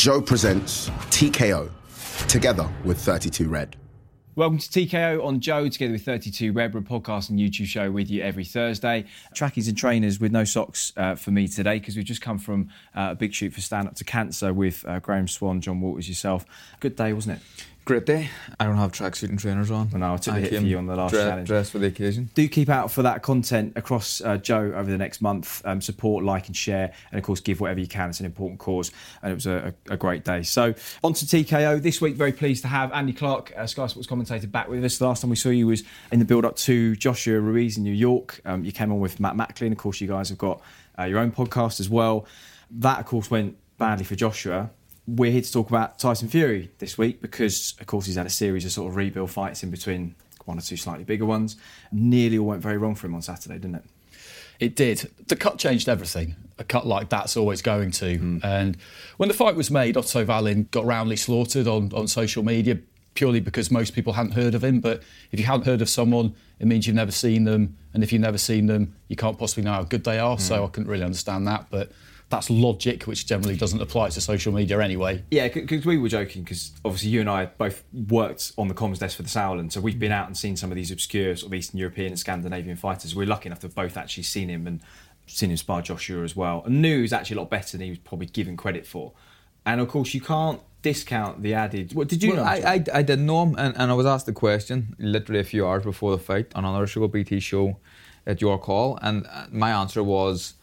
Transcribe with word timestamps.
Joe 0.00 0.22
presents 0.22 0.88
TKO 1.10 1.70
together 2.26 2.66
with 2.86 2.98
32 2.98 3.50
Red. 3.50 3.76
Welcome 4.34 4.56
to 4.56 4.66
TKO 4.66 5.22
on 5.22 5.40
Joe, 5.40 5.68
together 5.68 5.92
with 5.92 6.06
32 6.06 6.54
Red, 6.54 6.74
a 6.74 6.80
podcast 6.80 7.28
and 7.28 7.38
YouTube 7.38 7.66
show 7.66 7.90
with 7.90 8.08
you 8.08 8.22
every 8.22 8.46
Thursday. 8.46 9.04
Trackies 9.34 9.68
and 9.68 9.76
trainers 9.76 10.18
with 10.18 10.32
no 10.32 10.44
socks 10.44 10.94
uh, 10.96 11.16
for 11.16 11.32
me 11.32 11.46
today 11.46 11.78
because 11.78 11.96
we've 11.96 12.06
just 12.06 12.22
come 12.22 12.38
from 12.38 12.70
uh, 12.96 13.08
a 13.10 13.14
big 13.14 13.34
shoot 13.34 13.52
for 13.52 13.60
Stand 13.60 13.88
Up 13.88 13.94
to 13.96 14.04
Cancer 14.04 14.54
with 14.54 14.82
uh, 14.88 15.00
Graeme 15.00 15.28
Swann, 15.28 15.60
John 15.60 15.82
Walters, 15.82 16.08
yourself. 16.08 16.46
Good 16.80 16.96
day, 16.96 17.12
wasn't 17.12 17.36
it? 17.36 17.66
Great 17.90 18.06
day. 18.06 18.30
I 18.60 18.66
don't 18.66 18.76
have 18.76 18.92
tracksuit 18.92 19.30
and 19.30 19.38
trainers 19.40 19.68
on. 19.68 19.90
Well, 19.90 19.98
no, 19.98 20.14
I 20.14 20.16
took 20.16 20.34
the 20.34 20.42
hit 20.42 20.54
for 20.54 20.64
you 20.64 20.78
on 20.78 20.86
the 20.86 20.94
last 20.94 21.10
dre- 21.10 21.24
challenge. 21.24 21.48
Dress 21.48 21.70
for 21.70 21.80
the 21.80 21.88
occasion. 21.88 22.30
Do 22.34 22.48
keep 22.48 22.68
out 22.68 22.92
for 22.92 23.02
that 23.02 23.24
content 23.24 23.72
across 23.74 24.20
uh, 24.20 24.36
Joe 24.36 24.72
over 24.76 24.88
the 24.88 24.96
next 24.96 25.20
month. 25.20 25.60
Um, 25.64 25.80
support, 25.80 26.22
like, 26.24 26.46
and 26.46 26.56
share, 26.56 26.92
and 27.10 27.18
of 27.18 27.24
course, 27.24 27.40
give 27.40 27.60
whatever 27.60 27.80
you 27.80 27.88
can. 27.88 28.10
It's 28.10 28.20
an 28.20 28.26
important 28.26 28.60
cause, 28.60 28.92
and 29.24 29.32
it 29.32 29.34
was 29.34 29.46
a, 29.46 29.74
a, 29.88 29.94
a 29.94 29.96
great 29.96 30.24
day. 30.24 30.44
So, 30.44 30.72
on 31.02 31.14
to 31.14 31.24
TKO 31.26 31.82
this 31.82 32.00
week. 32.00 32.14
Very 32.14 32.30
pleased 32.30 32.62
to 32.62 32.68
have 32.68 32.92
Andy 32.92 33.12
Clarke, 33.12 33.52
uh, 33.56 33.66
Sky 33.66 33.88
Sports 33.88 34.06
commentator, 34.06 34.46
back 34.46 34.68
with 34.68 34.84
us. 34.84 34.98
The 34.98 35.08
last 35.08 35.22
time 35.22 35.30
we 35.30 35.34
saw 35.34 35.48
you 35.48 35.66
was 35.66 35.82
in 36.12 36.20
the 36.20 36.24
build 36.24 36.44
up 36.44 36.54
to 36.58 36.94
Joshua 36.94 37.40
Ruiz 37.40 37.76
in 37.76 37.82
New 37.82 37.92
York. 37.92 38.40
Um, 38.44 38.62
you 38.62 38.70
came 38.70 38.92
on 38.92 39.00
with 39.00 39.18
Matt 39.18 39.34
Macklin. 39.34 39.72
Of 39.72 39.78
course, 39.78 40.00
you 40.00 40.06
guys 40.06 40.28
have 40.28 40.38
got 40.38 40.60
uh, 40.96 41.06
your 41.06 41.18
own 41.18 41.32
podcast 41.32 41.80
as 41.80 41.90
well. 41.90 42.24
That, 42.70 43.00
of 43.00 43.06
course, 43.06 43.32
went 43.32 43.56
badly 43.78 44.04
for 44.04 44.14
Joshua 44.14 44.70
we're 45.06 45.32
here 45.32 45.42
to 45.42 45.52
talk 45.52 45.68
about 45.68 45.98
Tyson 45.98 46.28
Fury 46.28 46.70
this 46.78 46.96
week 46.96 47.20
because, 47.20 47.74
of 47.80 47.86
course, 47.86 48.06
he's 48.06 48.16
had 48.16 48.26
a 48.26 48.30
series 48.30 48.64
of 48.64 48.72
sort 48.72 48.90
of 48.90 48.96
rebuild 48.96 49.30
fights 49.30 49.62
in 49.62 49.70
between 49.70 50.14
one 50.44 50.58
or 50.58 50.60
two 50.60 50.76
slightly 50.76 51.04
bigger 51.04 51.26
ones. 51.26 51.56
Nearly 51.92 52.38
all 52.38 52.46
went 52.46 52.62
very 52.62 52.78
wrong 52.78 52.94
for 52.94 53.06
him 53.06 53.14
on 53.14 53.22
Saturday, 53.22 53.54
didn't 53.54 53.76
it? 53.76 53.84
It 54.58 54.76
did. 54.76 55.10
The 55.26 55.36
cut 55.36 55.58
changed 55.58 55.88
everything. 55.88 56.36
A 56.58 56.64
cut 56.64 56.86
like 56.86 57.08
that's 57.08 57.36
always 57.36 57.62
going 57.62 57.92
to. 57.92 58.18
Mm. 58.18 58.44
And 58.44 58.76
when 59.16 59.28
the 59.28 59.34
fight 59.34 59.56
was 59.56 59.70
made, 59.70 59.96
Otto 59.96 60.24
Wallin 60.24 60.68
got 60.70 60.84
roundly 60.84 61.16
slaughtered 61.16 61.66
on, 61.66 61.90
on 61.94 62.06
social 62.06 62.42
media 62.42 62.78
purely 63.14 63.40
because 63.40 63.70
most 63.70 63.94
people 63.94 64.12
hadn't 64.12 64.32
heard 64.32 64.54
of 64.54 64.62
him. 64.62 64.80
But 64.80 65.02
if 65.32 65.40
you 65.40 65.46
hadn't 65.46 65.64
heard 65.64 65.80
of 65.80 65.88
someone, 65.88 66.34
it 66.58 66.66
means 66.66 66.86
you've 66.86 66.96
never 66.96 67.10
seen 67.10 67.44
them. 67.44 67.76
And 67.94 68.02
if 68.02 68.12
you've 68.12 68.22
never 68.22 68.38
seen 68.38 68.66
them, 68.66 68.94
you 69.08 69.16
can't 69.16 69.38
possibly 69.38 69.64
know 69.64 69.72
how 69.72 69.82
good 69.82 70.04
they 70.04 70.18
are. 70.18 70.36
Mm. 70.36 70.40
So 70.40 70.64
I 70.64 70.68
couldn't 70.68 70.90
really 70.90 71.04
understand 71.04 71.46
that. 71.46 71.66
But 71.70 71.90
that's 72.30 72.48
logic, 72.48 73.02
which 73.04 73.26
generally 73.26 73.56
doesn't 73.56 73.82
apply 73.82 74.08
to 74.08 74.20
social 74.20 74.52
media 74.52 74.80
anyway. 74.80 75.22
Yeah, 75.32 75.48
because 75.48 75.84
we 75.84 75.98
were 75.98 76.08
joking, 76.08 76.44
because 76.44 76.70
obviously 76.84 77.10
you 77.10 77.20
and 77.20 77.28
I 77.28 77.46
both 77.46 77.82
worked 78.08 78.52
on 78.56 78.68
the 78.68 78.74
comms 78.74 79.00
desk 79.00 79.16
for 79.16 79.24
the 79.24 79.28
Sauerland, 79.28 79.72
so 79.72 79.80
we've 79.80 79.98
been 79.98 80.12
out 80.12 80.28
and 80.28 80.36
seen 80.36 80.56
some 80.56 80.70
of 80.70 80.76
these 80.76 80.92
obscure 80.92 81.34
sort 81.34 81.52
of 81.52 81.54
Eastern 81.54 81.78
European 81.78 82.08
and 82.08 82.18
Scandinavian 82.18 82.76
fighters. 82.76 83.16
We're 83.16 83.26
lucky 83.26 83.48
enough 83.48 83.58
to 83.60 83.66
have 83.66 83.74
both 83.74 83.96
actually 83.96 84.22
seen 84.22 84.48
him 84.48 84.68
and 84.68 84.80
seen 85.26 85.50
him 85.50 85.56
spar 85.56 85.82
Joshua 85.82 86.22
as 86.22 86.36
well, 86.36 86.62
and 86.64 86.80
knew 86.80 86.96
he 86.96 87.02
was 87.02 87.12
actually 87.12 87.36
a 87.36 87.40
lot 87.40 87.50
better 87.50 87.76
than 87.76 87.84
he 87.84 87.90
was 87.90 87.98
probably 87.98 88.26
given 88.26 88.56
credit 88.56 88.86
for. 88.86 89.12
And 89.66 89.80
of 89.80 89.88
course, 89.88 90.14
you 90.14 90.20
can't 90.20 90.60
discount 90.82 91.42
the 91.42 91.54
added. 91.54 91.94
What 91.94 92.06
did 92.08 92.22
you 92.22 92.34
well, 92.34 92.44
know? 92.44 92.50
I, 92.50 92.74
I, 92.74 92.84
I 92.94 93.02
didn't 93.02 93.26
know 93.26 93.42
him, 93.42 93.56
and, 93.58 93.76
and 93.76 93.90
I 93.90 93.94
was 93.94 94.06
asked 94.06 94.26
the 94.26 94.32
question 94.32 94.94
literally 95.00 95.40
a 95.40 95.44
few 95.44 95.66
hours 95.66 95.82
before 95.82 96.12
the 96.12 96.22
fight 96.22 96.52
on 96.54 96.64
another 96.64 96.86
show, 96.86 97.08
BT 97.08 97.40
show, 97.40 97.76
at 98.24 98.40
your 98.40 98.56
call, 98.56 99.00
and 99.02 99.26
uh, 99.26 99.46
my 99.50 99.72
answer 99.72 100.04
was 100.04 100.54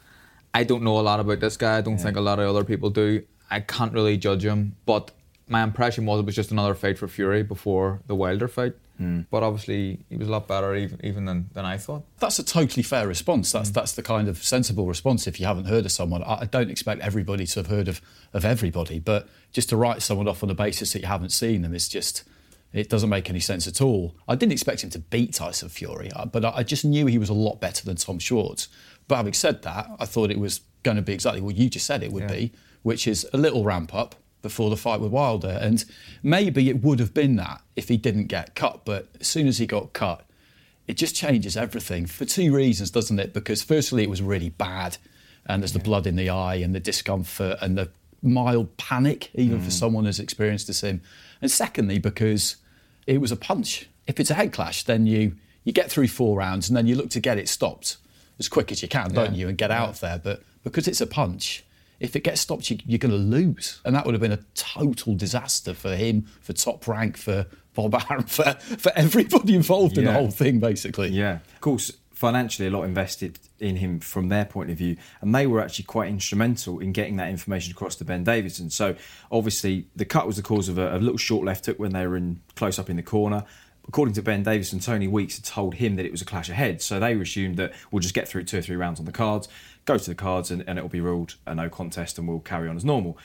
I 0.53 0.63
don't 0.63 0.83
know 0.83 0.99
a 0.99 1.01
lot 1.01 1.19
about 1.19 1.39
this 1.39 1.57
guy. 1.57 1.77
I 1.77 1.81
don't 1.81 1.97
yeah. 1.97 2.03
think 2.03 2.17
a 2.17 2.21
lot 2.21 2.39
of 2.39 2.49
other 2.49 2.63
people 2.63 2.89
do. 2.89 3.23
I 3.49 3.61
can't 3.61 3.93
really 3.93 4.17
judge 4.17 4.43
him, 4.43 4.75
but 4.85 5.11
my 5.47 5.63
impression 5.63 6.05
was 6.05 6.19
it 6.19 6.25
was 6.25 6.35
just 6.35 6.51
another 6.51 6.75
fight 6.75 6.97
for 6.97 7.07
Fury 7.07 7.43
before 7.43 8.01
the 8.07 8.15
Wilder 8.15 8.47
fight. 8.47 8.73
Mm. 8.99 9.27
But 9.29 9.43
obviously, 9.43 9.99
he 10.09 10.17
was 10.17 10.27
a 10.27 10.31
lot 10.31 10.47
better 10.47 10.75
even, 10.75 10.99
even 11.05 11.25
than, 11.25 11.49
than 11.53 11.65
I 11.65 11.77
thought. 11.77 12.03
That's 12.19 12.39
a 12.39 12.43
totally 12.43 12.81
fair 12.81 13.07
response. 13.07 13.51
That's 13.51 13.69
mm. 13.69 13.73
that's 13.73 13.93
the 13.93 14.01
kind 14.01 14.27
of 14.27 14.43
sensible 14.43 14.87
response 14.87 15.27
if 15.27 15.39
you 15.39 15.45
haven't 15.45 15.65
heard 15.65 15.85
of 15.85 15.91
someone. 15.91 16.23
I, 16.23 16.39
I 16.41 16.45
don't 16.45 16.71
expect 16.71 17.01
everybody 17.01 17.45
to 17.45 17.59
have 17.59 17.67
heard 17.67 17.87
of, 17.87 18.01
of 18.33 18.43
everybody, 18.43 18.99
but 18.99 19.29
just 19.53 19.69
to 19.69 19.77
write 19.77 20.01
someone 20.01 20.27
off 20.27 20.41
on 20.43 20.49
the 20.49 20.55
basis 20.55 20.93
that 20.93 21.01
you 21.01 21.07
haven't 21.07 21.29
seen 21.29 21.61
them 21.61 21.75
is 21.75 21.87
just 21.87 22.23
it 22.73 22.89
doesn't 22.89 23.09
make 23.09 23.29
any 23.29 23.39
sense 23.39 23.67
at 23.67 23.81
all. 23.81 24.15
I 24.27 24.35
didn't 24.35 24.51
expect 24.51 24.83
him 24.83 24.89
to 24.91 24.99
beat 24.99 25.33
Tyson 25.33 25.69
Fury, 25.69 26.11
uh, 26.11 26.25
but 26.25 26.43
I 26.43 26.63
just 26.63 26.83
knew 26.83 27.05
he 27.05 27.17
was 27.17 27.29
a 27.29 27.33
lot 27.33 27.61
better 27.61 27.85
than 27.85 27.95
Tom 27.95 28.19
Schwarz. 28.19 28.67
But 29.07 29.17
having 29.17 29.33
said 29.33 29.61
that, 29.63 29.89
I 29.99 30.05
thought 30.05 30.31
it 30.31 30.39
was 30.39 30.61
going 30.83 30.97
to 30.97 31.03
be 31.03 31.13
exactly 31.13 31.41
what 31.41 31.55
you 31.55 31.69
just 31.69 31.85
said 31.85 32.03
it 32.03 32.11
would 32.11 32.23
yeah. 32.23 32.35
be, 32.35 32.51
which 32.83 33.07
is 33.07 33.27
a 33.33 33.37
little 33.37 33.63
ramp 33.63 33.93
up 33.93 34.15
before 34.41 34.69
the 34.69 34.77
fight 34.77 34.99
with 34.99 35.11
Wilder. 35.11 35.57
And 35.61 35.83
maybe 36.23 36.69
it 36.69 36.83
would 36.83 36.99
have 36.99 37.13
been 37.13 37.35
that 37.37 37.61
if 37.75 37.87
he 37.87 37.97
didn't 37.97 38.27
get 38.27 38.55
cut. 38.55 38.81
But 38.85 39.07
as 39.19 39.27
soon 39.27 39.47
as 39.47 39.57
he 39.57 39.65
got 39.65 39.93
cut, 39.93 40.23
it 40.87 40.95
just 40.95 41.15
changes 41.15 41.57
everything 41.57 42.05
for 42.05 42.25
two 42.25 42.55
reasons, 42.55 42.91
doesn't 42.91 43.19
it? 43.19 43.33
Because 43.33 43.61
firstly, 43.61 44.03
it 44.03 44.09
was 44.09 44.21
really 44.21 44.49
bad, 44.49 44.97
and 45.45 45.61
there's 45.61 45.73
yeah. 45.73 45.79
the 45.79 45.83
blood 45.83 46.07
in 46.07 46.15
the 46.15 46.29
eye 46.29 46.55
and 46.55 46.73
the 46.73 46.79
discomfort 46.79 47.57
and 47.61 47.77
the 47.77 47.89
mild 48.21 48.77
panic, 48.77 49.29
even 49.35 49.59
mm. 49.59 49.63
for 49.63 49.71
someone 49.71 50.05
as 50.05 50.19
experienced 50.19 50.69
as 50.69 50.81
him. 50.81 51.01
And 51.41 51.51
secondly, 51.51 51.99
because 51.99 52.55
it 53.05 53.19
was 53.19 53.31
a 53.31 53.35
punch. 53.35 53.89
If 54.05 54.19
it's 54.19 54.29
a 54.29 54.33
head 54.35 54.53
clash, 54.53 54.83
then 54.83 55.05
you 55.05 55.35
you 55.63 55.73
get 55.73 55.91
through 55.91 56.07
four 56.07 56.37
rounds 56.37 56.69
and 56.69 56.77
then 56.77 56.87
you 56.87 56.95
look 56.95 57.09
to 57.09 57.19
get 57.19 57.37
it 57.37 57.49
stopped 57.49 57.97
as 58.39 58.49
quick 58.49 58.71
as 58.71 58.81
you 58.81 58.87
can, 58.87 59.11
don't 59.13 59.35
you, 59.35 59.47
and 59.47 59.57
get 59.57 59.69
yeah. 59.69 59.81
out 59.81 59.89
of 59.89 59.99
there. 59.99 60.19
But 60.23 60.43
because 60.63 60.87
it's 60.87 61.01
a 61.01 61.07
punch, 61.07 61.63
if 61.99 62.15
it 62.15 62.23
gets 62.23 62.41
stopped, 62.41 62.69
you, 62.69 62.77
are 62.95 62.97
going 62.97 63.11
to 63.11 63.17
lose. 63.17 63.81
And 63.83 63.95
that 63.95 64.05
would 64.05 64.13
have 64.13 64.21
been 64.21 64.31
a 64.31 64.43
total 64.53 65.15
disaster 65.15 65.73
for 65.73 65.95
him, 65.95 66.27
for 66.41 66.53
Top 66.53 66.87
Rank, 66.87 67.17
for 67.17 67.47
Bob 67.73 67.95
Arum, 68.09 68.23
for, 68.23 68.53
for 68.53 68.91
everybody 68.95 69.55
involved 69.55 69.97
yeah. 69.97 70.01
in 70.01 70.05
the 70.05 70.13
whole 70.13 70.31
thing, 70.31 70.59
basically. 70.59 71.09
Yeah. 71.09 71.39
Of 71.55 71.61
course, 71.61 71.91
financially, 72.11 72.67
a 72.67 72.71
lot 72.71 72.83
invested 72.83 73.39
in 73.59 73.77
him 73.77 73.99
from 73.99 74.29
their 74.29 74.45
point 74.45 74.69
of 74.69 74.77
view. 74.77 74.97
And 75.21 75.33
they 75.33 75.47
were 75.47 75.61
actually 75.61 75.85
quite 75.85 76.09
instrumental 76.09 76.79
in 76.79 76.91
getting 76.91 77.15
that 77.17 77.29
information 77.29 77.71
across 77.71 77.95
to 77.95 78.05
Ben 78.05 78.23
Davison. 78.23 78.69
So 78.69 78.95
obviously, 79.31 79.87
the 79.95 80.05
cut 80.05 80.27
was 80.27 80.35
the 80.35 80.43
cause 80.43 80.69
of 80.69 80.77
a, 80.77 80.95
a 80.95 80.99
little 80.99 81.17
short 81.17 81.45
left 81.45 81.65
hook 81.65 81.79
when 81.79 81.93
they 81.93 82.05
were 82.05 82.17
in 82.17 82.41
close 82.55 82.77
up 82.77 82.89
in 82.89 82.95
the 82.95 83.03
corner 83.03 83.43
according 83.87 84.13
to 84.15 84.21
Ben 84.21 84.43
Davison, 84.43 84.79
Tony 84.79 85.07
Weeks 85.07 85.37
had 85.37 85.45
told 85.45 85.75
him 85.75 85.95
that 85.95 86.05
it 86.05 86.11
was 86.11 86.21
a 86.21 86.25
clash 86.25 86.49
ahead. 86.49 86.81
So 86.81 86.99
they 86.99 87.13
assumed 87.13 87.57
that 87.57 87.73
we'll 87.91 88.01
just 88.01 88.13
get 88.13 88.27
through 88.27 88.43
two 88.43 88.57
or 88.57 88.61
three 88.61 88.75
rounds 88.75 88.99
on 88.99 89.05
the 89.05 89.11
cards, 89.11 89.47
go 89.85 89.97
to 89.97 90.09
the 90.09 90.15
cards, 90.15 90.51
and, 90.51 90.63
and 90.67 90.77
it'll 90.77 90.89
be 90.89 91.01
ruled 91.01 91.35
a 91.45 91.55
no 91.55 91.69
contest 91.69 92.17
and 92.17 92.27
we'll 92.27 92.39
carry 92.39 92.67
on 92.67 92.75
as 92.75 92.83
normal. 92.83 93.17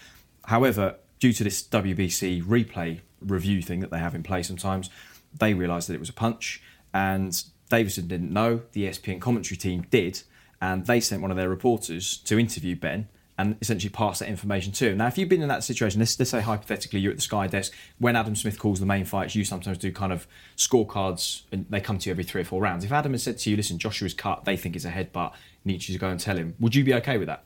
However, 0.46 0.96
due 1.18 1.32
to 1.32 1.44
this 1.44 1.62
WBC 1.62 2.44
replay 2.44 3.00
review 3.20 3.62
thing 3.62 3.80
that 3.80 3.90
they 3.90 3.98
have 3.98 4.14
in 4.14 4.22
place 4.22 4.46
sometimes, 4.46 4.90
they 5.38 5.54
realised 5.54 5.88
that 5.88 5.94
it 5.94 6.00
was 6.00 6.08
a 6.08 6.14
punch. 6.14 6.62
And 6.94 7.42
Davison 7.68 8.06
didn't 8.06 8.32
know, 8.32 8.62
the 8.72 8.86
ESPN 8.86 9.20
commentary 9.20 9.56
team 9.56 9.86
did, 9.90 10.22
and 10.60 10.86
they 10.86 11.00
sent 11.00 11.22
one 11.22 11.30
of 11.30 11.36
their 11.36 11.48
reporters 11.48 12.18
to 12.18 12.38
interview 12.38 12.76
Ben 12.76 13.08
and 13.42 13.56
essentially 13.60 13.91
pass 13.91 14.20
that 14.20 14.28
information 14.28 14.72
to 14.72 14.91
him. 14.91 14.98
Now, 14.98 15.08
if 15.08 15.19
you've 15.19 15.28
been 15.28 15.42
in 15.42 15.48
that 15.48 15.64
situation, 15.64 15.98
let's, 15.98 16.19
let's 16.19 16.30
say 16.30 16.41
hypothetically 16.41 17.00
you're 17.00 17.10
at 17.10 17.19
the 17.19 17.22
Sky 17.22 17.48
desk, 17.48 17.72
when 17.98 18.14
Adam 18.14 18.36
Smith 18.36 18.58
calls 18.58 18.78
the 18.78 18.86
main 18.86 19.04
fights, 19.04 19.34
you 19.34 19.44
sometimes 19.44 19.78
do 19.78 19.92
kind 19.92 20.12
of 20.12 20.26
scorecards 20.56 21.42
and 21.50 21.66
they 21.69 21.80
come 21.80 21.98
to 21.98 22.08
you 22.08 22.12
every 22.12 22.25
three 22.25 22.42
or 22.42 22.44
four 22.44 22.62
rounds. 22.62 22.84
If 22.84 22.92
Adam 22.92 23.12
has 23.12 23.22
said 23.22 23.38
to 23.38 23.50
you, 23.50 23.56
listen, 23.56 23.78
Joshua's 23.78 24.14
cut, 24.14 24.44
they 24.44 24.56
think 24.56 24.76
it's 24.76 24.84
a 24.84 24.91
headbutt, 24.91 25.32
need 25.64 25.86
you 25.88 25.92
to 25.92 25.98
go 25.98 26.08
and 26.08 26.20
tell 26.20 26.36
him, 26.36 26.54
would 26.60 26.75
you 26.75 26.84
be 26.84 26.94
okay 26.94 27.19
with 27.19 27.26
that? 27.26 27.44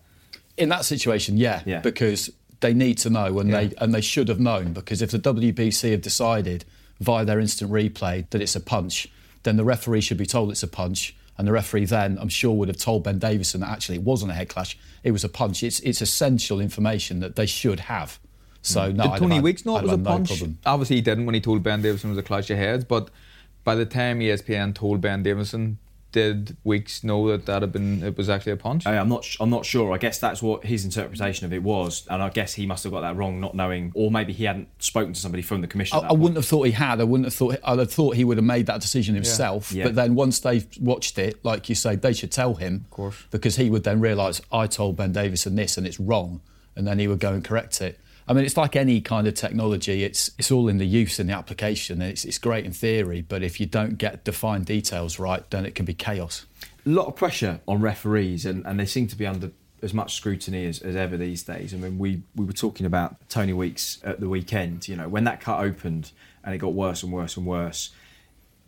In 0.59 0.69
that 0.69 0.85
situation, 0.85 1.39
yeah, 1.39 1.63
yeah. 1.65 1.81
because 1.81 2.31
they 2.61 2.75
need 2.75 2.99
to 2.99 3.11
know 3.11 3.39
and 3.39 3.51
yeah. 3.51 3.65
they 3.65 3.75
and 3.79 3.95
they 3.95 4.01
should 4.01 4.29
have 4.29 4.41
known 4.41 4.73
because 4.73 5.03
if 5.03 5.11
the 5.11 5.19
WBC 5.19 5.91
have 5.91 6.01
decided 6.01 6.65
via 7.01 7.25
their 7.25 7.39
instant 7.39 7.71
replay 7.71 8.29
that 8.31 8.41
it's 8.41 8.57
a 8.57 8.61
punch, 8.61 9.09
then 9.43 9.57
the 9.57 9.65
referee 9.65 10.01
should 10.01 10.17
be 10.17 10.25
told 10.25 10.51
it's 10.51 10.63
a 10.63 10.69
punch 10.69 11.15
and 11.39 11.47
the 11.47 11.53
referee 11.53 11.85
then, 11.85 12.19
I'm 12.21 12.29
sure, 12.29 12.55
would 12.55 12.69
have 12.69 12.79
told 12.79 13.05
Ben 13.05 13.19
Davison 13.19 13.61
that 13.61 13.71
actually 13.71 13.97
it 13.97 14.03
wasn't 14.03 14.31
a 14.31 14.35
head 14.35 14.49
clash, 14.49 14.79
it 15.03 15.11
was 15.11 15.25
a 15.25 15.29
punch. 15.29 15.63
It's, 15.63 15.81
it's 15.81 16.01
essential 16.01 16.61
information 16.61 17.21
that 17.21 17.37
they 17.37 17.47
should 17.47 17.81
have. 17.81 18.19
Hmm. 18.23 18.29
So, 18.63 18.93
no, 18.93 19.05
Did 19.05 19.13
I'd 19.13 19.19
Tony 19.21 19.41
Weeks 19.41 19.65
know 19.65 19.79
it 19.79 19.85
was 19.85 19.93
a 19.93 19.99
punch? 19.99 20.43
No 20.43 20.55
Obviously, 20.65 20.97
he 20.97 21.03
didn't 21.03 21.27
when 21.27 21.35
he 21.35 21.41
told 21.41 21.63
Ben 21.63 21.83
Davison 21.83 22.11
it 22.11 22.13
was 22.15 22.19
a 22.19 22.23
clash 22.23 22.51
of 22.51 22.59
heads, 22.59 22.85
but 22.85 23.11
by 23.65 23.75
the 23.75 23.87
time 23.87 24.21
ESPN 24.21 24.75
told 24.75 25.01
Ben 25.01 25.23
Davison 25.23 25.79
did 26.17 26.57
Weeks 26.65 27.05
know 27.05 27.29
that 27.29 27.45
that 27.45 27.61
had 27.61 27.73
been 27.73 28.03
it 28.03 28.17
was 28.17 28.31
actually 28.31 28.53
a 28.53 28.57
punch? 28.57 28.87
I, 28.87 28.97
I'm 28.97 29.11
not. 29.11 29.27
I'm 29.39 29.51
not 29.51 29.67
sure. 29.67 29.93
I 29.93 29.99
guess 29.99 30.19
that's 30.19 30.41
what 30.41 30.65
his 30.65 30.83
interpretation 30.83 31.45
of 31.45 31.53
it 31.53 31.63
was, 31.63 32.07
and 32.09 32.23
I 32.23 32.31
guess 32.31 32.55
he 32.55 32.65
must 32.65 32.85
have 32.85 32.93
got 32.93 33.03
that 33.03 33.17
wrong, 33.17 33.39
not 33.39 33.55
knowing, 33.55 33.93
or 33.95 34.11
maybe 34.11 34.33
he 34.33 34.45
hadn't 34.45 34.69
spoken 34.83 35.13
to 35.13 35.21
somebody 35.21 35.43
from 35.43 35.61
the 35.61 35.67
commission. 35.67 35.99
I, 35.99 36.09
I 36.09 36.13
wouldn't 36.15 36.37
have 36.37 36.47
thought 36.47 36.63
he 36.63 36.73
had. 36.73 37.03
I 37.03 37.05
wouldn't 37.05 37.27
have 37.27 37.35
thought. 37.35 37.59
I'd 37.63 37.79
have 37.79 37.93
thought 37.93 38.17
he 38.17 38.25
would 38.25 38.39
have 38.39 38.47
made 38.47 38.65
that 38.65 38.81
decision 38.81 39.15
himself. 39.15 39.73
Yeah. 39.73 39.81
Yeah. 39.81 39.85
But 39.85 39.95
then 39.97 40.15
once 40.15 40.41
they've 40.41 40.67
watched 40.81 41.19
it, 41.19 41.45
like 41.45 41.69
you 41.69 41.75
say, 41.75 41.97
they 41.97 42.15
should 42.15 42.33
tell 42.33 42.55
him, 42.55 42.87
of 42.87 42.91
course, 42.91 43.23
because 43.31 43.57
he 43.57 43.69
would 43.69 43.85
then 43.85 44.01
realise 44.01 44.41
I 44.51 44.69
told 44.69 44.97
Ben 44.97 45.13
Davison 45.13 45.55
this 45.55 45.77
and 45.77 45.87
it's 45.87 46.01
wrong, 46.01 46.41
and 46.75 46.87
then 46.87 46.99
he 46.99 47.09
would 47.09 47.21
go 47.21 47.35
and 47.35 47.45
correct 47.45 47.83
it. 47.83 48.01
I 48.29 48.33
mean, 48.33 48.45
it's 48.45 48.57
like 48.57 48.75
any 48.75 49.01
kind 49.01 49.27
of 49.27 49.35
technology. 49.35 50.03
It's 50.03 50.31
it's 50.39 50.51
all 50.51 50.69
in 50.69 50.79
the 50.79 50.87
use 50.87 51.19
and 51.19 51.29
the 51.29 51.35
application. 51.35 52.03
It's 52.03 52.25
it's 52.25 52.39
great 52.39 52.65
in 52.65 52.73
theory, 52.73 53.23
but 53.23 53.43
if 53.43 53.61
you 53.61 53.67
don't 53.67 53.99
get 53.99 54.25
defined 54.25 54.67
details 54.67 55.19
right, 55.19 55.49
then 55.51 55.65
it 55.65 55.75
can 55.75 55.85
be 55.85 55.95
chaos 55.95 56.47
a 56.87 56.91
lot 56.91 57.07
of 57.07 57.17
pressure 57.17 57.61
on 57.67 57.81
referees, 57.81 58.47
and, 58.47 58.65
and 58.65 58.79
they 58.79 58.87
seem 58.87 59.09
to 59.09 59.17
be 59.17 59.27
under 59.27 59.51
as 59.83 59.93
much 59.93 60.15
scrutiny 60.15 60.65
as, 60.67 60.81
as 60.81 60.97
ever 60.97 61.17
these 61.17 61.43
days. 61.43 61.75
I 61.75 61.77
mean, 61.77 61.99
we, 61.99 62.23
we 62.35 62.45
were 62.45 62.53
talking 62.53 62.87
about 62.87 63.29
Tony 63.29 63.53
Weeks 63.53 63.99
at 64.05 64.21
the 64.21 64.29
weekend. 64.29 64.89
You 64.89 64.97
know, 64.97 65.09
when 65.09 65.25
that 65.25 65.41
cut 65.41 65.61
opened 65.61 66.13
and 66.45 66.55
it 66.55 66.59
got 66.59 66.73
worse 66.73 67.03
and 67.03 67.13
worse 67.13 67.37
and 67.37 67.45
worse, 67.45 67.91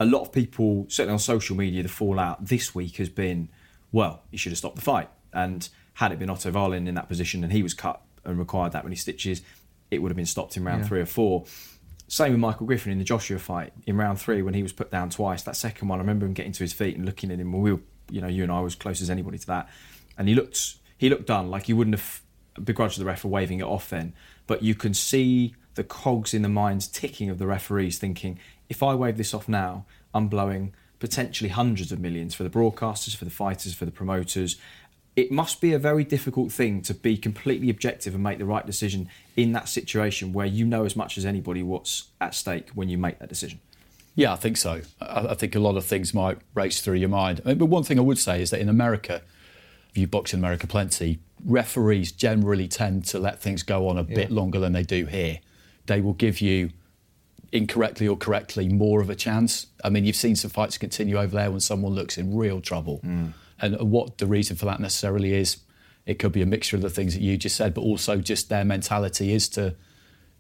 a 0.01 0.05
lot 0.05 0.23
of 0.23 0.33
people, 0.33 0.87
certainly 0.89 1.15
on 1.15 1.19
social 1.19 1.57
media, 1.57 1.83
the 1.83 1.89
fallout 1.89 2.45
this 2.45 2.75
week 2.75 2.97
has 2.97 3.09
been, 3.09 3.49
well, 3.91 4.23
he 4.31 4.37
should 4.37 4.53
have 4.53 4.59
stopped 4.59 4.77
the 4.77 4.83
fight. 4.83 5.09
And 5.33 5.69
had 5.95 6.13
it 6.13 6.19
been 6.19 6.31
Otto 6.31 6.51
Wallin 6.51 6.87
in 6.87 6.95
that 6.97 7.09
position 7.09 7.43
and 7.43 7.53
he 7.53 7.63
was 7.63 7.75
cut 7.75 8.03
and 8.29 8.39
required 8.39 8.73
that 8.73 8.85
many 8.85 8.97
stitches, 8.97 9.43
it 9.91 10.01
would 10.03 10.11
have 10.11 10.17
been 10.17 10.27
stopped 10.27 10.57
in 10.57 10.65
round 10.65 10.83
Yeah. 10.83 10.89
three 10.89 11.01
or 11.01 11.07
four. 11.07 11.45
Same 12.07 12.33
with 12.33 12.41
Michael 12.41 12.67
Griffin 12.67 12.93
in 12.93 12.99
the 12.99 13.05
Joshua 13.05 13.39
fight 13.39 13.73
in 13.87 13.97
round 13.97 14.19
three 14.19 14.41
when 14.43 14.55
he 14.55 14.63
was 14.63 14.73
put 14.73 14.91
down 14.91 15.11
twice. 15.11 15.43
That 15.43 15.57
second 15.57 15.89
one, 15.89 15.99
I 15.99 16.03
remember 16.03 16.25
him 16.27 16.33
getting 16.33 16.53
to 16.53 16.65
his 16.65 16.73
feet 16.73 16.97
and 16.97 17.05
looking 17.05 17.31
at 17.31 17.39
him. 17.39 17.53
We 17.53 17.73
were, 17.73 17.81
you 18.11 18.21
know, 18.21 18.29
you 18.29 18.43
and 18.43 18.53
I 18.53 18.61
was 18.61 18.75
close 18.75 19.03
as 19.03 19.11
anybody 19.11 19.39
to 19.39 19.47
that, 19.49 19.69
and 20.17 20.29
he 20.29 20.35
looked 20.35 20.77
he 20.97 21.09
looked 21.11 21.27
done. 21.27 21.51
Like 21.51 21.65
he 21.67 21.73
wouldn't 21.73 21.97
have 21.97 22.23
begrudged 22.65 22.99
the 22.99 23.05
ref 23.05 23.21
for 23.21 23.29
waving 23.29 23.61
it 23.61 23.65
off 23.65 23.91
then, 23.91 24.15
but 24.47 24.63
you 24.63 24.75
can 24.75 24.95
see 24.95 25.55
the 25.75 25.85
cogs 25.85 26.35
in 26.35 26.43
the 26.43 26.49
minds 26.49 26.89
ticking 26.89 27.31
of 27.31 27.39
the 27.39 27.47
referees, 27.47 27.99
thinking 27.99 28.39
if 28.69 28.83
I 28.83 28.95
wave 28.95 29.17
this 29.17 29.33
off 29.33 29.49
now, 29.49 29.85
I'm 30.13 30.29
blowing 30.29 30.75
potentially 30.99 31.51
hundreds 31.51 31.93
of 31.93 32.01
millions 32.01 32.35
for 32.35 32.43
the 32.43 32.51
broadcasters, 32.51 33.15
for 33.15 33.25
the 33.25 33.31
fighters, 33.31 33.75
for 33.75 33.85
the 33.85 33.93
promoters. 33.93 34.57
It 35.19 35.33
must 35.33 35.61
be 35.61 35.73
a 35.73 35.81
very 35.81 36.05
difficult 36.05 36.53
thing 36.53 36.81
to 36.83 36.95
be 36.95 37.17
completely 37.17 37.71
objective 37.71 38.15
and 38.15 38.23
make 38.23 38.39
the 38.39 38.45
right 38.45 38.65
decision 38.65 39.09
in 39.35 39.51
that 39.51 39.69
situation 39.69 40.33
where 40.33 40.47
you 40.47 40.65
know 40.65 40.85
as 40.85 40.95
much 40.95 41.19
as 41.19 41.27
anybody 41.27 41.61
what's 41.61 42.11
at 42.21 42.37
stake 42.37 42.69
when 42.71 42.89
you 42.89 42.99
make 42.99 43.19
that 43.19 43.29
decision. 43.29 43.59
Yeah, 44.15 44.33
I 44.33 44.37
think 44.37 44.57
so. 44.57 44.83
I, 45.01 45.27
I 45.31 45.35
think 45.35 45.57
a 45.57 45.59
lot 45.59 45.77
of 45.77 45.85
things 45.85 46.15
might 46.15 46.39
race 46.55 46.81
through 46.81 46.99
your 46.99 47.09
mind. 47.09 47.41
Uh, 47.45 47.55
but 47.55 47.67
one 47.67 47.83
thing 47.83 47.99
I 47.99 48.03
would 48.03 48.19
say 48.19 48.41
is 48.41 48.51
that 48.51 48.61
in 48.61 48.69
America, 48.69 49.23
if 49.91 49.99
you 49.99 50.07
box 50.07 50.33
in 50.33 50.39
America 50.39 50.69
plenty, 50.69 51.19
referees 51.45 52.13
generally 52.13 52.69
tend 52.69 53.05
to 53.07 53.19
let 53.19 53.41
things 53.41 53.65
go 53.65 53.89
on 53.89 53.99
a 53.99 54.05
bit 54.05 54.31
longer 54.31 54.61
than 54.61 54.73
they 54.73 54.85
do 54.85 55.07
here. 55.07 55.41
They 55.87 56.01
will 56.01 56.13
give 56.13 56.41
you 56.41 56.71
incorrectly 57.51 58.07
or 58.07 58.17
correctly 58.17 58.69
more 58.69 59.01
of 59.01 59.11
a 59.11 59.17
chance. 59.17 59.67
I 59.83 59.91
mean, 59.91 60.05
you've 60.05 60.15
seen 60.15 60.37
some 60.37 60.53
fights 60.53 60.79
continue 60.79 61.19
over 61.19 61.35
there 61.35 61.51
when 61.51 61.59
someone 61.59 61.95
looks 61.95 62.19
in 62.19 62.37
real 62.37 62.61
trouble. 62.61 63.01
Mm. 63.05 63.33
And 63.61 63.77
what 63.91 64.19
the 64.19 64.27
reason 64.27 64.57
for 64.57 64.67
that 64.67 64.81
necessarily 64.81 65.35
is, 65.35 65.59
it 66.07 66.19
could 66.19 66.33
be 66.33 66.43
a 66.43 66.47
mixture 66.47 66.77
of 66.77 66.83
the 66.83 66.91
things 66.91 67.15
that 67.15 67.23
you 67.23 67.37
just 67.37 67.57
said, 67.57 67.75
but 67.75 67.83
also 67.83 68.19
just 68.19 68.49
their 68.49 68.65
mentality 68.65 69.33
is 69.33 69.49
to. 69.51 69.75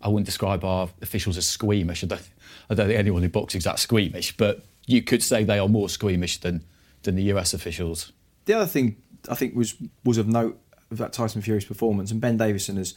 I 0.00 0.06
wouldn't 0.06 0.26
describe 0.26 0.65
our 0.65 0.88
officials 1.03 1.37
as 1.37 1.49
squeamish. 1.49 2.05
I 2.05 2.06
don't, 2.06 2.31
I 2.70 2.75
don't 2.75 2.87
think 2.87 3.00
anyone 3.00 3.20
who 3.23 3.29
boxes 3.29 3.65
that 3.65 3.81
squeamish, 3.81 4.37
but 4.37 4.65
you 4.87 5.03
could 5.03 5.25
say 5.25 5.43
they 5.43 5.59
are 5.59 5.69
more 5.69 5.88
squeamish 5.88 6.38
than, 6.38 6.65
than 7.03 7.17
the 7.17 7.25
US 7.35 7.53
officials. 7.53 8.12
The 8.44 8.55
other 8.55 8.67
thing 8.67 8.97
I 9.29 9.35
think 9.35 9.55
was 9.55 9.75
was 10.05 10.19
of 10.19 10.29
note 10.29 10.61
that 10.91 11.12
Tyson 11.12 11.43
Fury's 11.43 11.64
performance, 11.64 12.11
and 12.11 12.21
Ben 12.21 12.37
Davison 12.37 12.76
has 12.76 12.94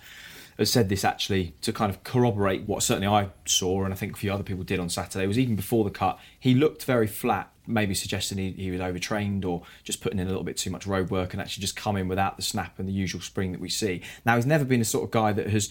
has 0.58 0.72
said 0.72 0.90
this 0.90 1.04
actually 1.04 1.56
to 1.62 1.74
kind 1.74 1.90
of 1.90 2.04
corroborate 2.04 2.68
what 2.68 2.84
certainly 2.84 3.08
I 3.08 3.30
saw, 3.46 3.84
and 3.84 3.94
I 3.94 3.98
think 3.98 4.14
a 4.14 4.18
few 4.18 4.32
other 4.32 4.44
people 4.44 4.64
did 4.64 4.80
on 4.80 4.90
Saturday. 4.90 5.28
Was 5.28 5.40
even 5.40 5.56
before 5.56 5.84
the 5.84 5.90
cut, 5.90 6.20
he 6.40 6.54
looked 6.54 6.86
very 6.86 7.08
flat, 7.08 7.51
maybe 7.68 7.94
suggesting 7.94 8.38
he, 8.38 8.52
he 8.52 8.72
was 8.72 8.82
overtrained 8.82 9.46
or 9.46 9.62
just 9.84 10.02
putting 10.02 10.20
in 10.20 10.26
a 10.28 10.30
little 10.30 10.44
bit 10.44 10.58
too 10.58 10.70
much 10.70 10.88
road 10.88 11.10
work 11.12 11.34
and 11.34 11.42
actually 11.42 11.62
just 11.62 11.76
come 11.76 11.96
in 11.96 12.08
without 12.08 12.36
the 12.38 12.42
snap 12.44 12.80
and 12.80 12.88
the 12.88 12.94
usual 12.94 13.22
spring 13.22 13.52
that 13.52 13.62
we 13.62 13.70
see. 13.70 14.02
Now 14.26 14.36
he's 14.36 14.46
never 14.46 14.66
been 14.66 14.80
the 14.80 14.86
sort 14.86 15.04
of 15.06 15.12
guy 15.12 15.32
that 15.34 15.50
has 15.50 15.70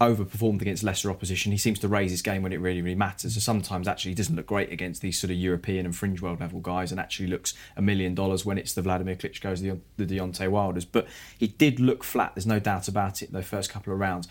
overperformed 0.00 0.62
against 0.62 0.82
lesser 0.82 1.10
opposition. 1.10 1.52
He 1.52 1.58
seems 1.58 1.78
to 1.80 1.88
raise 1.88 2.10
his 2.10 2.22
game 2.22 2.42
when 2.42 2.54
it 2.54 2.60
really, 2.60 2.80
really 2.80 2.94
matters. 2.94 3.34
So 3.34 3.40
sometimes 3.40 3.86
actually 3.86 4.12
he 4.12 4.14
doesn't 4.14 4.34
look 4.34 4.46
great 4.46 4.72
against 4.72 5.02
these 5.02 5.20
sort 5.20 5.30
of 5.30 5.36
European 5.36 5.84
and 5.84 5.94
fringe 5.94 6.22
world 6.22 6.40
level 6.40 6.60
guys 6.60 6.90
and 6.90 6.98
actually 6.98 7.26
looks 7.28 7.52
a 7.76 7.82
million 7.82 8.14
dollars 8.14 8.46
when 8.46 8.56
it's 8.56 8.72
the 8.72 8.80
Vladimir 8.80 9.14
Klitschko's, 9.14 9.60
the, 9.60 9.78
the 9.98 10.06
Deontay 10.06 10.48
Wilders. 10.48 10.86
But 10.86 11.06
he 11.38 11.48
did 11.48 11.80
look 11.80 12.02
flat, 12.02 12.34
there's 12.34 12.46
no 12.46 12.58
doubt 12.58 12.88
about 12.88 13.20
it, 13.20 13.30
the 13.30 13.42
first 13.42 13.68
couple 13.68 13.92
of 13.92 13.98
rounds. 13.98 14.26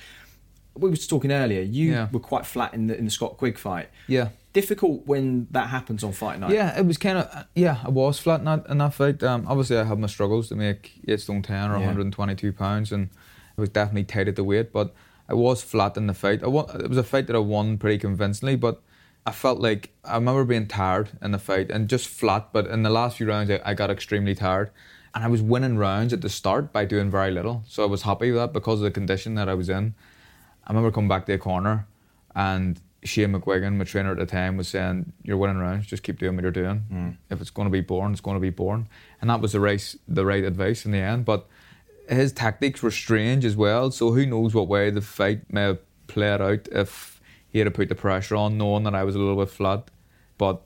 We 0.75 0.89
were 0.89 0.95
talking 0.95 1.31
earlier, 1.31 1.62
you 1.62 1.92
Yeah. 1.92 2.07
were 2.12 2.19
quite 2.19 2.47
flat 2.47 2.74
in 2.74 2.88
the, 2.88 2.97
in 2.97 3.06
the 3.06 3.12
Scott 3.12 3.38
Quigg 3.38 3.59
fight. 3.59 3.89
Yeah. 4.07 4.30
Difficult 4.51 5.06
when 5.06 5.48
that 5.51 5.68
happens 5.69 6.04
on 6.04 6.12
fight 6.12 6.40
night. 6.40 6.51
Yeah, 6.51 6.78
it 6.78 6.86
was 6.86 6.98
kind 6.98 7.19
of 7.19 7.46
yeah. 7.54 7.78
I 7.84 7.90
was 7.90 8.18
flat 8.19 8.40
in 8.40 8.46
that, 8.46 8.66
in 8.68 8.80
that 8.80 8.94
fight. 8.96 9.22
Um, 9.24 9.46
obviously, 9.48 9.78
I 9.78 9.84
had 9.84 10.00
my 10.00 10.07
struggles 10.07 10.50
to 10.50 10.56
make 10.56 11.00
eight 11.07 11.22
stone 11.22 11.44
ten 11.44 11.69
or 11.69 11.74
Yeah. 11.78 11.86
122 11.86 12.51
pounds, 12.54 12.92
and 12.92 13.10
I 13.57 13.62
was 13.62 13.69
definitely 13.69 14.06
tight 14.06 14.28
at 14.28 14.36
the 14.36 14.44
weight. 14.44 14.74
But 14.74 14.94
I 15.28 15.36
was 15.36 15.62
flat 15.62 15.98
in 15.98 16.07
the 16.07 16.16
fight. 16.16 16.44
I 16.44 16.48
won, 16.48 16.66
it 16.81 16.90
was 16.90 16.98
a 16.98 17.04
fight 17.04 17.28
that 17.28 17.36
I 17.36 17.40
won 17.40 17.78
pretty 17.78 18.00
convincingly, 18.00 18.56
but 18.56 18.81
I 19.24 19.31
felt 19.31 19.60
like 19.60 19.94
I 20.04 20.16
remember 20.16 20.44
being 20.46 20.66
tired 20.66 21.12
in 21.22 21.31
the 21.31 21.38
fight 21.38 21.69
and 21.69 21.88
just 21.88 22.07
flat. 22.07 22.50
But 22.52 22.66
in 22.66 22.81
the 22.81 22.90
last 22.90 23.18
few 23.18 23.28
rounds, 23.28 23.52
I, 23.52 23.62
I 23.63 23.75
got 23.75 23.92
extremely 23.92 24.34
tired, 24.34 24.72
and 25.13 25.24
I 25.24 25.28
was 25.28 25.44
winning 25.44 25.78
rounds 25.78 26.12
at 26.12 26.22
the 26.22 26.30
start 26.30 26.74
by 26.74 26.86
doing 26.86 27.12
very 27.12 27.30
little. 27.30 27.63
So 27.68 27.84
I 27.84 27.86
was 27.88 28.02
happy 28.02 28.31
with 28.31 28.40
that 28.42 28.54
because 28.54 28.80
of 28.80 28.86
the 28.86 28.92
condition 28.92 29.36
that 29.36 29.48
I 29.48 29.54
was 29.54 29.69
in. 29.69 29.94
I 30.66 30.72
remember 30.72 30.90
coming 30.92 31.07
back 31.07 31.28
to 31.28 31.34
a 31.34 31.38
corner, 31.38 31.86
and 32.36 32.81
Shane 33.04 33.34
McGuigan, 33.34 33.75
my 33.75 33.86
trainer 33.86 34.12
at 34.12 34.18
the 34.18 34.25
time, 34.25 34.57
was 34.57 34.68
saying, 34.68 35.13
"You're 35.24 35.38
winning 35.38 35.57
rounds. 35.57 35.88
Just 35.88 36.04
keep 36.04 36.19
doing 36.19 36.36
what 36.36 36.44
you're 36.44 36.51
doing. 36.51 36.80
Hmm. 36.90 37.10
If 37.30 37.40
it's 37.42 37.50
going 37.50 37.68
to 37.68 37.72
be 37.72 37.81
born, 37.81 38.12
it's 38.12 38.22
going 38.22 38.36
to 38.36 38.42
be 38.42 38.50
born." 38.50 38.88
And 39.22 39.30
that 39.30 39.42
was 39.42 39.54
the 39.54 39.60
race, 39.60 39.98
the 40.07 40.25
right 40.25 40.44
advice 40.44 40.86
in 40.86 40.92
the 40.92 41.00
end. 41.00 41.25
But 41.25 41.48
his 42.10 42.31
tactics 42.31 42.84
were 42.84 42.92
strange 42.92 43.46
as 43.46 43.56
well. 43.56 43.92
So 43.92 44.12
who 44.12 44.25
knows 44.25 44.54
what 44.54 44.68
way 44.68 44.90
the 44.90 45.01
fight 45.01 45.51
may 45.51 45.62
have 45.62 45.80
played 46.07 46.42
out 46.42 46.68
if 46.72 47.22
he 47.48 47.60
had 47.60 47.74
put 47.74 47.90
the 47.90 47.96
pressure 47.96 48.36
on, 48.36 48.57
knowing 48.57 48.84
that 48.84 48.96
I 48.96 49.04
was 49.04 49.16
a 49.16 49.19
little 49.19 49.38
bit 49.38 49.50
flat. 49.50 49.90
But 50.38 50.62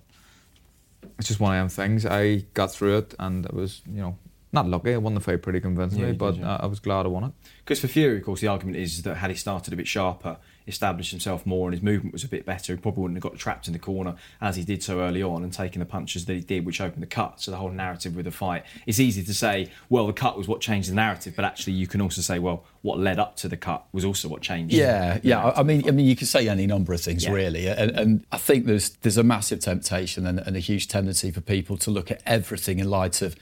it's 1.20 1.28
just 1.28 1.40
one 1.40 1.56
of 1.56 1.60
them 1.62 1.70
things. 1.70 2.06
I 2.06 2.46
got 2.54 2.72
through 2.72 2.98
it, 2.98 3.16
and 3.20 3.46
it 3.46 3.54
was, 3.54 3.82
you 3.88 4.02
know, 4.02 4.18
not 4.52 4.68
lucky. 4.68 4.94
I 4.94 4.98
won 4.98 5.14
the 5.14 5.20
fight 5.20 5.42
pretty 5.42 5.60
convincingly, 5.60 6.06
Yeah, 6.06 6.14
you 6.14 6.14
did, 6.14 6.20
but 6.20 6.38
yeah. 6.38 6.58
I 6.58 6.64
I 6.64 6.66
was 6.68 6.80
glad 6.80 7.06
I 7.06 7.10
won 7.10 7.26
it. 7.26 7.32
Because 7.60 7.80
for 7.80 7.88
Fury, 7.88 8.18
of 8.18 8.24
course, 8.24 8.42
the 8.42 8.48
argument 8.48 8.78
is 8.78 9.02
that 9.04 9.16
had 9.16 9.30
he 9.30 9.36
started 9.36 9.74
a 9.74 9.78
bit 9.78 9.88
sharper, 9.88 10.38
established 10.68 11.12
himself 11.12 11.46
more, 11.46 11.68
and 11.68 11.74
his 11.74 11.84
movement 11.84 12.14
was 12.14 12.24
a 12.24 12.28
bit 12.28 12.46
better, 12.46 12.74
he 12.74 12.80
probably 12.80 13.02
wouldn't 13.02 13.18
have 13.18 13.32
got 13.32 13.38
trapped 13.40 13.68
in 13.68 13.74
the 13.74 13.80
corner 13.80 14.16
as 14.42 14.56
he 14.56 14.64
did 14.64 14.82
so 14.84 15.00
early 15.02 15.22
on 15.24 15.44
and 15.44 15.52
taken 15.54 15.80
the 15.80 15.86
punches 15.86 16.26
that 16.26 16.34
he 16.34 16.40
did, 16.40 16.66
which 16.66 16.80
opened 16.82 17.02
the 17.04 17.08
cut. 17.08 17.42
So 17.42 17.52
the 17.52 17.58
whole 17.58 17.70
narrative 17.72 18.16
with 18.16 18.26
the 18.26 18.32
fight, 18.32 18.64
it's 18.86 19.00
easy 19.00 19.24
to 19.24 19.34
say, 19.34 19.70
well, 19.90 20.08
the 20.08 20.14
cut 20.14 20.38
was 20.38 20.48
what 20.48 20.62
changed 20.62 20.90
the 20.90 20.96
narrative, 20.96 21.34
but 21.36 21.46
actually 21.46 21.74
you 21.74 21.88
can 21.88 22.02
also 22.02 22.22
say, 22.22 22.40
well, 22.40 22.64
what 22.82 23.00
led 23.00 23.20
up 23.20 23.36
to 23.38 23.48
the 23.48 23.58
cut 23.58 23.86
was 23.94 24.04
also 24.06 24.28
what 24.28 24.42
changed. 24.42 24.74
Yeah, 24.74 25.20
yeah. 25.24 25.44
I- 25.44 25.60
I 25.60 25.64
mean, 25.64 25.88
I 25.88 25.92
mean, 25.92 26.06
you 26.06 26.16
could 26.16 26.28
say 26.28 26.48
any 26.48 26.66
number 26.68 26.94
of 26.94 27.02
things 27.02 27.24
Yeah. 27.24 27.32
really, 27.32 27.68
and, 27.68 27.92
and 27.92 28.26
I 28.32 28.38
think 28.38 28.66
there's 28.66 28.90
there's 29.02 29.18
a 29.18 29.24
massive 29.24 29.60
temptation 29.62 30.26
and, 30.28 30.40
and 30.40 30.56
a 30.56 30.60
huge 30.60 30.88
tendency 30.88 31.32
for 31.32 31.42
people 31.42 31.78
to 31.78 31.92
look 31.92 32.12
at 32.12 32.22
everything 32.26 32.80
in 32.80 32.90
light 32.90 33.22
of 33.22 33.36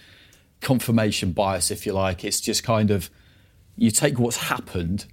confirmation 0.61 1.31
bias, 1.31 1.71
if 1.71 1.85
you 1.85 1.93
like. 1.93 2.23
It's 2.23 2.39
just 2.39 2.63
kind 2.63 2.91
of 2.91 3.09
you 3.77 3.89
take 3.91 4.19
what's 4.19 4.37
happened 4.37 5.05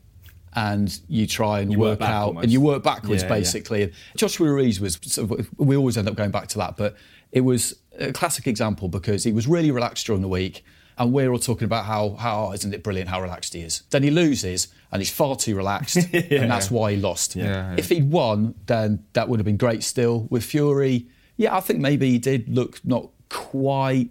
and 0.67 1.01
you 1.09 1.27
try 1.27 1.61
and 1.61 1.71
You 1.73 1.79
work 1.79 2.01
work, 2.01 2.09
out 2.09 2.27
almost. 2.29 2.45
and 2.45 2.53
you 2.53 2.61
work 2.61 2.83
backwards 2.83 3.23
Yeah, 3.23 3.29
yeah. 3.29 3.35
basically. 3.41 3.83
And 3.85 3.93
Joshua 4.17 4.49
Ruiz 4.51 4.81
was 4.81 4.99
sort 5.03 5.31
of, 5.41 5.49
we 5.57 5.77
always 5.77 5.97
end 5.97 6.09
up 6.09 6.17
going 6.17 6.31
back 6.39 6.49
to 6.49 6.59
that, 6.59 6.77
but 6.77 6.97
it 7.33 7.43
was 7.43 7.75
a 7.99 8.13
classic 8.13 8.47
example 8.47 8.89
because 8.89 9.25
he 9.25 9.33
was 9.33 9.47
really 9.47 9.71
relaxed 9.71 10.07
during 10.07 10.23
the 10.23 10.29
week. 10.41 10.65
And 11.01 11.13
we're 11.13 11.31
all 11.31 11.39
talking 11.39 11.65
about 11.73 11.85
how, 11.85 12.03
how 12.27 12.53
isn't 12.53 12.75
it 12.75 12.83
brilliant 12.83 13.09
how 13.09 13.21
relaxed 13.23 13.55
he 13.55 13.61
is. 13.61 13.83
Then 13.91 14.03
he 14.03 14.11
loses 14.11 14.67
and 14.91 15.01
he's 15.01 15.11
far 15.13 15.37
too 15.37 15.55
relaxed, 15.57 15.97
and 16.13 16.51
that's 16.51 16.71
why 16.73 16.93
he 16.93 16.97
lost. 16.99 17.37
Yeah, 17.37 17.45
yeah. 17.45 17.75
If 17.79 17.89
he'd 17.91 18.11
won, 18.11 18.55
then 18.67 19.05
that 19.13 19.29
would 19.29 19.39
have 19.39 19.45
been 19.45 19.59
great 19.59 19.85
still. 19.85 20.27
With 20.31 20.43
Fury, 20.45 21.07
yeah, 21.37 21.57
I 21.57 21.61
think 21.61 21.79
maybe 21.79 22.11
he 22.11 22.19
did 22.19 22.49
look 22.49 22.81
not 22.85 23.11
quite 23.29 24.09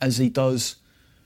as 0.00 0.16
he 0.16 0.28
does 0.30 0.76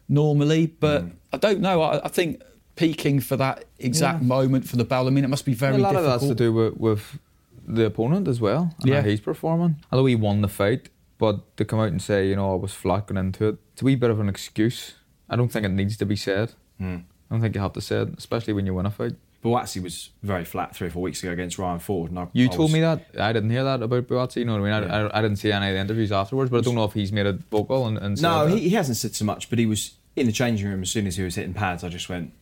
normally, 0.09 0.67
but 0.67 1.03
Hmm. 1.03 1.09
I 1.33 1.37
don't 1.37 1.61
know. 1.61 1.83
I, 1.83 2.05
I 2.07 2.09
think 2.09 2.43
peaking 2.77 3.21
for 3.21 3.37
that 3.37 3.65
exact 3.79 4.23
moment 4.23 4.69
for 4.69 4.77
the 4.77 4.85
bell, 4.85 5.07
I 5.07 5.11
mean, 5.11 5.25
it 5.25 5.29
must 5.29 5.45
be 5.45 5.55
very 5.55 5.77
a 5.77 5.79
lot 5.79 5.91
difficult. 5.93 6.15
of 6.15 6.21
that's 6.21 6.29
to 6.31 6.35
do 6.35 6.53
with, 6.53 6.77
with 6.77 7.19
the 7.67 7.87
opponent 7.87 8.29
as 8.29 8.41
well. 8.41 8.75
And 8.81 8.89
Yeah. 8.91 9.03
how 9.03 9.09
he's 9.09 9.21
performing. 9.21 9.77
Although 9.93 10.07
he 10.07 10.17
won 10.17 10.41
the 10.43 10.49
fight, 10.49 10.89
but 11.19 11.57
to 11.57 11.65
come 11.65 11.79
out 11.81 11.89
and 11.89 12.03
say, 12.03 12.29
you 12.29 12.37
know, 12.37 12.53
I 12.53 12.57
was 12.57 12.73
flat 12.73 13.07
going 13.07 13.19
into 13.19 13.49
it, 13.49 13.57
it's 13.73 13.83
a 13.83 13.85
wee 13.85 13.95
bit 13.95 14.11
of 14.11 14.21
an 14.21 14.29
excuse. 14.29 14.95
I 15.31 15.37
don't 15.37 15.49
think 15.51 15.65
it 15.65 15.71
needs 15.71 15.97
to 15.99 16.07
be 16.07 16.17
said. 16.17 16.53
Hmm. 16.79 16.97
I 17.31 17.35
don't 17.35 17.41
think 17.41 17.55
you 17.55 17.61
have 17.61 17.73
to 17.75 17.81
say 17.81 18.03
it, 18.03 18.09
especially 18.19 18.53
when 18.53 18.67
you 18.67 18.75
win 18.75 18.87
a 18.87 18.91
fight. 18.91 19.15
Buatsi 19.43 19.83
was 19.83 20.11
very 20.23 20.45
flat 20.45 20.75
three 20.75 20.87
or 20.89 20.91
four 20.91 21.03
weeks 21.03 21.23
ago 21.23 21.31
against 21.31 21.59
Ryan 21.59 21.79
Ford. 21.79 22.11
And 22.11 22.19
I, 22.19 22.29
You 22.33 22.47
I 22.47 22.49
told 22.49 22.61
was- 22.71 22.73
me 22.73 22.81
that. 22.81 23.07
I 23.19 23.33
didn't 23.33 23.51
hear 23.51 23.65
that 23.65 23.83
about 23.83 24.09
Buatsi. 24.09 24.37
You 24.39 24.47
know 24.47 24.59
what 24.59 24.67
I 24.71 24.81
mean? 24.81 24.91
I, 24.91 25.01
I, 25.07 25.19
I 25.19 25.23
didn't 25.23 25.37
see 25.37 25.53
any 25.53 25.69
of 25.69 25.75
the 25.75 25.81
interviews 25.81 26.13
afterwards, 26.13 26.51
but 26.51 26.59
I 26.59 26.61
don't 26.63 26.75
know 26.75 26.85
if 26.85 26.93
he's 26.95 27.13
made 27.13 27.27
it 27.27 27.37
vocal 27.51 27.87
and, 27.87 27.99
and 27.99 28.19
said 28.19 28.27
No, 28.29 28.47
he, 28.47 28.69
he 28.69 28.71
hasn't 28.71 28.97
said 28.97 29.15
so 29.15 29.25
much, 29.25 29.51
but 29.51 29.59
he 29.59 29.67
was 29.67 29.95
in 30.17 30.27
the 30.27 30.33
changing 30.33 30.67
room 30.69 30.83
as 30.83 30.91
soon 30.91 31.07
as 31.07 31.17
he 31.17 31.23
was 31.25 31.35
hitting 31.35 31.53
pads. 31.55 31.85
I 31.85 31.89
just 31.91 32.09
went, 32.09 32.33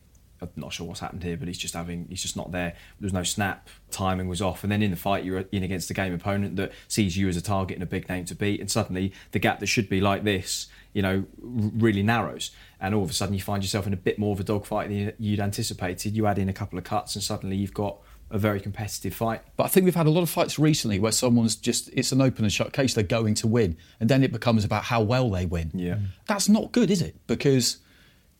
I'm 0.42 0.50
not 0.56 0.72
sure 0.72 0.86
what's 0.86 1.00
happened 1.00 1.22
here, 1.22 1.36
but 1.36 1.48
he's 1.48 1.58
just 1.58 1.74
having, 1.74 2.06
he's 2.08 2.22
just 2.22 2.36
not 2.36 2.52
there. 2.52 2.70
There 2.70 3.06
was 3.06 3.12
no 3.12 3.22
snap, 3.22 3.68
timing 3.90 4.28
was 4.28 4.42
off, 4.42 4.62
and 4.62 4.72
then 4.72 4.82
in 4.82 4.90
the 4.90 4.96
fight 4.96 5.24
you're 5.24 5.44
in 5.52 5.62
against 5.62 5.90
a 5.90 5.94
game 5.94 6.12
opponent 6.12 6.56
that 6.56 6.72
sees 6.88 7.16
you 7.16 7.28
as 7.28 7.36
a 7.36 7.42
target 7.42 7.76
and 7.76 7.82
a 7.82 7.86
big 7.86 8.08
name 8.08 8.24
to 8.26 8.34
beat, 8.34 8.60
and 8.60 8.70
suddenly 8.70 9.12
the 9.30 9.38
gap 9.38 9.60
that 9.60 9.66
should 9.66 9.88
be 9.88 10.00
like 10.00 10.24
this, 10.24 10.66
you 10.92 11.02
know, 11.02 11.24
really 11.40 12.02
narrows, 12.02 12.50
and 12.80 12.94
all 12.94 13.04
of 13.04 13.10
a 13.10 13.14
sudden 13.14 13.34
you 13.34 13.40
find 13.40 13.62
yourself 13.62 13.86
in 13.86 13.92
a 13.92 13.96
bit 13.96 14.18
more 14.18 14.32
of 14.32 14.40
a 14.40 14.44
dogfight 14.44 14.88
than 14.88 15.12
you'd 15.18 15.40
anticipated. 15.40 16.16
You 16.16 16.26
add 16.26 16.38
in 16.38 16.48
a 16.48 16.52
couple 16.52 16.78
of 16.78 16.84
cuts, 16.84 17.14
and 17.14 17.22
suddenly 17.22 17.56
you've 17.56 17.74
got 17.74 17.98
a 18.30 18.38
very 18.38 18.60
competitive 18.60 19.14
fight. 19.14 19.42
But 19.56 19.64
I 19.64 19.68
think 19.68 19.84
we've 19.84 19.94
had 19.94 20.06
a 20.06 20.10
lot 20.10 20.22
of 20.22 20.30
fights 20.30 20.58
recently 20.58 20.98
where 20.98 21.12
someone's 21.12 21.54
just, 21.54 21.90
it's 21.92 22.12
an 22.12 22.22
open 22.22 22.46
and 22.46 22.52
shut 22.52 22.72
case, 22.72 22.94
they're 22.94 23.04
going 23.04 23.34
to 23.34 23.46
win. 23.46 23.76
And 24.00 24.08
then 24.08 24.24
it 24.24 24.32
becomes 24.32 24.64
about 24.64 24.84
how 24.84 25.02
well 25.02 25.28
they 25.28 25.44
win. 25.44 25.70
Yeah. 25.74 25.98
That's 26.26 26.48
not 26.48 26.72
good, 26.72 26.90
is 26.90 27.02
it? 27.02 27.14
Because 27.26 27.76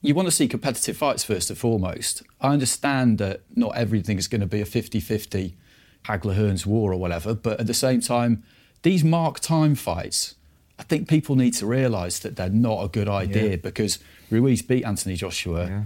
you 0.03 0.15
want 0.15 0.27
to 0.29 0.33
see 0.33 0.49
competitive 0.49 0.97
fights 0.97 1.25
first 1.25 1.49
and 1.51 1.59
foremost. 1.59 2.23
I 2.41 2.49
understand 2.53 3.19
that 3.19 3.43
not 3.55 3.77
everything 3.77 4.19
is 4.19 4.29
going 4.29 4.41
to 4.41 4.47
be 4.47 4.61
a 4.61 4.65
50 4.67 5.01
50 5.01 5.57
Hagler 6.05 6.37
Hearns 6.37 6.67
war 6.67 6.93
or 6.93 6.97
whatever, 6.97 7.35
but 7.35 7.61
at 7.61 7.67
the 7.69 7.75
same 7.75 8.01
time, 8.01 8.43
these 8.83 9.05
mark 9.05 9.39
time 9.39 9.75
fights, 9.77 10.35
I 10.79 10.83
think 10.83 11.09
people 11.09 11.37
need 11.37 11.55
to 11.55 11.67
realise 11.67 12.19
that 12.19 12.35
they're 12.35 12.51
not 12.51 12.83
a 12.85 12.89
good 12.89 13.09
idea 13.09 13.51
Yeah. 13.51 13.57
because 13.57 14.01
Ruiz 14.31 14.63
beat 14.63 14.85
Anthony 14.85 15.15
Joshua. 15.15 15.67
Yeah. 15.69 15.83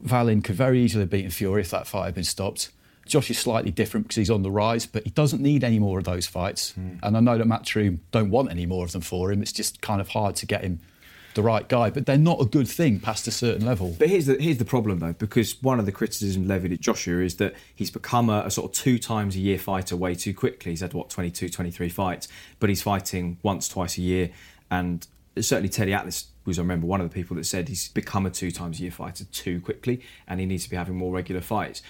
Wallin 0.00 0.40
could 0.42 0.54
very 0.54 0.80
easily 0.80 1.02
have 1.02 1.10
beaten 1.10 1.30
Fury 1.30 1.60
if 1.60 1.70
that 1.70 1.86
fight 1.86 2.06
had 2.06 2.14
been 2.14 2.24
stopped. 2.24 2.70
Josh 3.06 3.30
is 3.30 3.38
slightly 3.38 3.70
different 3.70 4.06
because 4.06 4.16
he's 4.16 4.30
on 4.30 4.42
the 4.42 4.50
rise, 4.50 4.86
but 4.86 5.02
he 5.04 5.10
doesn't 5.10 5.42
need 5.42 5.64
any 5.64 5.78
more 5.78 5.98
of 5.98 6.04
those 6.04 6.26
fights. 6.26 6.72
Hmm. 6.72 6.96
And 7.02 7.16
I 7.16 7.20
know 7.20 7.36
that 7.38 7.46
Matchroom 7.46 7.98
don't 8.12 8.30
want 8.30 8.50
any 8.50 8.64
more 8.66 8.84
of 8.84 8.92
them 8.92 9.00
for 9.02 9.32
him. 9.32 9.42
It's 9.42 9.52
just 9.52 9.80
kind 9.80 10.00
of 10.00 10.08
hard 10.08 10.36
to 10.36 10.46
get 10.46 10.62
him 10.62 10.80
the 11.34 11.42
right 11.42 11.68
guy, 11.68 11.90
but 11.90 12.06
they're 12.06 12.18
not 12.18 12.40
a 12.40 12.44
good 12.44 12.68
thing 12.68 13.00
past 13.00 13.26
a 13.26 13.30
certain 13.30 13.64
level. 13.64 13.94
But 13.98 14.08
here's 14.08 14.26
the 14.26 14.36
here's 14.40 14.58
the 14.58 14.64
problem 14.64 14.98
though, 14.98 15.12
because 15.12 15.62
one 15.62 15.78
of 15.78 15.86
the 15.86 15.92
criticisms 15.92 16.48
levied 16.48 16.72
at 16.72 16.80
Joshua 16.80 17.22
is 17.22 17.36
that 17.36 17.54
he's 17.74 17.90
become 17.90 18.30
a, 18.30 18.42
a 18.46 18.50
sort 18.50 18.70
of 18.70 18.76
two 18.76 18.98
times 18.98 19.36
a 19.36 19.38
year 19.38 19.58
fighter 19.58 19.96
way 19.96 20.14
too 20.14 20.34
quickly. 20.34 20.72
He's 20.72 20.80
had 20.80 20.94
what 20.94 21.10
22, 21.10 21.48
23 21.48 21.88
fights, 21.88 22.28
but 22.58 22.68
he's 22.68 22.82
fighting 22.82 23.38
once, 23.42 23.68
twice 23.68 23.98
a 23.98 24.02
year, 24.02 24.30
and 24.70 25.06
certainly 25.36 25.68
Teddy 25.68 25.92
Atlas 25.92 26.26
was 26.44 26.58
I 26.58 26.62
remember 26.62 26.86
one 26.86 27.00
of 27.00 27.08
the 27.08 27.14
people 27.14 27.36
that 27.36 27.44
said 27.44 27.68
he's 27.68 27.88
become 27.88 28.26
a 28.26 28.30
two 28.30 28.50
times 28.50 28.78
a 28.80 28.82
year 28.82 28.90
fighter 28.90 29.24
too 29.24 29.60
quickly, 29.60 30.02
and 30.26 30.40
he 30.40 30.46
needs 30.46 30.64
to 30.64 30.70
be 30.70 30.76
having 30.76 30.96
more 30.96 31.12
regular 31.12 31.42
fights. 31.42 31.82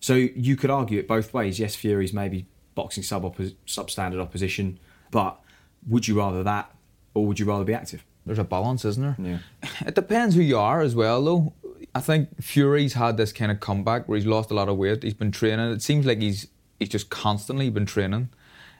So 0.00 0.14
you 0.14 0.56
could 0.56 0.70
argue 0.70 0.98
it 0.98 1.06
both 1.06 1.32
ways. 1.32 1.60
Yes, 1.60 1.76
Fury's 1.76 2.12
maybe 2.12 2.46
boxing 2.74 3.02
sub 3.02 3.22
substandard 3.66 4.20
opposition, 4.20 4.78
but 5.10 5.38
would 5.86 6.08
you 6.08 6.18
rather 6.18 6.42
that, 6.42 6.74
or 7.14 7.26
would 7.26 7.38
you 7.38 7.46
rather 7.46 7.64
be 7.64 7.74
active? 7.74 8.04
There's 8.24 8.38
a 8.38 8.44
balance, 8.44 8.84
isn't 8.84 9.02
there? 9.02 9.16
Yeah. 9.18 9.68
It 9.86 9.94
depends 9.94 10.34
who 10.34 10.42
you 10.42 10.58
are 10.58 10.80
as 10.80 10.94
well, 10.94 11.24
though. 11.24 11.52
I 11.94 12.00
think 12.00 12.42
Fury's 12.42 12.94
had 12.94 13.16
this 13.16 13.32
kind 13.32 13.50
of 13.52 13.60
comeback 13.60 14.08
where 14.08 14.16
he's 14.16 14.26
lost 14.26 14.50
a 14.50 14.54
lot 14.54 14.68
of 14.68 14.76
weight. 14.76 15.02
He's 15.02 15.14
been 15.14 15.32
training. 15.32 15.70
It 15.72 15.82
seems 15.82 16.06
like 16.06 16.20
he's 16.20 16.48
he's 16.78 16.88
just 16.88 17.10
constantly 17.10 17.68
been 17.70 17.86
training. 17.86 18.30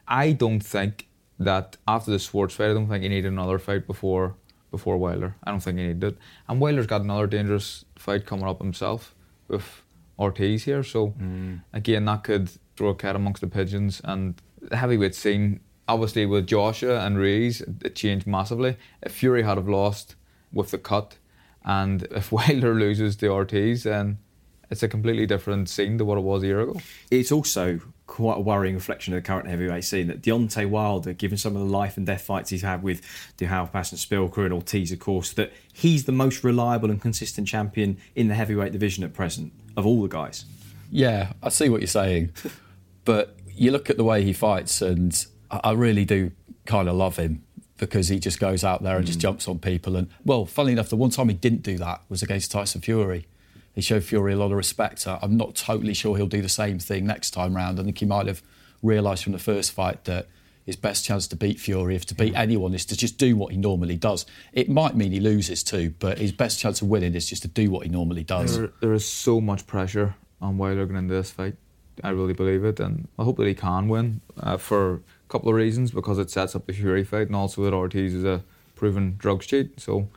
I 0.08 0.32
don't 0.32 0.60
think 0.60 1.08
that 1.38 1.76
after 1.86 2.10
the 2.10 2.18
Schwarz 2.18 2.54
fight, 2.54 2.70
I 2.70 2.74
don't 2.74 2.88
think 2.88 3.02
he 3.02 3.08
needed 3.08 3.32
another 3.32 3.58
fight 3.58 3.86
before 3.86 4.36
before 4.70 4.96
Wilder. 4.96 5.36
I 5.44 5.50
don't 5.50 5.60
think 5.60 5.78
he 5.78 5.86
needed 5.86 6.04
it. 6.04 6.18
And 6.48 6.60
Wilder's 6.60 6.86
got 6.86 7.02
another 7.02 7.26
dangerous 7.26 7.84
fight 7.96 8.24
coming 8.26 8.46
up 8.46 8.60
himself 8.60 9.14
with 9.48 9.82
Ortiz 10.18 10.64
here. 10.64 10.82
So 10.82 11.08
mm. 11.08 11.60
again, 11.72 12.06
that 12.06 12.24
could 12.24 12.50
throw 12.76 12.88
a 12.88 12.94
cat 12.94 13.14
amongst 13.14 13.42
the 13.42 13.46
pigeons. 13.46 14.00
And 14.02 14.40
the 14.60 14.76
heavyweight 14.76 15.14
scene, 15.14 15.60
obviously 15.88 16.26
with 16.26 16.46
Joshua 16.46 17.00
and 17.00 17.18
Ruiz, 17.18 17.60
it 17.60 17.94
changed 17.94 18.26
massively. 18.26 18.76
If 19.02 19.12
Fury 19.12 19.42
had 19.42 19.56
have 19.56 19.68
lost 19.68 20.14
with 20.52 20.70
the 20.70 20.78
cut, 20.78 21.18
and 21.64 22.02
if 22.10 22.32
Wilder 22.32 22.74
loses 22.74 23.16
to 23.16 23.28
Ortiz, 23.28 23.84
then 23.84 24.18
it's 24.70 24.82
a 24.82 24.88
completely 24.88 25.26
different 25.26 25.68
scene 25.68 25.98
to 25.98 26.04
what 26.04 26.18
it 26.18 26.22
was 26.22 26.42
a 26.42 26.46
year 26.46 26.60
ago. 26.60 26.80
It's 27.10 27.30
also 27.30 27.80
quite 28.06 28.38
a 28.38 28.40
worrying 28.40 28.74
reflection 28.74 29.14
of 29.14 29.22
the 29.22 29.26
current 29.26 29.48
heavyweight 29.48 29.84
scene 29.84 30.06
that 30.06 30.22
Deontay 30.22 30.68
Wilder, 30.68 31.12
given 31.12 31.38
some 31.38 31.54
of 31.56 31.62
the 31.62 31.68
life 31.68 31.96
and 31.96 32.06
death 32.06 32.22
fights 32.22 32.50
he's 32.50 32.62
had 32.62 32.82
with 32.82 33.02
Duhaupas 33.38 33.92
and 33.92 34.00
Szpilka 34.00 34.44
and 34.44 34.52
Ortiz, 34.52 34.92
of 34.92 34.98
course, 34.98 35.32
that 35.34 35.52
he's 35.72 36.04
the 36.04 36.12
most 36.12 36.42
reliable 36.42 36.90
and 36.90 37.00
consistent 37.00 37.48
champion 37.48 37.98
in 38.14 38.28
the 38.28 38.34
heavyweight 38.34 38.72
division 38.72 39.04
at 39.04 39.14
present 39.14 39.52
of 39.76 39.86
all 39.86 40.02
the 40.02 40.08
guys. 40.08 40.44
Yeah, 40.90 41.32
I 41.42 41.48
see 41.48 41.68
what 41.68 41.80
you're 41.80 41.88
saying, 41.88 42.32
but 43.04 43.36
you 43.54 43.70
look 43.70 43.90
at 43.90 43.96
the 43.96 44.04
way 44.04 44.22
he 44.22 44.32
fights, 44.32 44.82
and 44.82 45.26
I 45.52 45.72
really 45.72 46.04
do 46.04 46.32
kind 46.64 46.88
of 46.88 46.96
love 46.96 47.16
him 47.16 47.42
because 47.76 48.08
he 48.08 48.18
just 48.18 48.38
goes 48.38 48.62
out 48.62 48.82
there 48.82 48.96
and 48.96 49.06
just 49.06 49.18
jumps 49.18 49.48
on 49.48 49.58
people. 49.58 49.96
And 49.96 50.08
well, 50.24 50.46
funnily 50.46 50.72
enough, 50.72 50.88
the 50.88 50.96
one 50.96 51.10
time 51.10 51.28
he 51.28 51.34
didn't 51.34 51.62
do 51.62 51.78
that 51.78 52.02
was 52.08 52.22
against 52.22 52.52
Tyson 52.52 52.80
Fury. 52.80 53.26
He 53.74 53.80
showed 53.80 54.04
Fury 54.04 54.34
a 54.34 54.36
lot 54.36 54.52
of 54.52 54.56
respect. 54.56 55.06
I'm 55.06 55.36
not 55.36 55.54
totally 55.54 55.94
sure 55.94 56.16
he'll 56.16 56.26
do 56.26 56.42
the 56.42 56.48
same 56.48 56.78
thing 56.78 57.06
next 57.06 57.30
time 57.30 57.56
round. 57.56 57.80
I 57.80 57.84
think 57.84 57.98
he 57.98 58.06
might 58.06 58.26
have 58.26 58.42
realised 58.82 59.24
from 59.24 59.32
the 59.32 59.38
first 59.38 59.72
fight 59.72 60.04
that 60.04 60.28
his 60.64 60.76
best 60.76 61.04
chance 61.04 61.26
to 61.28 61.36
beat 61.36 61.58
Fury, 61.58 61.96
if 61.96 62.06
to 62.06 62.14
beat 62.14 62.34
anyone, 62.36 62.74
is 62.74 62.84
to 62.86 62.96
just 62.96 63.18
do 63.18 63.34
what 63.34 63.50
he 63.50 63.58
normally 63.58 63.96
does. 63.96 64.26
It 64.52 64.68
might 64.68 64.94
mean 64.94 65.10
he 65.10 65.20
loses 65.20 65.64
too, 65.64 65.94
but 65.98 66.18
his 66.18 66.32
best 66.32 66.60
chance 66.60 66.82
of 66.82 66.88
winning 66.88 67.14
is 67.14 67.28
just 67.28 67.42
to 67.42 67.48
do 67.48 67.70
what 67.70 67.84
he 67.84 67.88
normally 67.88 68.22
does. 68.22 68.56
There, 68.56 68.72
there 68.80 68.92
is 68.92 69.04
so 69.04 69.40
much 69.40 69.66
pressure 69.66 70.14
on 70.40 70.58
Wilder 70.58 70.86
going 70.86 70.98
into 70.98 71.14
this 71.14 71.30
fight. 71.30 71.56
I 72.04 72.10
really 72.10 72.32
believe 72.32 72.64
it, 72.64 72.78
and 72.78 73.08
I 73.18 73.24
hope 73.24 73.38
that 73.38 73.46
he 73.46 73.54
can 73.54 73.88
win 73.88 74.20
uh, 74.40 74.56
for 74.56 75.00
couple 75.32 75.48
of 75.48 75.54
reasons 75.54 75.90
because 75.90 76.18
it 76.18 76.30
sets 76.30 76.54
up 76.54 76.66
the 76.66 76.74
Fury 76.74 77.04
fight, 77.04 77.26
and 77.26 77.34
also 77.34 77.64
that 77.64 77.72
Ortiz 77.72 78.12
is 78.12 78.24
a 78.24 78.44
proven 78.76 79.16
drug 79.16 79.40
cheat. 79.40 79.80
So 79.80 80.08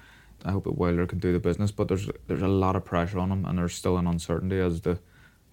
I 0.44 0.52
hope 0.52 0.66
that 0.66 0.74
Wilder 0.74 1.08
can 1.08 1.20
do 1.20 1.32
the 1.32 1.40
business, 1.40 1.72
but 1.72 1.88
there's 1.88 2.10
there's 2.28 2.42
a 2.42 2.50
lot 2.50 2.76
of 2.76 2.84
pressure 2.84 3.20
on 3.20 3.32
him, 3.32 3.46
and 3.46 3.58
there's 3.58 3.74
still 3.74 3.98
an 3.98 4.08
uncertainty 4.08 4.60
as 4.60 4.82
to 4.82 5.00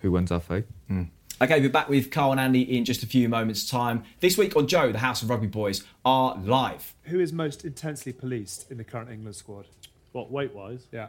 who 0.00 0.10
wins 0.10 0.30
that 0.30 0.42
fight. 0.42 0.66
Hmm. 0.88 1.04
Okay, 1.40 1.60
we're 1.60 1.70
back 1.70 1.88
with 1.88 2.10
Carl 2.10 2.32
and 2.32 2.40
Andy 2.40 2.62
in 2.76 2.84
just 2.84 3.02
a 3.02 3.06
few 3.06 3.28
moments' 3.28 3.68
time. 3.68 4.04
This 4.20 4.36
week 4.36 4.54
on 4.56 4.66
Joe, 4.66 4.92
the 4.92 4.98
House 4.98 5.22
of 5.22 5.30
Rugby 5.30 5.46
Boys 5.46 5.82
are 6.04 6.36
live. 6.36 6.94
Who 7.04 7.20
is 7.20 7.32
most 7.32 7.64
intensely 7.64 8.12
policed 8.12 8.70
in 8.70 8.78
the 8.78 8.84
current 8.84 9.10
England 9.10 9.36
squad? 9.36 9.66
What 10.12 10.30
weight 10.30 10.54
wise? 10.54 10.86
Yeah. 10.92 11.08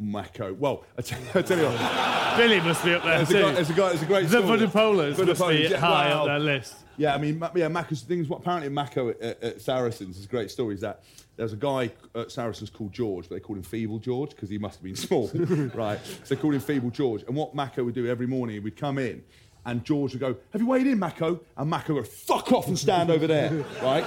Mako. 0.00 0.54
Well, 0.54 0.84
I 0.98 1.02
tell, 1.02 1.20
I 1.34 1.42
tell 1.42 1.58
you 1.58 1.64
what, 1.66 2.36
Billy 2.36 2.60
must 2.60 2.84
be 2.84 2.94
up 2.94 3.04
there 3.04 3.16
there's 3.18 3.30
a, 3.30 3.32
too. 3.32 3.40
guy, 3.40 3.52
there's 3.52 3.70
a 3.70 3.72
guy. 3.72 3.88
There's 3.90 4.02
a 4.02 4.06
great 4.06 4.28
the 4.28 4.42
story. 4.42 4.58
Vunipolas 4.58 5.26
must 5.26 5.48
be 5.48 5.68
yeah, 5.70 5.76
high 5.76 6.10
wow. 6.10 6.20
up 6.20 6.26
their 6.26 6.38
list. 6.38 6.74
Yeah, 6.96 7.14
I 7.14 7.18
mean, 7.18 7.42
yeah, 7.54 7.68
Mako's 7.68 8.02
things. 8.02 8.28
What 8.28 8.40
apparently 8.40 8.68
Mako 8.68 9.10
at, 9.10 9.20
at, 9.20 9.42
at 9.42 9.60
Saracens 9.60 10.18
is 10.18 10.24
a 10.24 10.28
great 10.28 10.50
story. 10.50 10.74
Is 10.74 10.80
that 10.80 11.02
there's 11.36 11.52
a 11.52 11.56
guy 11.56 11.90
at 12.14 12.32
Saracens 12.32 12.70
called 12.70 12.92
George, 12.92 13.28
but 13.28 13.36
they 13.36 13.40
called 13.40 13.58
him 13.58 13.64
Feeble 13.64 13.98
George 13.98 14.30
because 14.30 14.48
he 14.48 14.58
must 14.58 14.76
have 14.76 14.84
been 14.84 14.96
small, 14.96 15.30
right? 15.74 15.98
So 16.24 16.34
they 16.34 16.40
called 16.40 16.54
him 16.54 16.60
Feeble 16.60 16.90
George. 16.90 17.22
And 17.22 17.36
what 17.36 17.54
Mako 17.54 17.84
would 17.84 17.94
do 17.94 18.06
every 18.06 18.26
morning, 18.26 18.54
he 18.54 18.60
would 18.60 18.76
come 18.76 18.98
in, 18.98 19.22
and 19.66 19.84
George 19.84 20.12
would 20.12 20.20
go, 20.20 20.36
"Have 20.52 20.60
you 20.60 20.66
weighed 20.66 20.86
in, 20.86 20.98
Mako?" 20.98 21.40
And 21.56 21.70
Mako 21.70 21.94
would 21.94 22.08
fuck 22.08 22.52
off 22.52 22.68
and 22.68 22.78
stand 22.78 23.10
over 23.10 23.26
there, 23.26 23.50
right? 23.82 24.04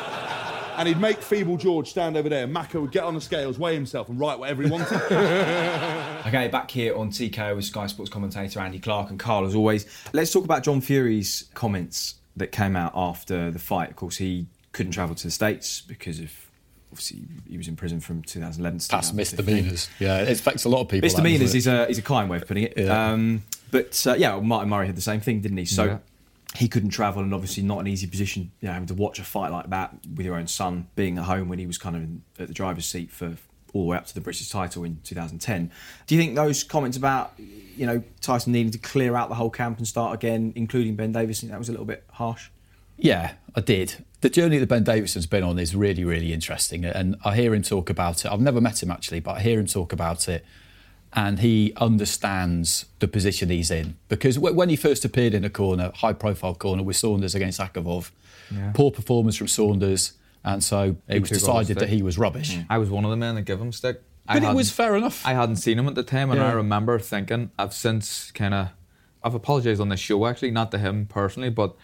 And 0.78 0.88
he'd 0.88 1.00
make 1.00 1.22
Feeble 1.22 1.58
George 1.58 1.90
stand 1.90 2.18
over 2.18 2.30
there. 2.30 2.48
Mako 2.48 2.82
would 2.82 2.92
get 2.92 3.04
on 3.04 3.14
the 3.14 3.22
scales, 3.22 3.58
weigh 3.60 3.74
himself, 3.74 4.10
and 4.10 4.20
write 4.20 4.40
whatever 4.40 4.64
he 4.64 4.70
wanted. 4.70 5.02
Okay, 6.26 6.48
back 6.48 6.72
here 6.72 6.96
on 6.96 7.10
TKO 7.12 7.56
with 7.56 7.66
Sky 7.66 7.86
Sports 7.88 8.10
commentator 8.10 8.60
Andy 8.62 8.80
Clarke 8.80 9.10
and 9.10 9.20
Carl 9.20 9.46
as 9.46 9.56
always. 9.56 9.86
Let's 10.14 10.32
talk 10.32 10.46
about 10.46 10.64
John 10.64 10.80
Fury's 10.80 11.50
comments 11.54 12.16
that 12.38 12.52
came 12.54 12.76
out 12.78 12.94
after 12.96 13.52
the 13.52 13.60
fight. 13.60 13.90
Of 13.90 13.98
course, 13.98 14.16
he 14.18 14.48
couldn't 14.72 14.94
travel 14.94 15.16
to 15.16 15.28
the 15.28 15.32
States 15.32 15.82
because 15.82 16.20
of 16.20 16.32
obviously 16.92 17.24
he 17.48 17.58
was 17.58 17.68
in 17.68 17.76
prison 17.76 18.00
from 18.00 18.22
2011 18.24 18.80
to 18.80 18.90
Past 18.90 19.12
2015. 19.12 19.18
misdemeanors. 19.46 19.90
Yeah, 20.00 20.20
it 20.22 20.30
affects 20.40 20.64
a 20.64 20.70
lot 20.70 20.82
of 20.82 20.88
people. 20.88 21.08
that, 21.10 21.14
Misdemeanors 21.14 21.54
doesn't 21.54 21.58
is 21.58 21.68
a, 21.68 21.90
is 21.90 21.98
a 21.98 22.02
kind 22.02 22.30
way 22.30 22.38
of 22.38 22.48
putting 22.48 22.64
it. 22.64 22.74
Yeah. 22.78 23.12
Um, 23.12 23.44
but 23.70 24.02
uh, 24.08 24.14
yeah, 24.14 24.40
Martin 24.40 24.70
Murray 24.70 24.88
had 24.88 24.96
the 24.96 25.02
same 25.02 25.20
thing, 25.20 25.42
didn't 25.42 25.58
he? 25.58 25.66
So 25.66 25.84
Yeah. 25.86 25.98
He 26.56 26.68
couldn't 26.68 26.90
travel, 26.90 27.24
and 27.24 27.34
obviously 27.34 27.64
not 27.64 27.80
an 27.80 27.88
easy 27.88 28.08
position, 28.08 28.52
you 28.62 28.68
know, 28.68 28.74
having 28.74 28.88
to 28.88 28.94
watch 28.94 29.20
a 29.20 29.24
fight 29.24 29.52
like 29.52 29.70
that 29.70 29.96
with 30.16 30.26
your 30.26 30.36
own 30.36 30.48
son, 30.48 30.88
being 30.96 31.18
at 31.18 31.26
home 31.26 31.50
when 31.50 31.60
he 31.60 31.66
was 31.66 31.78
kind 31.78 31.96
of 31.96 32.04
in, 32.04 32.24
at 32.38 32.48
the 32.48 32.54
driver's 32.54 32.86
seat 32.86 33.12
for 33.12 33.36
all 33.74 33.84
the 33.84 33.88
way 33.88 33.98
up 33.98 34.06
to 34.06 34.14
the 34.14 34.22
British 34.22 34.50
title 34.50 34.84
in 34.84 35.00
2010. 35.04 35.72
Do 36.06 36.16
you 36.16 36.22
think 36.22 36.36
those 36.36 36.64
comments 36.64 36.96
about, 36.96 37.34
you 37.38 37.88
know, 37.88 38.04
Tyson 38.22 38.54
needing 38.54 38.72
to 38.72 38.78
clear 38.78 39.16
out 39.16 39.30
the 39.30 39.36
whole 39.36 39.50
camp 39.50 39.80
and 39.80 39.88
start 39.88 40.14
again, 40.14 40.54
including 40.56 40.96
Ben 40.96 41.12
Davis, 41.12 41.42
that 41.42 41.58
was 41.58 41.70
a 41.70 41.72
little 41.72 41.88
bit 41.88 42.04
harsh? 42.12 42.50
Yeah, 42.98 43.34
I 43.56 43.62
did. 43.62 44.06
The 44.22 44.30
journey 44.30 44.60
that 44.60 44.70
Ben 44.70 44.84
Davison's 44.84 45.26
been 45.26 45.44
on 45.44 45.58
is 45.58 45.76
really, 45.76 46.06
really 46.06 46.32
interesting. 46.32 46.86
And 46.86 47.16
I 47.26 47.36
hear 47.36 47.54
him 47.54 47.64
talk 47.64 47.90
about 47.90 48.24
it. 48.24 48.32
I've 48.32 48.40
never 48.40 48.62
met 48.62 48.84
him 48.84 48.92
actually, 48.92 49.20
but 49.20 49.38
I 49.38 49.40
hear 49.40 49.60
him 49.60 49.66
talk 49.66 49.92
about 49.92 50.30
it. 50.30 50.46
And 51.16 51.40
he 51.40 51.74
understands 51.78 52.86
the 53.00 53.08
position 53.08 53.50
he's 53.50 53.70
in. 53.70 53.98
Because 54.10 54.38
wh- 54.38 54.56
when 54.56 54.70
he 54.70 54.76
first 54.76 55.06
appeared 55.06 55.34
in 55.34 55.44
a 55.44 55.50
corner, 55.50 55.92
high 55.96 56.14
profile 56.14 56.56
corner 56.56 56.82
with 56.84 56.96
Saunders 56.96 57.36
against 57.36 57.60
Akavov, 57.60 58.12
poor 58.74 58.92
performance 58.92 59.36
from 59.38 59.48
Saunders. 59.48 60.14
And 60.44 60.64
so 60.64 60.98
it 61.08 61.14
He 61.14 61.20
was 61.20 61.30
the 61.30 61.36
decided 61.36 61.78
that 61.78 61.90
he 61.90 62.02
was 62.02 62.18
rubbish. 62.18 62.56
Mm. 62.56 62.66
I 62.70 62.78
was 62.78 62.90
one 62.90 63.06
of 63.06 63.12
the 63.12 63.18
men 63.18 63.36
that 63.36 63.44
give 63.44 63.62
him 63.62 63.72
stick. 63.72 64.02
I 64.28 64.40
But 64.40 64.52
it 64.52 64.56
was 64.56 64.72
fair 64.72 64.96
enough. 64.96 65.26
I 65.26 65.34
hadn't 65.34 65.58
seen 65.58 65.78
him 65.78 65.88
at 65.88 65.96
the 65.96 66.04
time, 66.04 66.32
and 66.32 66.40
Yeah. 66.40 66.48
I 66.50 66.54
remember 66.54 66.98
thinking 67.00 67.52
I've 67.60 67.74
since 67.74 68.32
kind 68.32 68.54
of 68.54 68.70
I've 69.24 69.34
apologized 69.36 69.80
on 69.80 69.90
this 69.90 70.00
show 70.00 70.26
actually, 70.26 70.52
not 70.52 70.72
to 70.72 70.78
him 70.78 71.06
personally, 71.06 71.50
but 71.50 71.76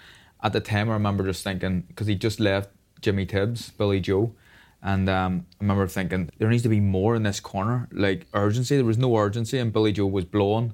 at 0.41 0.53
the 0.53 0.59
time 0.59 0.89
I 0.89 0.93
remember 0.93 1.23
just 1.25 1.43
thinking 1.43 1.81
because 1.87 2.07
he 2.07 2.15
just 2.15 2.39
left 2.39 2.69
Jimmy 3.01 3.25
Tibbs, 3.25 3.71
Billy 3.71 3.99
Joe, 3.99 4.33
and 4.81 5.09
um, 5.09 5.45
I 5.59 5.63
remember 5.63 5.87
thinking 5.87 6.29
there 6.37 6.49
needs 6.49 6.63
to 6.63 6.69
be 6.69 6.79
more 6.79 7.15
in 7.15 7.23
this 7.23 7.39
corner, 7.39 7.87
like 7.91 8.27
urgency. 8.33 8.75
There 8.75 8.85
was 8.85 8.97
no 8.97 9.15
urgency, 9.17 9.57
and 9.59 9.73
Billy 9.73 9.91
Joe 9.91 10.05
was 10.07 10.25
blown, 10.25 10.73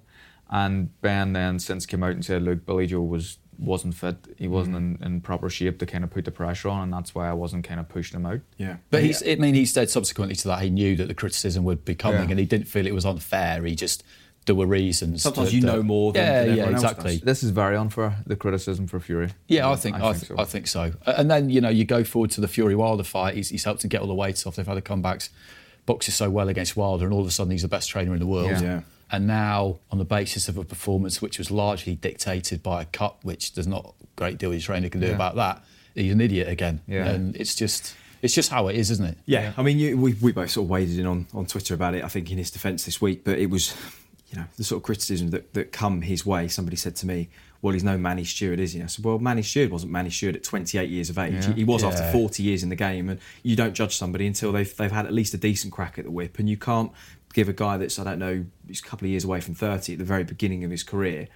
and 0.49 0.99
Ben 1.01 1.33
then 1.33 1.59
since 1.59 1.85
came 1.85 2.03
out 2.03 2.11
and 2.11 2.23
said, 2.25 2.43
look, 2.43 2.65
Billy 2.65 2.87
Joe 2.87 3.01
was 3.01 3.37
wasn't 3.57 3.95
fit, 3.95 4.17
he 4.37 4.49
wasn't 4.49 4.75
in, 4.75 4.97
in 5.01 5.21
proper 5.21 5.49
shape 5.49 5.79
to 5.79 5.85
kind 5.85 6.03
of 6.03 6.09
put 6.09 6.25
the 6.25 6.31
pressure 6.31 6.67
on, 6.67 6.83
and 6.83 6.93
that's 6.93 7.15
why 7.15 7.29
I 7.29 7.33
wasn't 7.33 7.63
kind 7.63 7.79
of 7.79 7.87
pushing 7.87 8.19
him 8.19 8.25
out. 8.25 8.41
Yeah. 8.57 8.75
But 8.89 9.01
he's, 9.03 9.25
I 9.25 9.35
mean, 9.35 9.55
he 9.55 9.65
said 9.65 9.89
subsequently 9.89 10.35
to 10.35 10.47
that 10.49 10.61
he 10.61 10.69
knew 10.69 10.97
that 10.97 11.07
the 11.07 11.13
criticism 11.13 11.63
would 11.63 11.85
be 11.85 11.95
coming 11.95 12.23
Yeah. 12.23 12.31
and 12.31 12.39
he 12.39 12.45
didn't 12.45 12.67
feel 12.67 12.85
it 12.85 12.93
was 12.93 13.05
unfair. 13.05 13.63
He 13.63 13.73
just, 13.73 14.03
there 14.45 14.55
were 14.55 14.67
reasons. 14.67 15.23
Sometimes 15.23 15.49
that- 15.49 15.55
you 15.55 15.61
that- 15.61 15.67
know 15.67 15.79
uh, 15.79 15.83
more 15.83 16.13
than- 16.13 16.23
yeah, 16.23 16.39
than 16.45 16.45
yeah, 16.57 16.61
everyone 16.63 16.73
else 16.75 16.83
exactly. 16.83 17.11
does. 17.17 17.21
This 17.25 17.43
is 17.43 17.49
very 17.51 17.75
unfair, 17.75 18.17
the 18.27 18.35
criticism 18.35 18.87
for 18.87 18.99
Fury. 18.99 19.29
Yeah, 19.47 19.69
I 19.69 19.75
think 19.75 19.95
I, 19.95 20.13
th- 20.13 20.31
I 20.37 20.45
think 20.45 20.67
so. 20.67 20.93
And 21.05 21.29
then 21.31 21.49
you 21.49 21.61
know 21.61 21.69
you 21.69 21.83
go 21.85 22.03
forward 22.03 22.31
to 22.31 22.41
the 22.41 22.47
Fury 22.47 22.75
Wilder 22.75 23.03
fight. 23.03 23.35
He's, 23.35 23.49
he's 23.49 23.63
helped 23.63 23.81
to 23.81 23.87
get 23.87 24.01
all 24.01 24.07
the 24.07 24.13
weights 24.13 24.45
off. 24.45 24.55
They've 24.55 24.65
had 24.67 24.77
the 24.77 24.81
comebacks. 24.81 25.29
Boxes 25.85 26.15
so 26.15 26.31
well 26.31 26.49
against 26.49 26.75
Wilder, 26.75 27.05
and 27.05 27.13
all 27.13 27.21
of 27.21 27.27
a 27.27 27.31
sudden 27.31 27.51
he's 27.51 27.61
the 27.61 27.67
best 27.67 27.89
trainer 27.89 28.13
in 28.13 28.19
the 28.19 28.25
world. 28.25 28.49
Yeah. 28.49 28.61
Yeah. 28.61 28.81
And 29.11 29.27
now 29.27 29.77
on 29.91 29.99
the 29.99 30.05
basis 30.05 30.49
of 30.49 30.57
a 30.57 30.63
performance 30.63 31.21
which 31.21 31.37
was 31.37 31.51
largely 31.51 31.93
dictated 31.93 32.63
by 32.63 32.81
a 32.81 32.85
cut, 32.85 33.17
which 33.21 33.53
there's 33.53 33.67
not 33.67 33.93
a 34.01 34.05
great 34.15 34.39
deal 34.39 34.51
your 34.51 34.61
trainer 34.61 34.89
can 34.89 34.99
do 35.01 35.07
Yeah. 35.07 35.13
about 35.13 35.35
that, 35.35 35.63
he's 35.93 36.11
an 36.11 36.21
idiot 36.21 36.47
again. 36.49 36.81
Yeah. 36.87 37.05
And 37.07 37.35
it's 37.35 37.53
just 37.53 37.93
it's 38.23 38.33
just 38.33 38.49
how 38.49 38.67
it 38.67 38.75
is, 38.77 38.89
isn't 38.89 39.05
it? 39.05 39.17
Yeah, 39.27 39.53
I 39.57 39.61
mean, 39.61 39.77
you, 39.77 39.95
we, 39.95 40.13
we 40.13 40.31
both 40.31 40.49
sort 40.49 40.65
of 40.65 40.69
waded 40.71 40.97
in 40.97 41.05
on, 41.05 41.27
on 41.35 41.45
Twitter 41.45 41.75
about 41.75 41.93
it, 41.93 42.03
I 42.03 42.07
think, 42.07 42.31
in 42.31 42.39
his 42.39 42.49
defence 42.49 42.83
this 42.85 42.99
week, 42.99 43.23
but 43.23 43.37
it 43.37 43.51
was, 43.51 43.75
you 44.35 44.41
know, 44.41 44.47
the 44.57 44.63
sort 44.63 44.79
of 44.79 44.83
criticism 44.83 45.29
that, 45.29 45.53
that 45.53 45.71
come 45.71 46.01
his 46.01 46.25
way. 46.25 46.47
Somebody 46.47 46.75
said 46.75 46.95
to 46.97 47.07
me, 47.07 47.29
well, 47.61 47.73
he's 47.73 47.83
no 47.83 47.97
Manny 47.97 48.25
Steward, 48.25 48.59
is 48.59 48.73
he? 48.73 48.81
I 48.81 48.85
said, 48.87 49.03
well, 49.03 49.17
Manny 49.17 49.41
Steward 49.41 49.71
wasn't 49.71 49.91
Manny 49.91 50.09
Steward 50.09 50.35
at 50.35 50.43
28 50.43 50.89
years 50.89 51.09
of 51.09 51.17
age. 51.17 51.33
Yeah. 51.33 51.47
He, 51.47 51.53
he 51.53 51.63
was 51.63 51.83
after 51.83 52.03
40 52.11 52.43
years 52.43 52.61
in 52.61 52.69
the 52.69 52.75
game, 52.75 53.09
and 53.09 53.19
you 53.43 53.55
don't 53.55 53.73
judge 53.73 53.95
somebody 53.95 54.27
until 54.27 54.51
they've 54.51 54.75
they've 54.77 54.91
had 54.91 55.05
at 55.05 55.13
least 55.13 55.33
a 55.33 55.37
decent 55.37 55.73
crack 55.73 55.97
at 55.97 56.05
the 56.05 56.11
whip, 56.11 56.37
and 56.37 56.49
you 56.49 56.57
can't 56.57 56.91
give 57.33 57.49
a 57.49 57.53
guy 57.53 57.77
that's 57.77 57.97
I 57.97 58.03
don't 58.03 58.19
know, 58.19 58.45
he's 58.67 58.81
a 58.81 58.83
couple 58.83 59.05
of 59.05 59.09
years 59.09 59.23
away 59.23 59.41
from 59.41 59.55
30 59.55 59.93
at 59.93 59.99
the 59.99 60.05
very 60.05 60.23
beginning 60.23 60.63
of 60.63 60.71
his 60.71 60.83
career. 60.83 61.27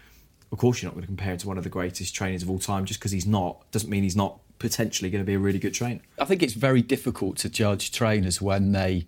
Of 0.52 0.58
course, 0.58 0.82
you're 0.82 0.90
not 0.90 0.96
going 0.96 1.04
to 1.04 1.08
compare 1.08 1.34
him 1.34 1.38
to 1.40 1.48
one 1.48 1.58
of 1.58 1.64
the 1.64 1.70
greatest 1.70 2.14
trainers 2.14 2.44
of 2.44 2.50
all 2.50 2.60
time 2.60 2.86
just 2.86 3.00
because 3.00 3.12
he's 3.12 3.28
not. 3.28 3.70
Doesn't 3.72 3.90
mean 3.90 4.04
he's 4.04 4.16
not 4.16 4.40
potentially 4.58 5.10
going 5.10 5.24
to 5.24 5.26
be 5.26 5.36
a 5.36 5.40
really 5.40 5.60
good 5.60 5.74
trainer. 5.74 6.02
I 6.20 6.26
think 6.26 6.44
it's 6.44 6.54
very 6.54 6.82
difficult 6.82 7.38
to 7.38 7.50
judge 7.50 7.92
trainers 7.92 8.42
when 8.42 8.72
they 8.72 9.08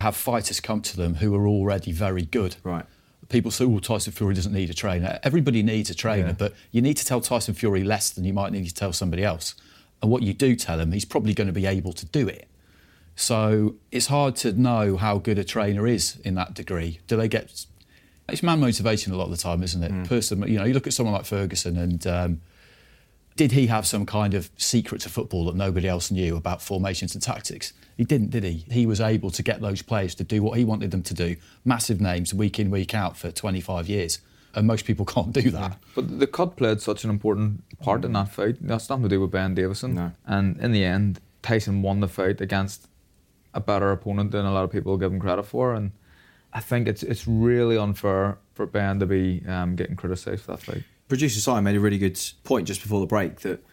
have 0.00 0.16
fighters 0.16 0.60
come 0.60 0.80
to 0.82 0.96
them 0.96 1.16
who 1.16 1.34
are 1.34 1.46
already 1.46 1.92
very 1.92 2.22
good. 2.22 2.56
Right. 2.62 2.86
People 3.28 3.50
say, 3.50 3.64
oh, 3.64 3.78
Tyson 3.78 4.12
Fury 4.12 4.34
doesn't 4.34 4.52
need 4.52 4.70
a 4.70 4.74
trainer. 4.74 5.18
Everybody 5.22 5.62
needs 5.62 5.90
a 5.90 5.94
trainer, 5.94 6.28
Yeah. 6.28 6.32
but 6.32 6.54
you 6.72 6.80
need 6.80 6.96
to 6.96 7.04
tell 7.04 7.20
Tyson 7.20 7.54
Fury 7.54 7.84
less 7.84 8.08
than 8.10 8.24
you 8.24 8.32
might 8.32 8.52
need 8.52 8.66
to 8.66 8.74
tell 8.74 8.92
somebody 8.92 9.22
else. 9.22 9.54
And 10.00 10.10
what 10.10 10.22
you 10.22 10.32
do 10.32 10.54
tell 10.56 10.80
him, 10.80 10.92
he's 10.92 11.04
probably 11.04 11.34
going 11.34 11.48
to 11.48 11.52
be 11.52 11.66
able 11.66 11.92
to 11.92 12.06
do 12.06 12.26
it. 12.28 12.48
So 13.16 13.74
it's 13.90 14.06
hard 14.06 14.36
to 14.36 14.52
know 14.52 14.96
how 14.96 15.18
good 15.18 15.38
a 15.38 15.44
trainer 15.44 15.86
is 15.86 16.16
in 16.24 16.36
that 16.36 16.54
degree. 16.54 17.00
Do 17.06 17.16
they 17.16 17.28
get. 17.28 17.64
It's 18.28 18.42
man 18.42 18.60
motivation 18.60 19.12
a 19.12 19.16
lot 19.16 19.24
of 19.24 19.30
the 19.30 19.36
time, 19.36 19.62
isn't 19.62 19.82
it? 19.82 20.08
Person, 20.08 20.40
you 20.46 20.58
know, 20.58 20.64
you 20.64 20.74
look 20.74 20.86
at 20.86 20.92
someone 20.92 21.14
like 21.14 21.24
Ferguson 21.24 21.76
and. 21.76 22.06
Um, 22.06 22.40
did 23.38 23.52
he 23.52 23.68
have 23.68 23.86
some 23.86 24.04
kind 24.04 24.34
of 24.34 24.50
secret 24.56 25.00
to 25.00 25.08
football 25.08 25.46
that 25.46 25.54
nobody 25.54 25.86
else 25.86 26.10
knew 26.10 26.36
about 26.36 26.60
formations 26.60 27.14
and 27.14 27.22
tactics? 27.22 27.72
He 27.96 28.02
didn't, 28.02 28.30
did 28.30 28.42
he? 28.42 28.64
He 28.68 28.84
was 28.84 29.00
able 29.00 29.30
to 29.30 29.44
get 29.44 29.60
those 29.60 29.80
players 29.80 30.16
to 30.16 30.24
do 30.24 30.42
what 30.42 30.58
he 30.58 30.64
wanted 30.64 30.90
them 30.90 31.04
to 31.04 31.14
do, 31.14 31.36
massive 31.64 32.00
names 32.00 32.34
week 32.34 32.58
in, 32.58 32.68
week 32.68 32.94
out 32.94 33.16
for 33.16 33.30
25 33.30 33.88
years. 33.88 34.18
And 34.56 34.66
most 34.66 34.84
people 34.84 35.06
can't 35.14 35.32
do 35.32 35.50
that. 35.52 35.78
But 35.94 36.18
the 36.18 36.26
cut 36.26 36.56
played 36.56 36.80
such 36.80 37.04
an 37.04 37.10
important 37.10 37.62
part 37.78 38.04
in 38.04 38.12
that 38.14 38.28
fight. 38.28 38.56
That's 38.60 38.90
nothing 38.90 39.04
to 39.04 39.08
do 39.08 39.20
with 39.20 39.30
Ben 39.30 39.54
Davison. 39.54 39.94
No. 39.94 40.12
And 40.26 40.58
in 40.58 40.72
the 40.72 40.84
end, 40.84 41.20
Tyson 41.40 41.80
won 41.80 42.00
the 42.00 42.08
fight 42.08 42.40
against 42.40 42.88
a 43.54 43.60
better 43.60 43.92
opponent 43.92 44.32
than 44.32 44.46
a 44.46 44.52
lot 44.52 44.64
of 44.64 44.72
people 44.72 44.96
give 44.96 45.12
him 45.12 45.20
credit 45.20 45.44
for. 45.44 45.74
And 45.74 45.92
I 46.52 46.58
think 46.58 46.88
it's 46.88 47.04
it's 47.04 47.28
really 47.28 47.78
unfair 47.78 48.38
for 48.54 48.66
Ben 48.66 48.98
to 48.98 49.06
be 49.06 49.44
um, 49.46 49.76
getting 49.76 49.94
criticised 49.94 50.42
for 50.42 50.56
that 50.56 50.62
fight. 50.62 50.82
Producer 51.08 51.40
Simon 51.40 51.64
made 51.64 51.76
a 51.76 51.80
really 51.80 51.98
good 51.98 52.20
point 52.44 52.66
just 52.66 52.82
before 52.82 53.00
the 53.00 53.06
break 53.06 53.40
that 53.40 53.64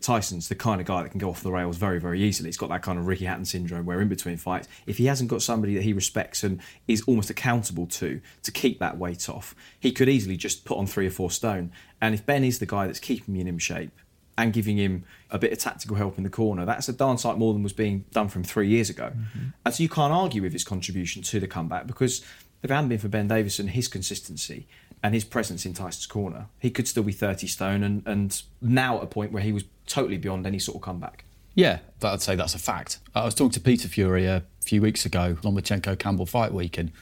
Tyson's 0.00 0.48
the 0.48 0.54
kind 0.54 0.80
of 0.80 0.86
guy 0.86 1.02
that 1.02 1.10
can 1.10 1.18
go 1.18 1.28
off 1.28 1.42
the 1.42 1.50
rails 1.50 1.76
very, 1.76 1.98
very 1.98 2.22
easily. 2.22 2.48
He's 2.48 2.56
got 2.56 2.68
that 2.70 2.82
kind 2.82 2.98
of 2.98 3.06
Ricky 3.06 3.24
Hatton 3.24 3.44
syndrome 3.44 3.84
where 3.84 4.00
in 4.00 4.08
between 4.08 4.36
fights, 4.36 4.68
if 4.86 4.98
he 4.98 5.06
hasn't 5.06 5.28
got 5.28 5.42
somebody 5.42 5.74
that 5.74 5.82
he 5.82 5.92
respects 5.92 6.42
and 6.42 6.60
is 6.86 7.02
almost 7.02 7.30
accountable 7.30 7.86
to 7.86 8.20
to 8.42 8.52
keep 8.52 8.78
that 8.78 8.98
weight 8.98 9.28
off, 9.28 9.54
he 9.78 9.92
could 9.92 10.08
easily 10.08 10.36
just 10.36 10.64
put 10.64 10.78
on 10.78 10.86
three 10.86 11.06
or 11.06 11.10
four 11.10 11.30
stone. 11.30 11.72
And 12.00 12.14
if 12.14 12.24
Ben 12.24 12.44
is 12.44 12.58
the 12.58 12.66
guy 12.66 12.86
that's 12.86 13.00
keeping 13.00 13.34
him 13.34 13.48
in 13.48 13.58
shape 13.58 13.98
and 14.36 14.52
giving 14.52 14.76
him 14.76 15.04
a 15.30 15.38
bit 15.38 15.52
of 15.52 15.58
tactical 15.58 15.96
help 15.96 16.16
in 16.16 16.24
the 16.24 16.30
corner, 16.30 16.64
that's 16.64 16.88
a 16.88 16.92
darn 16.92 17.18
sight 17.18 17.36
more 17.36 17.52
than 17.52 17.62
was 17.62 17.72
being 17.72 18.04
done 18.12 18.28
from 18.28 18.44
three 18.44 18.68
years 18.68 18.88
ago. 18.88 19.06
Mm-hmm. 19.06 19.48
And 19.64 19.74
so 19.74 19.82
you 19.82 19.88
can't 19.88 20.12
argue 20.12 20.42
with 20.42 20.52
his 20.52 20.62
contribution 20.62 21.22
to 21.22 21.40
the 21.40 21.48
comeback 21.48 21.88
because 21.88 22.20
if 22.62 22.70
it 22.70 22.74
hadn't 22.74 22.88
been 22.88 22.98
for 22.98 23.08
Ben 23.08 23.26
Davison, 23.26 23.68
his 23.68 23.88
consistency 23.88 24.68
and 25.02 25.14
his 25.14 25.24
presence 25.24 25.64
in 25.64 25.74
Tyson's 25.74 26.06
corner, 26.06 26.46
he 26.58 26.70
could 26.70 26.88
still 26.88 27.02
be 27.02 27.12
30 27.12 27.46
stone 27.46 27.82
and, 27.82 28.02
and 28.06 28.42
now 28.60 28.96
at 28.98 29.04
a 29.04 29.06
point 29.06 29.32
where 29.32 29.42
he 29.42 29.52
was 29.52 29.64
totally 29.86 30.18
beyond 30.18 30.46
any 30.46 30.58
sort 30.58 30.76
of 30.76 30.82
comeback. 30.82 31.24
Yeah, 31.54 31.78
that- 32.00 32.12
I'd 32.12 32.22
say 32.22 32.34
that's 32.36 32.54
a 32.54 32.58
fact. 32.58 32.98
I 33.14 33.24
was 33.24 33.34
talking 33.34 33.52
to 33.52 33.60
Peter 33.60 33.88
Fury 33.88 34.26
a 34.26 34.42
few 34.60 34.82
weeks 34.82 35.04
ago, 35.06 35.36
Lomachenko 35.42 35.98
Campbell 35.98 36.26
fight 36.26 36.52
week, 36.52 36.78
and 36.78 36.92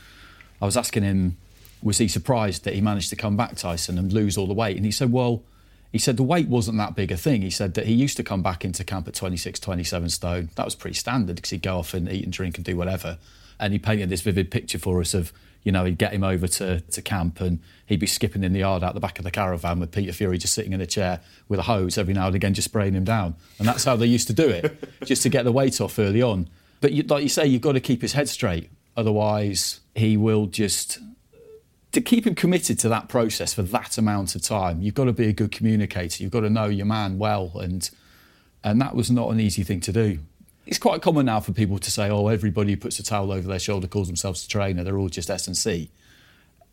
I 0.61 0.65
was 0.67 0.77
asking 0.77 1.03
him, 1.03 1.37
was 1.83 1.99
he 1.99 2.09
surprised 2.09 2.65
that 2.65 2.75
he 2.75 2.81
managed 2.81 3.11
to 3.11 3.17
come 3.17 3.37
back, 3.37 3.57
Tyson, 3.57 3.99
and 3.99 4.13
lose 4.13 4.37
all 4.39 4.47
the 4.47 4.55
weight? 4.55 4.77
And 4.77 4.85
he 4.87 4.91
said, 4.91 5.13
well, 5.13 5.43
he 5.97 5.99
said 5.99 6.19
the 6.19 6.23
weight 6.23 6.47
wasn't 6.47 6.77
that 6.77 6.95
big 6.95 7.11
a 7.11 7.17
thing. 7.17 7.41
He 7.41 7.49
said 7.49 7.73
that 7.73 7.87
he 7.87 7.95
used 7.95 8.19
to 8.19 8.23
come 8.23 8.43
back 8.43 8.67
into 8.67 8.85
camp 8.85 9.09
at 9.09 9.15
26, 9.15 9.59
27 9.59 10.11
stone. 10.11 10.51
That 10.57 10.67
was 10.67 10.75
pretty 10.75 10.95
standard 10.95 11.37
because 11.37 11.49
he'd 11.49 11.63
go 11.63 11.79
off 11.79 11.95
and 11.95 12.07
eat 12.13 12.23
and 12.23 12.31
drink 12.31 12.59
and 12.59 12.67
do 12.67 12.77
whatever. 12.77 13.17
And 13.59 13.73
he 13.73 13.79
painted 13.79 14.11
this 14.11 14.21
vivid 14.21 14.51
picture 14.51 14.79
for 14.79 15.01
us 15.01 15.15
of, 15.15 15.33
you 15.63 15.73
know, 15.73 15.87
he'd 15.87 15.97
get 15.97 16.13
him 16.13 16.23
over 16.23 16.47
to, 16.49 16.81
to 16.81 17.01
camp 17.01 17.41
and 17.41 17.61
he'd 17.87 17.99
be 17.99 18.07
skipping 18.07 18.45
in 18.45 18.53
the 18.53 18.59
yard 18.59 18.85
out 18.85 18.93
the 18.93 19.01
back 19.01 19.19
of 19.19 19.25
the 19.25 19.31
caravan 19.31 19.81
with 19.81 19.91
Peter 19.91 20.13
Fury 20.13 20.37
just 20.37 20.53
sitting 20.53 20.75
in 20.75 20.83
a 20.83 20.87
chair 20.87 21.21
with 21.49 21.61
a 21.61 21.63
hose 21.63 21.97
every 21.97 22.13
now 22.13 22.27
and 22.27 22.37
again, 22.37 22.53
just 22.53 22.69
spraying 22.69 22.93
him 22.93 23.05
down. 23.05 23.35
And 23.59 23.67
that's 23.67 23.85
how 23.85 23.97
they 23.97 24.05
used 24.05 24.27
to 24.27 24.35
do 24.35 24.47
it, 24.47 24.85
just 25.07 25.23
to 25.23 25.31
get 25.31 25.47
the 25.47 25.53
weight 25.53 25.81
off 25.81 25.99
early 25.99 26.21
on. 26.21 26.51
But 26.83 26.93
you, 26.93 27.05
like 27.05 27.23
you 27.23 27.31
say, 27.31 27.47
you've 27.47 27.63
got 27.63 27.73
to 27.73 27.81
keep 27.81 28.03
his 28.03 28.13
head 28.13 28.29
straight. 28.29 28.69
Otherwise, 28.99 29.81
he 29.95 30.19
will 30.19 30.45
just 30.45 30.99
to 31.97 32.03
keep 32.03 32.27
him 32.27 32.35
committed 32.35 32.79
to 32.79 32.91
that 32.91 33.09
process 33.09 33.55
for 33.55 33.63
that 33.63 33.97
amount 33.97 34.35
of 34.35 34.43
time, 34.43 34.83
you've 34.83 34.93
got 34.93 35.05
to 35.05 35.15
be 35.15 35.29
a 35.29 35.33
good 35.33 35.51
communicator. 35.51 36.23
You've 36.23 36.31
got 36.31 36.41
to 36.41 36.51
know 36.51 36.67
your 36.67 36.85
man 36.85 37.17
well, 37.17 37.53
and 37.55 37.89
and 38.63 38.79
that 38.83 38.95
was 38.95 39.11
not 39.11 39.31
an 39.31 39.41
easy 39.41 39.63
thing 39.63 39.81
to 39.81 39.93
do. 39.93 40.19
It's 40.67 40.79
quite 40.79 41.01
common 41.01 41.25
now 41.25 41.41
for 41.41 41.53
people 41.53 41.79
to 41.79 41.91
say, 41.91 42.11
"Oh, 42.11 42.29
everybody 42.29 42.73
who 42.73 42.77
puts 42.77 42.99
a 42.99 43.03
towel 43.03 43.33
over 43.33 43.49
their 43.49 43.59
shoulder 43.59 43.87
calls 43.89 44.09
themselves 44.09 44.45
a 44.45 44.49
trainer. 44.49 44.85
They're 44.85 44.99
all 44.99 45.09
just 45.09 45.31
S 45.31 45.47
and 45.47 45.57
C." 45.57 45.91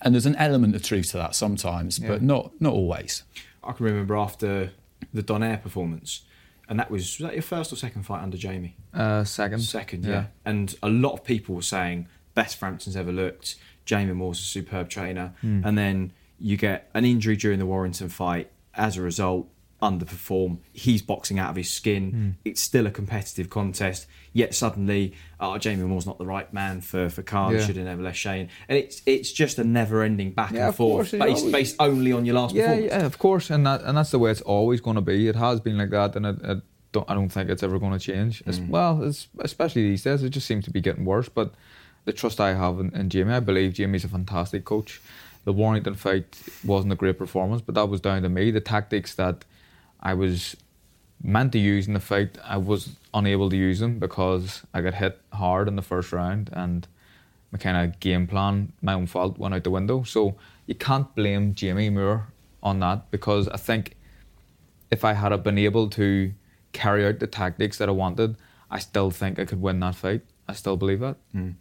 And 0.02 0.14
there's 0.14 0.26
an 0.26 0.36
element 0.36 0.76
of 0.76 0.84
truth 0.84 1.12
to 1.12 1.18
that 1.20 1.36
sometimes, 1.36 2.00
but 2.00 2.22
not 2.22 2.52
not 2.60 2.74
always. 2.74 3.24
I 3.64 3.72
can 3.72 3.86
remember 3.86 4.18
after 4.18 4.72
the 5.14 5.24
Donaire 5.24 5.64
performance, 5.64 6.24
and 6.68 6.78
that 6.80 6.92
was, 6.92 7.18
was 7.18 7.30
that 7.30 7.34
your 7.34 7.44
first 7.44 7.72
or 7.72 7.78
second 7.78 8.04
fight 8.04 8.24
under 8.24 8.36
Jamie? 8.36 8.76
Uh, 8.94 9.24
second. 9.24 9.62
Second, 9.62 10.04
yeah. 10.04 10.26
And 10.44 10.76
a 10.84 10.90
lot 10.90 11.14
of 11.14 11.24
people 11.24 11.56
were 11.56 11.62
saying 11.62 12.10
best 12.36 12.58
Frampton's 12.58 12.98
ever 12.98 13.14
looked. 13.14 13.56
Jamie 13.86 14.14
Moore's 14.14 14.40
a 14.40 14.44
superb 14.44 14.90
trainer. 14.90 15.34
Hmm. 15.42 15.62
And 15.66 15.78
then 15.78 16.14
you 16.40 16.58
get 16.58 16.90
an 16.94 17.06
injury 17.06 17.36
during 17.36 17.60
the 17.60 17.66
Warrington 17.66 18.10
fight. 18.10 18.50
As 18.76 18.98
a 18.98 19.02
result, 19.02 19.48
underperform. 19.84 20.58
He's 20.72 21.02
boxing 21.02 21.38
out 21.38 21.50
of 21.52 21.56
his 21.56 21.70
skin. 21.70 22.12
Hmm. 22.12 22.30
It's 22.46 22.62
still 22.62 22.88
a 22.88 22.92
competitive 22.92 23.50
contest. 23.50 24.08
Yet 24.32 24.56
suddenly, 24.56 25.14
oh, 25.40 25.58
Jamie 25.58 25.84
Moore's 25.84 26.08
not 26.08 26.18
the 26.18 26.26
right 26.26 26.52
man 26.52 26.82
for 26.82 27.10
for 27.10 27.22
Carl. 27.22 27.54
Yeah. 27.54 27.66
Should 27.66 27.76
have 27.76 27.86
never 27.86 28.02
left 28.02 28.18
Shane. 28.18 28.50
And 28.68 28.78
it's 28.78 29.02
it's 29.06 29.32
just 29.32 29.60
a 29.60 29.64
never-ending 29.64 30.32
back 30.32 30.52
Yeah, 30.52 30.68
and 30.68 30.76
forth, 30.76 31.12
course, 31.12 31.12
based, 31.12 31.38
always- 31.40 31.52
based 31.52 31.76
only 31.80 32.12
on 32.14 32.26
your 32.26 32.36
last 32.36 32.56
Yeah, 32.56 32.68
performance. 32.68 32.92
yeah, 32.92 33.06
of 33.06 33.18
course, 33.20 33.50
and 33.52 33.66
that 33.68 33.82
and 33.84 33.98
that's 33.98 34.12
the 34.12 34.20
way 34.20 34.32
it's 34.32 34.42
always 34.42 34.82
going 34.82 34.96
to 34.96 35.02
be. 35.02 35.28
It 35.28 35.36
has 35.36 35.60
been 35.60 35.78
like 35.78 35.92
that, 35.92 36.16
and 36.16 36.26
it, 36.26 36.42
it 36.44 36.64
don't, 36.94 37.10
I 37.10 37.14
don't 37.14 37.30
think 37.30 37.50
it's 37.50 37.62
ever 37.64 37.78
going 37.78 37.94
to 37.94 38.00
change. 38.00 38.42
It's, 38.46 38.58
hmm. 38.58 38.70
well, 38.70 39.04
it's, 39.04 39.28
especially 39.40 39.84
these 39.84 40.04
days, 40.04 40.24
it 40.24 40.30
just 40.30 40.48
seems 40.48 40.64
to 40.66 40.72
be 40.72 40.80
getting 40.82 41.06
worse. 41.06 41.28
But 41.30 41.54
the 42.06 42.14
trust 42.14 42.40
I 42.40 42.54
have 42.54 42.80
in, 42.80 42.94
in 42.96 43.10
Jamie, 43.10 43.34
I 43.34 43.40
believe 43.40 43.74
Jamie's 43.74 44.04
a 44.04 44.10
fantastic 44.10 44.66
coach. 44.66 45.02
The 45.46 45.54
Warrington 45.54 45.96
fight 45.96 46.42
wasn't 46.64 46.94
a 46.94 46.96
great 46.96 47.18
performance, 47.18 47.62
but 47.62 47.76
that 47.76 47.90
was 47.90 48.02
down 48.02 48.22
to 48.24 48.30
me. 48.30 48.52
The 48.52 48.62
tactics 48.62 49.16
that 49.16 49.44
I 50.02 50.14
was 50.14 50.56
meant 51.22 51.52
to 51.54 51.60
use 51.60 51.88
in 51.88 51.94
the 51.94 52.00
fight, 52.00 52.38
I 52.44 52.58
was 52.58 52.96
unable 53.14 53.50
to 53.50 53.56
use 53.56 53.80
them 53.80 54.00
because 54.00 54.64
I 54.74 54.82
got 54.82 54.96
hit 54.96 55.20
hard 55.32 55.68
in 55.68 55.76
the 55.76 55.82
first 55.82 56.12
round 56.12 56.50
and 56.54 56.88
my 57.52 57.60
kind 57.60 57.78
of 57.78 58.00
game 58.00 58.28
plan, 58.28 58.74
my 58.82 58.94
own 58.94 59.08
fault, 59.08 59.38
went 59.38 59.54
out 59.54 59.64
the 59.64 59.70
window. 59.70 60.04
So 60.04 60.36
you 60.66 60.76
can't 60.76 61.14
blame 61.16 61.54
Jamie 61.54 61.90
Moore 61.90 62.28
on 62.62 62.80
that 62.80 63.12
because 63.12 63.48
I 63.50 63.58
think 63.58 63.96
if 64.92 65.06
I 65.06 65.14
had 65.14 65.44
been 65.44 65.58
able 65.58 65.90
to 65.92 66.34
carry 66.72 67.06
out 67.06 67.20
the 67.20 67.28
tactics 67.28 67.78
that 67.78 67.90
I 67.90 67.92
wanted, 67.92 68.36
I 68.72 68.80
still 68.80 69.12
think 69.12 69.40
I 69.40 69.46
could 69.46 69.62
win 69.62 69.80
that 69.82 69.96
fight. 69.96 70.22
I 70.48 70.54
still 70.54 70.78
believe 70.78 71.00
that. 71.02 71.18
Hmm. 71.32 71.52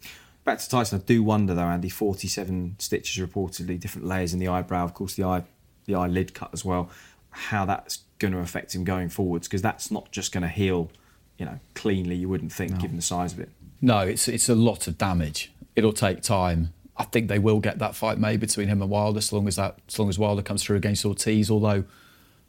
Back 0.43 0.59
to 0.59 0.69
Tyson, 0.69 0.99
I 0.99 1.03
do 1.05 1.23
wonder 1.23 1.53
though, 1.53 1.61
Andy. 1.61 1.89
Forty-seven 1.89 2.75
stitches 2.79 3.25
reportedly, 3.25 3.79
different 3.79 4.07
layers 4.07 4.33
in 4.33 4.39
the 4.39 4.49
eyebrow. 4.49 4.83
Of 4.83 4.93
course, 4.93 5.15
the 5.15 5.23
eye, 5.23 5.43
the 5.85 5.95
eyelid 5.95 6.33
cut 6.33 6.49
as 6.51 6.65
well. 6.65 6.89
How 7.29 7.65
that's 7.65 7.99
going 8.19 8.33
to 8.33 8.39
affect 8.39 8.75
him 8.75 8.83
going 8.83 9.09
forwards? 9.09 9.47
Because 9.47 9.61
that's 9.61 9.89
not 9.89 10.11
just 10.11 10.31
going 10.31 10.41
to 10.43 10.49
heal, 10.49 10.91
you 11.37 11.45
know, 11.45 11.59
cleanly. 11.75 12.15
You 12.15 12.27
wouldn't 12.27 12.51
think, 12.51 12.77
given 12.79 12.97
the 12.97 13.01
size 13.01 13.33
of 13.33 13.39
it. 13.39 13.49
No, 13.81 13.99
it's 13.99 14.27
it's 14.27 14.49
a 14.49 14.55
lot 14.55 14.87
of 14.87 14.97
damage. 14.97 15.51
It'll 15.75 15.93
take 15.93 16.21
time. 16.21 16.73
I 16.97 17.05
think 17.05 17.27
they 17.27 17.39
will 17.39 17.59
get 17.59 17.79
that 17.79 17.95
fight 17.95 18.19
made 18.19 18.39
between 18.39 18.67
him 18.67 18.81
and 18.81 18.91
Wilder, 18.91 19.17
as 19.17 19.33
long 19.33 19.47
as 19.47 19.55
that, 19.55 19.79
as 19.87 19.97
long 19.97 20.09
as 20.09 20.19
Wilder 20.19 20.41
comes 20.41 20.61
through 20.63 20.75
against 20.75 21.05
Ortiz. 21.05 21.49
Although, 21.49 21.85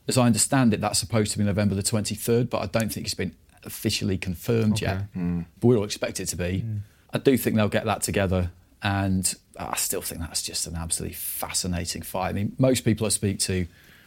as 0.06 0.18
I 0.18 0.26
understand 0.26 0.74
it, 0.74 0.80
that's 0.80 0.98
supposed 0.98 1.32
to 1.32 1.38
be 1.38 1.44
November 1.44 1.74
the 1.76 1.82
twenty 1.82 2.14
third, 2.14 2.50
but 2.50 2.58
I 2.58 2.66
don't 2.66 2.92
think 2.92 3.06
it's 3.06 3.14
been 3.14 3.34
officially 3.62 4.18
confirmed 4.18 4.80
yet. 4.80 5.04
Hmm. 5.14 5.42
But 5.60 5.68
we 5.68 5.76
all 5.76 5.84
expect 5.84 6.20
it 6.20 6.26
to 6.26 6.36
be. 6.36 6.58
Hmm. 6.58 6.76
I 7.14 7.18
do 7.18 7.38
think 7.38 7.54
they'll 7.54 7.68
get 7.68 7.84
that 7.84 8.02
together, 8.02 8.50
and 8.82 9.32
I 9.58 9.76
still 9.76 10.02
think 10.02 10.20
that's 10.20 10.42
just 10.42 10.66
an 10.66 10.74
absolutely 10.74 11.14
fascinating 11.14 12.02
fight. 12.02 12.30
I 12.30 12.32
mean, 12.32 12.56
most 12.58 12.84
people 12.84 13.06
I 13.06 13.10
speak 13.10 13.38
to 13.40 13.66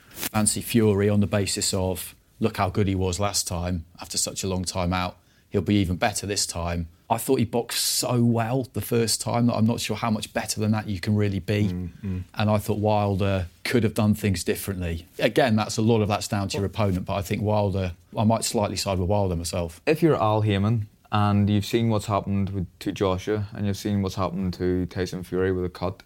fancy 0.09 0.61
Fury 0.61 1.09
on 1.09 1.21
the 1.21 1.27
basis 1.27 1.73
of 1.73 2.13
look 2.39 2.57
how 2.57 2.69
good 2.69 2.87
he 2.87 2.95
was 2.95 3.19
last 3.19 3.47
time 3.47 3.85
after 4.01 4.17
such 4.17 4.43
a 4.43 4.47
long 4.47 4.65
time 4.65 4.93
out. 4.93 5.17
He'll 5.49 5.61
be 5.61 5.75
even 5.75 5.95
better 5.95 6.27
this 6.27 6.45
time. 6.45 6.87
I 7.09 7.17
thought 7.17 7.39
he 7.39 7.45
boxed 7.45 7.85
so 7.85 8.21
well 8.21 8.67
the 8.73 8.81
first 8.81 9.21
time 9.21 9.47
that 9.47 9.53
I'm 9.53 9.65
not 9.65 9.79
sure 9.79 9.95
how 9.95 10.11
much 10.11 10.33
better 10.33 10.59
than 10.59 10.71
that 10.71 10.89
you 10.89 10.99
can 10.99 11.15
really 11.15 11.39
be. 11.39 11.69
Mm, 11.69 11.89
mm. 12.03 12.23
And 12.33 12.49
I 12.49 12.57
thought 12.57 12.79
Wilder 12.79 13.47
could 13.63 13.83
have 13.83 13.93
done 13.93 14.13
things 14.13 14.43
differently. 14.43 15.05
Again, 15.17 15.55
that's 15.55 15.77
a 15.77 15.81
lot 15.81 16.01
of 16.01 16.09
that's 16.09 16.27
down 16.27 16.49
to 16.49 16.57
your 16.57 16.65
opponent, 16.65 17.05
but 17.05 17.15
I 17.15 17.21
think 17.21 17.41
Wilder, 17.41 17.93
I 18.17 18.25
might 18.25 18.43
slightly 18.43 18.75
side 18.75 18.99
with 18.99 19.07
Wilder 19.07 19.37
myself. 19.37 19.79
If 19.85 20.03
you're 20.03 20.21
Al 20.21 20.41
Haymon 20.41 20.87
and 21.11 21.49
you've 21.49 21.65
seen 21.65 21.89
what's 21.89 22.07
happened 22.07 22.49
with, 22.49 22.79
to 22.79 22.91
Joshua 22.91 23.47
and 23.53 23.65
you've 23.65 23.77
seen 23.77 24.01
what's 24.01 24.15
happened 24.15 24.53
to 24.55 24.85
Tyson 24.87 25.23
Fury 25.23 25.51
with 25.51 25.65
a 25.65 25.69
cut, 25.69 26.03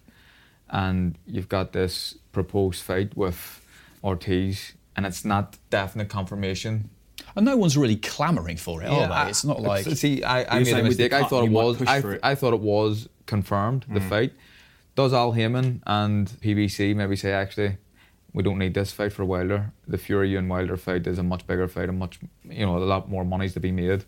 and 0.70 1.18
you've 1.26 1.48
got 1.48 1.72
this 1.72 2.16
proposed 2.32 2.82
fight 2.82 3.16
with 3.16 3.60
Ortiz, 4.02 4.72
and 4.96 5.06
it's 5.06 5.24
not 5.24 5.58
definite 5.70 6.08
confirmation. 6.08 6.90
And 7.36 7.46
no 7.46 7.56
one's 7.56 7.76
really 7.76 7.96
clamouring 7.96 8.56
for 8.56 8.82
it, 8.82 8.88
are 8.88 9.08
they? 9.08 9.30
It's 9.30 9.44
not 9.44 9.60
like. 9.60 9.84
see, 9.84 10.22
I, 10.22 10.56
I 10.56 10.58
made 10.62 10.74
a 10.74 10.82
mistake. 10.82 11.12
I 11.12 11.24
thought 11.24 11.44
it 11.44 11.50
was. 11.50 11.80
I, 11.82 11.98
it. 11.98 12.20
I 12.22 12.34
thought 12.34 12.52
it 12.52 12.60
was 12.60 13.08
confirmed 13.26 13.86
the 13.88 14.00
mm. 14.00 14.08
fight. 14.08 14.32
Does 14.94 15.12
Al 15.14 15.32
Haymon 15.32 15.82
and 15.86 16.28
PBC 16.28 16.94
maybe 16.94 17.16
say 17.16 17.32
actually 17.32 17.78
we 18.34 18.42
don't 18.42 18.58
need 18.58 18.74
this 18.74 18.92
fight 18.92 19.12
for 19.12 19.24
Wilder? 19.24 19.72
The 19.88 19.96
Fury 19.98 20.36
and 20.36 20.48
Wilder 20.50 20.76
fight 20.76 21.06
is 21.06 21.18
a 21.18 21.22
much 21.22 21.46
bigger 21.46 21.68
fight, 21.68 21.88
and 21.88 21.98
much 21.98 22.18
you 22.44 22.66
know 22.66 22.76
a 22.76 22.80
lot 22.80 23.08
more 23.08 23.24
money's 23.24 23.54
to 23.54 23.60
be 23.60 23.72
made. 23.72 24.04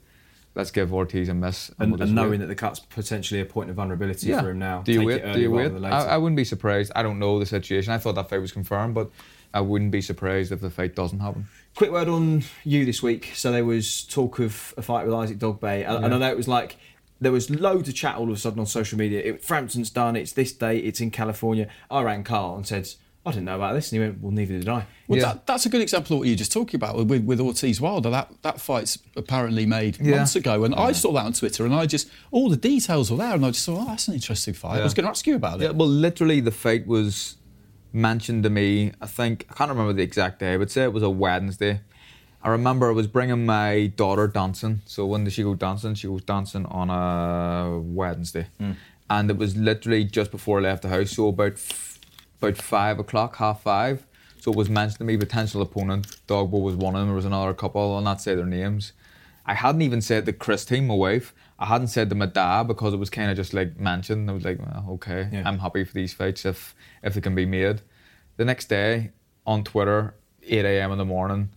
Let's 0.54 0.70
give 0.70 0.94
Ortiz 0.94 1.28
a 1.28 1.34
miss. 1.34 1.70
And, 1.78 1.92
we'll 1.92 2.02
and 2.02 2.14
knowing 2.14 2.40
that 2.40 2.46
the 2.46 2.54
cut's 2.54 2.78
potentially 2.78 3.40
a 3.40 3.44
point 3.44 3.70
of 3.70 3.76
vulnerability 3.76 4.32
for 4.32 4.50
him 4.50 4.60
now. 4.60 4.82
Do 4.82 4.92
you 4.92 5.00
Take 5.00 5.06
wait? 5.08 5.24
it 5.24 5.38
you 5.38 5.52
later. 5.52 5.84
I, 5.84 6.04
I 6.04 6.16
wouldn't 6.16 6.36
be 6.36 6.44
surprised. 6.44 6.92
I 6.94 7.02
don't 7.02 7.18
know 7.18 7.38
the 7.40 7.46
situation. 7.46 7.92
I 7.92 7.98
thought 7.98 8.14
that 8.14 8.30
fight 8.30 8.40
was 8.40 8.52
confirmed, 8.52 8.94
but 8.94 9.10
I 9.52 9.60
wouldn't 9.60 9.90
be 9.90 10.00
surprised 10.00 10.52
if 10.52 10.60
the 10.60 10.70
fight 10.70 10.94
doesn't 10.94 11.20
happen. 11.20 11.48
Quick 11.74 11.90
word 11.90 12.08
on 12.08 12.44
you 12.62 12.84
this 12.84 13.02
week. 13.02 13.32
So 13.34 13.50
there 13.50 13.64
was 13.64 14.04
talk 14.04 14.38
of 14.38 14.74
a 14.76 14.82
fight 14.82 15.06
with 15.06 15.14
Isaac 15.14 15.38
Dogboe, 15.38 15.88
and, 15.88 16.04
and 16.04 16.14
I 16.14 16.18
know 16.18 16.30
it 16.30 16.36
was 16.36 16.48
like 16.48 16.76
there 17.20 17.32
was 17.32 17.50
loads 17.50 17.88
of 17.88 17.94
chat 17.94 18.16
all 18.16 18.28
of 18.28 18.36
a 18.36 18.36
sudden 18.36 18.60
on 18.60 18.66
social 18.66 18.98
media. 18.98 19.20
It, 19.20 19.44
Frampton's 19.44 19.90
done. 19.90 20.14
It's 20.14 20.32
this 20.32 20.52
date. 20.52 20.84
It's 20.84 21.00
in 21.00 21.10
California. 21.10 21.68
I 21.90 22.02
rang 22.02 22.22
Carl 22.22 22.56
and 22.56 22.66
said, 22.66 22.88
"I 23.26 23.30
didn't 23.30 23.44
know 23.46 23.56
about 23.56 23.74
this," 23.74 23.90
and 23.92 24.00
he 24.02 24.06
went, 24.08 24.20
"Well, 24.20 24.32
neither 24.32 24.58
did 24.58 24.68
I." 24.68 24.86
Well, 25.08 25.18
Yeah. 25.18 25.24
that, 25.26 25.46
that's 25.46 25.66
a 25.66 25.68
good 25.68 25.80
example 25.80 26.14
of 26.16 26.20
what 26.20 26.28
you're 26.28 26.36
just 26.36 26.52
talking 26.52 26.76
about 26.76 26.96
with, 27.04 27.24
with 27.24 27.40
Ortiz 27.40 27.80
Wilder. 27.80 28.10
That 28.10 28.30
that 28.42 28.60
fight's 28.60 28.98
apparently 29.16 29.66
made 29.66 29.98
Yeah. 30.00 30.16
months 30.16 30.36
ago, 30.36 30.64
and 30.64 30.74
I 30.74 30.92
saw 30.92 31.12
that 31.12 31.24
on 31.24 31.32
Twitter, 31.32 31.64
and 31.64 31.74
I 31.74 31.86
just 31.86 32.08
all 32.30 32.48
the 32.48 32.56
details 32.56 33.10
were 33.10 33.16
there, 33.18 33.34
and 33.34 33.44
I 33.44 33.50
just 33.50 33.64
thought, 33.66 33.80
oh, 33.82 33.86
that's 33.86 34.08
an 34.08 34.14
interesting 34.14 34.54
fight. 34.54 34.80
I 34.80 34.84
was 34.84 34.94
going 34.94 35.04
to 35.04 35.10
ask 35.10 35.26
you 35.26 35.36
about 35.36 35.60
it. 35.60 35.64
Yeah, 35.64 35.70
well, 35.70 35.88
literally, 35.88 36.40
the 36.40 36.50
fight 36.50 36.86
was 36.86 37.36
mentioned 37.92 38.42
to 38.42 38.50
me. 38.50 38.92
I 39.00 39.06
think 39.06 39.46
I 39.50 39.54
can't 39.54 39.70
remember 39.70 39.92
the 39.92 40.02
exact 40.02 40.38
day, 40.40 40.56
but 40.56 40.70
say 40.70 40.84
it 40.84 40.92
was 40.92 41.02
a 41.02 41.10
Wednesday. 41.10 41.80
I 42.42 42.48
remember 42.50 42.88
I 42.90 42.92
was 42.92 43.06
bringing 43.06 43.46
my 43.46 43.86
daughter 43.96 44.26
dancing. 44.26 44.82
So 44.84 45.06
when 45.06 45.24
did 45.24 45.32
she 45.32 45.42
go 45.42 45.54
dancing? 45.54 45.94
She 45.94 46.08
goes 46.08 46.22
dancing 46.24 46.66
on 46.66 46.90
a 46.90 47.78
Wednesday, 47.80 48.48
hmm. 48.58 48.72
and 49.08 49.30
it 49.30 49.38
was 49.38 49.56
literally 49.56 50.04
just 50.04 50.30
before 50.30 50.58
I 50.58 50.62
left 50.62 50.82
the 50.82 50.90
house. 50.90 51.12
So 51.12 51.28
about 51.28 51.52
f- 51.52 51.93
about 52.38 52.56
five 52.56 52.98
o'clock, 52.98 53.36
half 53.36 53.62
five. 53.62 54.06
So 54.40 54.50
it 54.52 54.56
was 54.56 54.68
mentioned 54.68 54.98
to 54.98 55.04
me 55.04 55.16
potential 55.16 55.62
opponent. 55.62 56.18
Dogboe 56.26 56.60
was 56.60 56.74
one 56.76 56.94
of 56.94 57.00
them. 57.00 57.08
There 57.08 57.16
was 57.16 57.24
another 57.24 57.54
couple. 57.54 57.94
I'll 57.94 58.02
not 58.02 58.20
say 58.20 58.34
their 58.34 58.44
names. 58.44 58.92
I 59.46 59.54
hadn't 59.54 59.82
even 59.82 60.00
said 60.00 60.26
to 60.26 60.32
Christine, 60.32 60.86
my 60.86 60.94
wife. 60.94 61.34
I 61.58 61.66
hadn't 61.66 61.88
said 61.88 62.08
to 62.10 62.14
my 62.14 62.26
dad 62.26 62.64
because 62.64 62.92
it 62.92 62.98
was 62.98 63.10
kind 63.10 63.30
of 63.30 63.36
just 63.36 63.54
like 63.54 63.78
mentioned. 63.78 64.28
I 64.28 64.32
was 64.34 64.44
like, 64.44 64.58
well, 64.58 64.86
okay, 64.92 65.28
Yeah. 65.32 65.42
I'm 65.46 65.58
happy 65.58 65.84
for 65.84 65.94
these 65.94 66.12
fights 66.12 66.44
if 66.44 66.74
if 67.02 67.14
they 67.14 67.20
can 67.20 67.34
be 67.34 67.46
made. 67.46 67.80
The 68.36 68.44
next 68.44 68.66
day 68.68 69.12
on 69.46 69.64
Twitter, 69.64 70.14
8 70.42 70.64
a.m. 70.64 70.92
in 70.92 70.98
the 70.98 71.04
morning, 71.04 71.50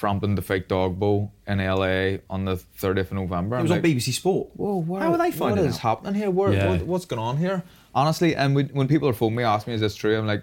Frampton 0.00 0.34
to 0.34 0.42
fight 0.42 0.66
Dogboe 0.66 1.30
in 1.46 1.58
LA 1.58 2.18
on 2.30 2.46
the 2.46 2.56
30th 2.80 2.98
of 2.98 3.12
November. 3.12 3.56
It 3.56 3.58
I'm 3.60 3.64
was 3.64 3.70
like, 3.70 3.84
on 3.84 3.90
BBC 3.90 4.12
Sport. 4.14 4.48
Whoa, 4.54 4.76
wow, 4.76 5.00
How 5.00 5.12
are 5.12 5.18
they 5.18 5.30
finding 5.30 5.64
What 5.64 5.68
is 5.68 5.76
out? 5.76 5.80
happening 5.82 6.14
here? 6.14 6.30
Where, 6.30 6.52
Yeah. 6.52 6.70
what, 6.70 6.82
what's 6.82 7.04
going 7.04 7.20
on 7.20 7.36
here? 7.36 7.62
Honestly, 7.94 8.34
and 8.34 8.54
when, 8.54 8.68
when 8.68 8.88
people 8.88 9.08
are 9.08 9.12
phoning 9.12 9.36
me, 9.36 9.42
ask 9.44 9.66
me, 9.66 9.74
is 9.74 9.80
this 9.82 9.94
true? 9.94 10.16
I'm 10.18 10.26
like, 10.26 10.42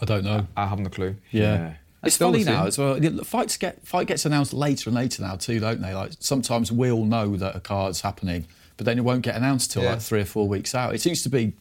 I 0.00 0.04
don't 0.06 0.24
know. 0.24 0.46
I 0.56 0.66
haven't 0.66 0.86
a 0.86 0.90
clue. 0.90 1.16
Yeah. 1.30 1.42
Yeah. 1.42 1.72
It's 2.02 2.14
still 2.16 2.32
funny 2.32 2.42
now 2.44 2.60
same. 2.60 2.66
as 2.68 2.78
well. 2.78 3.04
Yeah, 3.04 3.22
Fights 3.22 3.56
get 3.58 3.86
fight 3.86 4.08
gets 4.08 4.24
announced 4.24 4.52
later 4.52 4.88
and 4.90 4.96
later 4.96 5.22
now 5.22 5.36
too, 5.36 5.60
don't 5.60 5.80
they? 5.80 5.94
Like 5.94 6.12
sometimes 6.18 6.72
we'll 6.72 7.04
know 7.04 7.36
that 7.36 7.54
a 7.54 7.60
card's 7.60 8.00
happening, 8.00 8.46
but 8.76 8.86
then 8.86 8.98
it 8.98 9.02
won't 9.02 9.22
get 9.22 9.36
announced 9.36 9.70
till 9.70 9.84
Yeah. 9.84 9.90
like 9.90 10.00
three 10.00 10.22
or 10.22 10.24
four 10.24 10.48
weeks 10.48 10.74
out. 10.74 10.94
It 10.96 11.00
seems 11.00 11.22
to 11.22 11.28
be. 11.28 11.52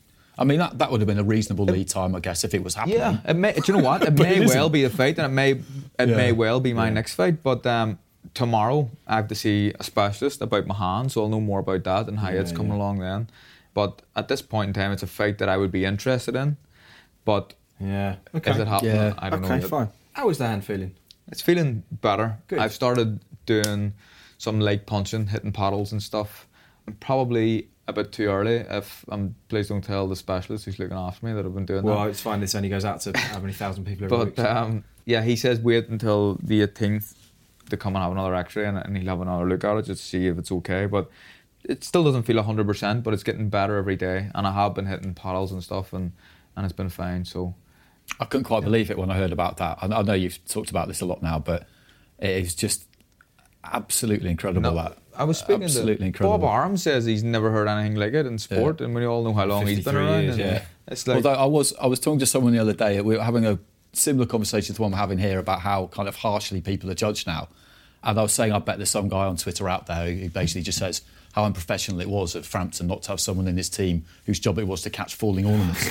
I 0.41 0.43
mean, 0.43 0.57
that, 0.57 0.79
that 0.79 0.91
would 0.91 1.01
have 1.01 1.07
been 1.07 1.19
a 1.19 1.23
reasonable 1.23 1.65
lead 1.65 1.87
time, 1.87 2.15
I 2.15 2.19
guess, 2.19 2.43
if 2.43 2.55
it 2.55 2.63
was 2.63 2.73
happening. 2.73 2.97
Yeah, 2.97 3.19
it 3.27 3.35
may, 3.35 3.53
do 3.53 3.61
you 3.67 3.77
know 3.77 3.83
what? 3.83 4.01
It 4.07 4.13
may 4.17 4.37
it 4.37 4.41
isn't. 4.43 4.57
well 4.57 4.69
be 4.69 4.83
a 4.83 4.89
fight, 4.89 5.19
and 5.19 5.25
it 5.27 5.35
may 5.35 5.51
it 5.51 6.09
Yeah. 6.09 6.17
may 6.17 6.31
well 6.31 6.59
be 6.59 6.73
my 6.73 6.89
next 6.89 7.13
fight. 7.13 7.43
But 7.43 7.63
um, 7.67 7.99
tomorrow 8.33 8.89
I 9.05 9.17
have 9.17 9.27
to 9.27 9.35
see 9.35 9.71
a 9.79 9.83
specialist 9.83 10.41
about 10.41 10.65
my 10.65 10.73
hand, 10.73 11.11
so 11.11 11.21
I'll 11.21 11.29
know 11.29 11.39
more 11.39 11.59
about 11.59 11.83
that 11.83 12.07
and 12.07 12.17
how 12.17 12.29
it's 12.29 12.51
coming 12.51 12.71
yeah. 12.71 12.77
along 12.79 12.99
then. 12.99 13.29
But 13.75 14.01
at 14.15 14.27
this 14.29 14.41
point 14.41 14.69
in 14.69 14.73
time, 14.73 14.91
it's 14.91 15.03
a 15.03 15.07
fight 15.07 15.37
that 15.37 15.47
I 15.47 15.57
would 15.57 15.71
be 15.71 15.85
interested 15.85 16.35
in. 16.35 16.57
But 17.23 17.53
Yeah. 17.79 18.15
is 18.33 18.57
it 18.57 18.67
happening? 18.67 18.95
Yeah. 18.95 19.13
I 19.19 19.29
don't 19.29 19.45
okay, 19.45 19.55
know. 19.55 19.61
yet. 19.61 19.69
fine. 19.69 19.89
How 20.13 20.29
is 20.29 20.39
the 20.39 20.47
hand 20.47 20.65
feeling? 20.65 20.95
It's 21.27 21.41
feeling 21.41 21.83
better. 21.91 22.37
Good. 22.47 22.59
I've 22.59 22.73
started 22.73 23.19
doing 23.45 23.93
some 24.37 24.59
leg 24.59 24.85
punching, 24.85 25.27
hitting 25.27 25.51
paddles 25.51 25.91
and 25.91 26.01
stuff. 26.01 26.47
I'm 26.87 26.95
probably 26.95 27.67
a 27.87 27.93
bit 27.93 28.11
too 28.11 28.27
early. 28.27 28.57
If 28.57 29.05
um, 29.09 29.35
please 29.49 29.69
don't 29.69 29.83
tell 29.83 30.07
the 30.07 30.15
specialist 30.15 30.65
who's 30.65 30.79
looking 30.79 30.97
after 30.97 31.25
me 31.25 31.33
that 31.33 31.45
I've 31.45 31.53
been 31.53 31.65
doing 31.65 31.83
that. 31.83 31.91
Well, 31.91 32.05
it's 32.05 32.21
fine. 32.21 32.39
This 32.39 32.55
only 32.55 32.69
goes 32.69 32.85
out 32.85 33.01
to 33.01 33.17
how 33.17 33.39
many 33.39 33.53
thousand 33.53 33.85
people 33.85 34.05
every 34.05 34.25
week. 34.25 34.35
But 34.35 34.45
um, 34.45 34.83
yeah, 35.05 35.21
he 35.21 35.35
says 35.35 35.59
wait 35.59 35.89
until 35.89 36.35
the 36.41 36.65
18th 36.65 37.15
to 37.69 37.77
come 37.77 37.95
and 37.95 38.03
have 38.03 38.11
another 38.11 38.35
X-ray, 38.35 38.65
and, 38.65 38.77
and 38.77 38.97
he'll 38.97 39.07
have 39.07 39.21
another 39.21 39.47
look 39.47 39.63
at 39.63 39.77
it 39.77 39.85
just 39.85 40.01
to 40.03 40.07
see 40.07 40.27
if 40.27 40.37
it's 40.37 40.51
okay. 40.51 40.85
But 40.85 41.09
it 41.63 41.83
still 41.83 42.03
doesn't 42.03 42.23
feel 42.23 42.41
100%, 42.43 43.03
but 43.03 43.13
it's 43.13 43.23
getting 43.23 43.49
better 43.49 43.77
every 43.77 43.95
day. 43.95 44.29
And 44.33 44.47
I 44.47 44.51
have 44.51 44.73
been 44.73 44.87
hitting 44.87 45.13
paddles 45.13 45.51
and 45.51 45.63
stuff, 45.63 45.93
and 45.93 46.11
and 46.55 46.65
it's 46.65 46.73
been 46.73 46.89
fine. 46.89 47.25
So 47.25 47.55
I 48.19 48.25
couldn't 48.25 48.45
quite 48.45 48.63
believe 48.63 48.91
it 48.91 48.97
when 48.97 49.09
I 49.09 49.17
heard 49.17 49.31
about 49.31 49.57
that. 49.57 49.79
I, 49.81 49.87
I 49.87 50.01
know 50.01 50.13
you've 50.13 50.43
talked 50.45 50.69
about 50.69 50.87
this 50.87 51.01
a 51.01 51.05
lot 51.05 51.21
now, 51.23 51.39
but 51.39 51.67
it 52.19 52.29
is 52.29 52.55
just 52.55 52.85
absolutely 53.63 54.29
incredible. 54.29 54.73
that 54.75 54.97
I 55.15 55.23
was 55.23 55.37
speaking 55.37 55.63
absolutely 55.63 55.97
to 55.97 56.03
incredible. 56.05 56.37
Bob 56.39 56.53
Arum 56.53 56.77
says 56.77 57.05
he's 57.05 57.23
never 57.23 57.51
heard 57.51 57.67
anything 57.67 57.95
like 57.95 58.13
it 58.13 58.25
in 58.25 58.37
sport, 58.37 58.81
and 58.81 58.95
we 58.95 59.05
all 59.05 59.23
know 59.23 59.33
how 59.33 59.45
long 59.45 59.67
he's 59.67 59.83
been 59.83 59.95
around. 59.95 60.23
years, 60.23 60.37
yeah. 60.37 60.65
It's 60.87 61.07
like 61.07 61.17
Although 61.17 61.33
I 61.33 61.45
was, 61.45 61.73
I 61.81 61.87
was 61.87 61.99
talking 61.99 62.19
to 62.19 62.25
someone 62.25 62.53
the 62.53 62.59
other 62.59 62.73
day. 62.73 62.99
We 63.01 63.17
were 63.17 63.23
having 63.23 63.45
a 63.45 63.59
similar 63.93 64.25
conversation 64.25 64.73
to 64.73 64.77
the 64.77 64.81
one 64.81 64.91
we're 64.91 64.97
having 64.97 65.17
here 65.17 65.39
about 65.39 65.61
how 65.61 65.87
kind 65.87 66.07
of 66.07 66.15
harshly 66.15 66.61
people 66.61 66.89
are 66.89 66.95
judged 66.95 67.27
now. 67.27 67.49
And 68.03 68.19
I 68.19 68.21
was 68.23 68.33
saying, 68.33 68.51
I 68.51 68.59
bet 68.59 68.77
there's 68.77 68.89
some 68.89 69.09
guy 69.09 69.25
on 69.25 69.37
Twitter 69.37 69.69
out 69.69 69.85
there 69.87 70.11
who 70.11 70.29
basically 70.29 70.63
just 70.63 70.79
says 70.79 71.01
how 71.33 71.45
unprofessional 71.45 72.01
it 72.01 72.09
was 72.09 72.35
at 72.35 72.45
Frampton 72.45 72.87
not 72.87 73.03
to 73.03 73.09
have 73.09 73.19
someone 73.19 73.47
in 73.47 73.55
his 73.55 73.69
team 73.69 74.03
whose 74.25 74.39
job 74.39 74.57
it 74.59 74.67
was 74.67 74.81
to 74.81 74.89
catch 74.89 75.15
falling 75.15 75.45
ornaments. 75.45 75.87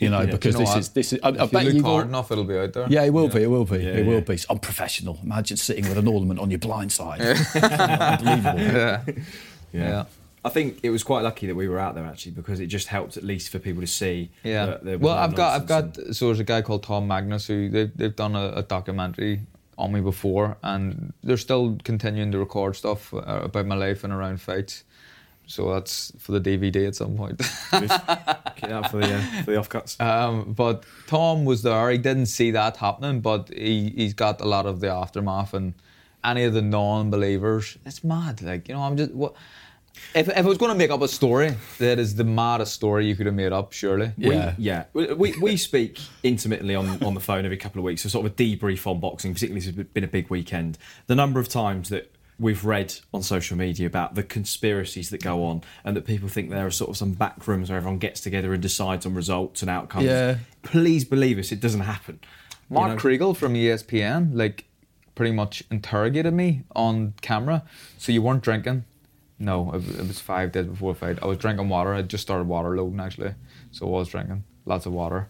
You 0.00 0.10
know, 0.10 0.26
because 0.30 0.54
You 0.54 0.58
know 0.60 0.66
this 0.66 0.68
what? 0.68 0.78
is 0.78 0.88
this 0.90 1.12
is. 1.14 1.20
I, 1.22 1.28
I 1.28 1.30
if 1.30 1.40
you 1.40 1.46
bet 1.48 1.64
look 1.64 1.74
you've 1.74 1.86
all- 1.86 1.94
hard 1.94 2.08
enough, 2.08 2.30
it'll 2.30 2.44
be 2.44 2.58
out 2.58 2.72
there. 2.72 2.86
Yeah, 2.90 3.04
it 3.04 3.12
will 3.12 3.28
be. 3.28 3.42
It 3.42 3.46
will 3.46 3.64
be. 3.64 3.78
Yeah, 3.78 3.90
it 3.90 4.06
will 4.06 4.14
yeah. 4.14 4.20
be. 4.20 4.34
It's 4.34 4.44
unprofessional. 4.46 5.18
Imagine 5.22 5.56
sitting 5.56 5.88
with 5.88 5.96
an 5.96 6.08
ornament 6.08 6.40
on 6.40 6.50
your 6.50 6.58
blind 6.58 6.92
side. 6.92 7.20
Unbelievable. 7.54 8.60
yeah, 8.60 9.02
yeah. 9.72 10.04
I 10.44 10.48
think 10.48 10.80
it 10.82 10.90
was 10.90 11.04
quite 11.04 11.22
lucky 11.22 11.46
that 11.46 11.54
we 11.54 11.68
were 11.68 11.78
out 11.78 11.94
there 11.94 12.04
actually 12.04 12.32
because 12.32 12.58
it 12.58 12.66
just 12.66 12.88
helped 12.88 13.16
at 13.16 13.22
least 13.22 13.50
for 13.50 13.60
people 13.60 13.80
to 13.80 13.86
see. 13.86 14.30
Yeah. 14.42 14.66
that 14.66 14.84
there 14.84 14.98
well, 14.98 15.16
I've 15.16 15.36
got, 15.36 15.54
I've 15.54 15.66
got. 15.68 15.96
So 16.14 16.26
there's 16.26 16.40
a 16.40 16.44
guy 16.44 16.62
called 16.62 16.82
Tom 16.82 17.06
Magnus 17.06 17.46
who 17.46 17.68
they've 17.68 17.96
they've 17.96 18.14
done 18.16 18.34
a, 18.34 18.52
a 18.56 18.62
documentary 18.62 19.42
on 19.78 19.92
me 19.92 20.00
before, 20.00 20.56
and 20.62 21.12
they're 21.22 21.36
still 21.36 21.78
continuing 21.84 22.32
to 22.32 22.38
record 22.38 22.76
stuff 22.76 23.12
uh, 23.14 23.40
about 23.44 23.66
my 23.66 23.74
life 23.74 24.04
and 24.04 24.12
around 24.12 24.40
fights. 24.40 24.84
So 25.46 25.72
that's 25.72 26.12
for 26.18 26.32
the 26.32 26.40
DVD 26.40 26.86
at 26.86 26.94
some 26.94 27.16
point. 27.16 27.40
and 27.72 27.90
keep 28.56 28.64
it 28.64 28.72
out 28.72 28.90
for 28.90 28.98
the 28.98 29.14
uh, 29.14 29.42
for 29.42 29.50
the 29.50 29.58
offcuts. 29.58 30.00
um, 30.00 30.52
but 30.52 30.84
Tom 31.06 31.44
was 31.44 31.62
there. 31.62 31.90
He 31.90 31.98
didn't 31.98 32.26
see 32.26 32.50
that 32.52 32.76
happening, 32.76 33.20
but 33.20 33.48
he 33.48 33.90
he's 33.90 34.14
got 34.14 34.40
a 34.40 34.46
lot 34.46 34.66
of 34.66 34.80
the 34.80 34.88
aftermath 34.88 35.52
and 35.52 35.74
any 36.24 36.44
of 36.44 36.54
the 36.54 36.62
non-believers. 36.62 37.78
It's 37.84 38.04
mad. 38.04 38.40
Like 38.42 38.68
you 38.68 38.74
know, 38.74 38.82
I'm 38.82 38.96
just 38.96 39.12
what. 39.12 39.34
If, 40.14 40.28
if 40.28 40.36
I 40.36 40.42
was 40.42 40.58
going 40.58 40.72
to 40.72 40.78
make 40.78 40.90
up 40.90 41.02
a 41.02 41.08
story, 41.08 41.54
that 41.78 41.98
is 41.98 42.14
the 42.16 42.24
maddest 42.24 42.74
story 42.74 43.06
you 43.06 43.16
could 43.16 43.26
have 43.26 43.34
made 43.34 43.52
up, 43.52 43.72
surely. 43.72 44.12
We, 44.18 44.34
Yeah. 44.34 44.54
yeah. 44.58 44.84
We, 44.92 45.12
we, 45.12 45.34
we 45.40 45.56
speak 45.56 45.98
intimately 46.22 46.74
on, 46.74 47.02
on 47.02 47.14
the 47.14 47.20
phone 47.20 47.44
every 47.44 47.56
couple 47.56 47.78
of 47.80 47.84
weeks, 47.84 48.02
so 48.02 48.08
sort 48.08 48.26
of 48.26 48.32
a 48.32 48.34
debrief 48.34 48.86
on 48.86 49.00
boxing, 49.00 49.32
particularly 49.32 49.66
it's 49.66 49.92
been 49.92 50.04
a 50.04 50.08
big 50.08 50.28
weekend. 50.30 50.78
The 51.06 51.14
number 51.14 51.40
of 51.40 51.48
times 51.48 51.88
that 51.90 52.12
we've 52.38 52.64
read 52.64 52.94
on 53.14 53.22
social 53.22 53.56
media 53.56 53.86
about 53.86 54.14
the 54.14 54.22
conspiracies 54.22 55.10
that 55.10 55.22
go 55.22 55.44
on 55.44 55.62
and 55.84 55.96
that 55.96 56.06
people 56.06 56.28
think 56.28 56.50
there 56.50 56.66
are 56.66 56.70
sort 56.70 56.90
of 56.90 56.96
some 56.96 57.12
back 57.12 57.46
rooms 57.46 57.70
where 57.70 57.76
everyone 57.76 57.98
gets 57.98 58.20
together 58.20 58.52
and 58.52 58.62
decides 58.62 59.06
on 59.06 59.14
results 59.14 59.62
and 59.62 59.70
outcomes. 59.70 60.06
Yeah. 60.06 60.38
Please 60.62 61.04
believe 61.04 61.38
us, 61.38 61.52
it 61.52 61.60
doesn't 61.60 61.80
happen. 61.80 62.18
You 62.70 62.74
Mark 62.74 62.90
know? 62.90 62.96
Kriegel 62.96 63.36
from 63.36 63.54
ESPN 63.54 64.30
like 64.34 64.64
pretty 65.14 65.32
much 65.32 65.62
interrogated 65.70 66.32
me 66.32 66.62
on 66.74 67.14
camera. 67.20 67.62
So 67.98 68.12
you 68.12 68.22
weren't 68.22 68.42
drinking? 68.42 68.84
No, 69.42 69.72
it, 69.72 69.88
it 69.98 70.06
was 70.06 70.20
five 70.20 70.52
days 70.52 70.66
before 70.66 70.94
the 70.94 70.98
fight. 71.00 71.18
I 71.20 71.26
was 71.26 71.36
drinking 71.38 71.68
water. 71.68 71.92
I 71.92 72.02
just 72.02 72.22
started 72.22 72.46
water 72.46 72.76
loading 72.76 73.00
actually, 73.00 73.34
so 73.72 73.86
I 73.86 73.90
was 73.90 74.08
drinking 74.08 74.44
lots 74.64 74.86
of 74.86 74.92
water. 74.92 75.28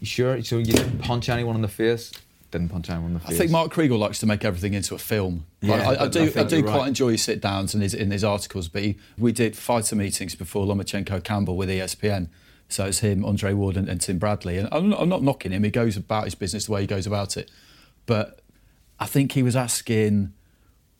You 0.00 0.06
sure? 0.06 0.42
So 0.42 0.56
you 0.58 0.72
didn't 0.72 0.98
punch 1.00 1.28
anyone 1.28 1.54
in 1.54 1.62
the 1.62 1.68
face? 1.68 2.12
Didn't 2.50 2.70
punch 2.70 2.88
anyone 2.88 3.08
in 3.08 3.14
the 3.14 3.20
face. 3.20 3.36
I 3.36 3.38
think 3.38 3.50
Mark 3.50 3.72
Kriegel 3.72 3.98
likes 3.98 4.18
to 4.20 4.26
make 4.26 4.44
everything 4.44 4.74
into 4.74 4.94
a 4.94 4.98
film. 4.98 5.44
Like, 5.60 5.80
Yeah, 5.80 5.90
I, 5.90 5.94
I 5.94 6.04
I 6.04 6.08
do. 6.08 6.32
I, 6.34 6.44
do 6.44 6.62
quite 6.62 6.76
right. 6.78 6.88
enjoy 6.88 7.10
his 7.12 7.22
sit 7.22 7.40
downs 7.40 7.74
and 7.74 7.82
his 7.82 7.92
in 7.94 8.10
his 8.10 8.24
articles. 8.24 8.68
But 8.68 8.82
he, 8.82 8.96
we 9.18 9.32
did 9.32 9.54
fighter 9.54 9.96
meetings 9.96 10.34
before 10.34 10.66
Lomachenko 10.66 11.22
Campbell 11.22 11.56
with 11.56 11.68
ESPN. 11.68 12.28
So 12.68 12.86
it's 12.86 13.00
him, 13.00 13.22
Andre 13.22 13.52
Ward, 13.52 13.76
and, 13.76 13.86
and 13.86 14.00
Tim 14.00 14.18
Bradley. 14.18 14.56
And 14.56 14.68
I'm 14.72 14.92
I'm 14.94 15.08
not 15.10 15.22
knocking 15.22 15.52
him. 15.52 15.62
He 15.62 15.70
goes 15.70 15.96
about 15.96 16.24
his 16.24 16.34
business 16.34 16.66
the 16.66 16.72
way 16.72 16.80
he 16.80 16.86
goes 16.86 17.06
about 17.06 17.36
it. 17.36 17.50
But 18.06 18.40
I 18.98 19.06
think 19.06 19.32
he 19.32 19.42
was 19.42 19.54
asking 19.54 20.32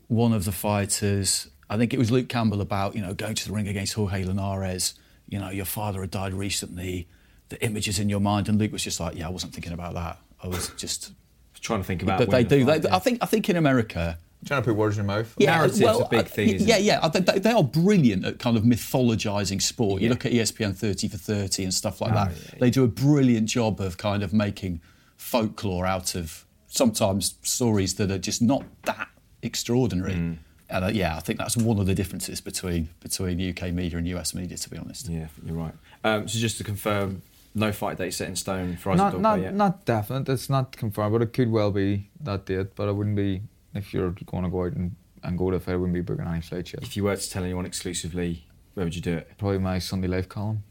one 0.08 0.32
of 0.34 0.44
the 0.44 0.52
fighters. 0.52 1.48
I 1.70 1.76
think 1.76 1.92
it 1.94 1.98
was 1.98 2.10
Luke 2.10 2.28
Campbell 2.28 2.60
about 2.60 2.94
you 2.94 3.02
know 3.02 3.14
going 3.14 3.34
to 3.34 3.46
the 3.48 3.52
ring 3.54 3.68
against 3.68 3.94
Jorge 3.94 4.24
Linares. 4.24 4.94
You 5.28 5.38
know 5.38 5.50
your 5.50 5.64
father 5.64 6.00
had 6.00 6.10
died 6.10 6.34
recently. 6.34 7.08
The 7.48 7.62
images 7.64 7.98
in 7.98 8.08
your 8.08 8.20
mind, 8.20 8.48
and 8.48 8.58
Luke 8.58 8.72
was 8.72 8.82
just 8.84 8.98
like, 9.00 9.16
"Yeah, 9.16 9.26
I 9.26 9.30
wasn't 9.30 9.52
thinking 9.52 9.72
about 9.72 9.94
that. 9.94 10.18
I 10.42 10.48
was 10.48 10.70
just 10.76 11.12
Trying 11.60 11.78
to 11.80 11.84
think 11.84 12.02
about. 12.02 12.18
But 12.18 12.30
they 12.30 12.38
winning 12.42 12.48
the 12.48 12.56
do. 12.58 12.64
fight, 12.66 12.82
They, 12.82 12.88
yeah. 12.88 12.96
I 12.96 12.98
think. 12.98 13.18
I 13.22 13.26
think 13.26 13.48
in 13.48 13.56
America. 13.56 14.18
Trying 14.44 14.62
to 14.62 14.66
put 14.70 14.74
words 14.76 14.98
in 14.98 15.04
your 15.06 15.16
mouth. 15.16 15.32
Narrative's 15.38 16.00
a 16.00 16.08
big 16.10 16.26
thing, 16.26 16.48
isn't 16.48 16.66
yeah, 16.68 16.78
it? 16.78 16.82
yeah. 16.82 17.08
They, 17.08 17.20
they- 17.20 17.38
they 17.38 17.52
are 17.52 17.62
brilliant 17.62 18.24
at 18.24 18.40
kind 18.40 18.56
of 18.56 18.64
mythologizing 18.64 19.62
sport. 19.62 20.02
You 20.02 20.08
look 20.08 20.26
at 20.26 20.32
ESPN 20.32 20.74
30 20.74 21.06
for 21.06 21.16
30 21.18 21.62
and 21.62 21.72
stuff 21.72 22.00
like 22.00 22.10
Oh, 22.10 22.14
that. 22.16 22.32
yeah, 22.32 22.58
They 22.58 22.68
do 22.70 22.82
a 22.82 22.88
brilliant 22.88 23.48
job 23.48 23.80
of 23.80 23.98
kind 23.98 24.24
of 24.24 24.32
making 24.32 24.80
folklore 25.16 25.86
out 25.86 26.16
of 26.16 26.44
sometimes 26.66 27.36
stories 27.42 27.94
that 27.94 28.10
are 28.10 28.18
just 28.18 28.42
not 28.42 28.64
that 28.84 29.06
extraordinary. 29.42 30.14
Mm. 30.14 30.38
And 30.72 30.84
uh, 30.86 30.88
yeah, 30.88 31.16
I 31.16 31.20
think 31.20 31.38
that's 31.38 31.56
one 31.56 31.78
of 31.78 31.86
the 31.86 31.94
differences 31.94 32.40
between 32.40 32.88
between 33.00 33.38
UK 33.50 33.72
media 33.72 33.98
and 33.98 34.08
US 34.08 34.34
media, 34.34 34.56
to 34.56 34.70
be 34.70 34.78
honest. 34.78 35.08
Yeah, 35.08 35.26
you're 35.44 35.54
right. 35.56 35.74
Um, 36.02 36.26
so 36.26 36.38
just 36.38 36.58
to 36.58 36.64
confirm, 36.64 37.22
no 37.54 37.70
fight 37.72 37.98
date 37.98 38.14
set 38.14 38.28
in 38.28 38.36
stone 38.36 38.76
for 38.76 38.90
Isaac 38.90 39.12
Not, 39.14 39.20
not, 39.20 39.40
yet. 39.40 39.54
not 39.54 39.84
definite. 39.84 40.28
It's 40.28 40.48
not 40.48 40.72
confirmed, 40.76 41.12
but 41.12 41.22
it 41.22 41.32
could 41.32 41.50
well 41.52 41.70
be 41.70 42.08
that 42.20 42.46
date. 42.46 42.74
But 42.74 42.88
I 42.88 42.92
wouldn't 42.92 43.16
be 43.16 43.42
if 43.74 43.92
you're 43.92 44.10
going 44.10 44.44
to 44.44 44.50
go 44.50 44.64
out 44.64 44.72
and, 44.72 44.96
and 45.22 45.38
go 45.38 45.50
to 45.50 45.56
a 45.56 45.60
fight. 45.60 45.74
I 45.74 45.76
wouldn't 45.76 45.94
be 45.94 46.00
booking 46.00 46.26
any 46.26 46.40
flights 46.40 46.72
yet. 46.72 46.82
If 46.82 46.96
you 46.96 47.04
were 47.04 47.16
to 47.16 47.30
tell 47.30 47.44
anyone 47.44 47.66
exclusively, 47.66 48.46
where 48.74 48.86
would 48.86 48.96
you 48.96 49.02
do 49.02 49.18
it? 49.18 49.30
Probably 49.38 49.58
my 49.58 49.78
Sunday 49.78 50.08
Life 50.08 50.28
column. 50.28 50.62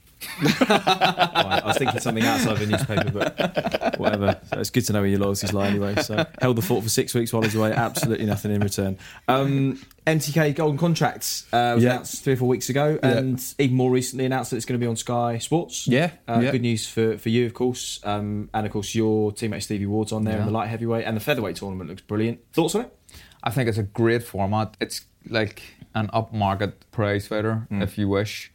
Right, 0.42 1.62
I 1.64 1.64
was 1.66 1.78
thinking 1.78 2.00
something 2.00 2.24
outside 2.24 2.54
of 2.54 2.60
the 2.60 2.68
newspaper, 2.68 3.12
but 3.12 4.00
whatever. 4.00 4.40
So 4.52 4.60
it's 4.60 4.70
good 4.70 4.86
to 4.86 4.94
know 4.94 5.02
where 5.02 5.10
your 5.10 5.20
loyalties 5.20 5.54
lie 5.54 5.68
anyway. 5.68 5.96
So 6.02 6.26
held 6.42 6.58
the 6.58 6.62
fort 6.62 6.84
for 6.84 6.90
six 6.90 7.14
weeks 7.14 7.34
while 7.34 7.42
he's 7.44 7.56
away. 7.56 7.72
Absolutely 7.74 8.26
nothing 8.26 8.52
in 8.52 8.62
return. 8.62 8.98
Um, 9.28 9.82
MTK 10.08 10.56
Golden 10.56 10.78
Contracts 10.78 11.46
uh, 11.54 11.74
was 11.76 11.84
Yeah. 11.84 11.92
announced 11.92 12.24
three 12.24 12.34
or 12.34 12.38
four 12.38 12.48
weeks 12.48 12.70
ago, 12.70 12.98
Yeah. 13.04 13.18
and 13.18 13.54
even 13.60 13.76
more 13.78 13.92
recently 13.92 14.26
announced 14.26 14.52
that 14.52 14.58
it's 14.58 14.66
going 14.66 14.80
to 14.80 14.84
be 14.84 14.90
on 14.90 14.96
Sky 14.96 15.38
Sports. 15.38 15.88
Yeah, 15.88 16.12
Uh, 16.28 16.40
yeah. 16.44 16.52
Good 16.52 16.62
news 16.62 16.88
for, 16.88 17.18
for 17.18 17.30
you, 17.30 17.46
of 17.46 17.54
course, 17.54 18.00
um, 18.04 18.50
and 18.54 18.66
of 18.66 18.72
course 18.72 18.96
your 18.96 19.32
teammate 19.32 19.64
Stevie 19.64 19.86
Ward's 19.86 20.12
on 20.12 20.24
there 20.24 20.40
in 20.40 20.46
the 20.46 20.52
light 20.52 20.70
heavyweight, 20.70 21.06
and 21.06 21.16
the 21.16 21.22
featherweight 21.22 21.56
tournament 21.58 21.90
looks 21.90 22.02
brilliant. 22.02 22.40
Thoughts 22.54 22.76
on 22.76 22.82
it? 22.82 22.98
I 23.44 23.50
think 23.52 23.70
it's 23.70 23.78
a 23.78 23.84
great 23.84 24.24
format. 24.24 24.76
It's 24.80 25.02
like 25.28 25.62
an 25.94 26.08
upmarket 26.14 26.74
prize 26.92 27.28
fighter, 27.28 27.68
if 27.72 27.98
you 27.98 28.08
wish. 28.08 28.52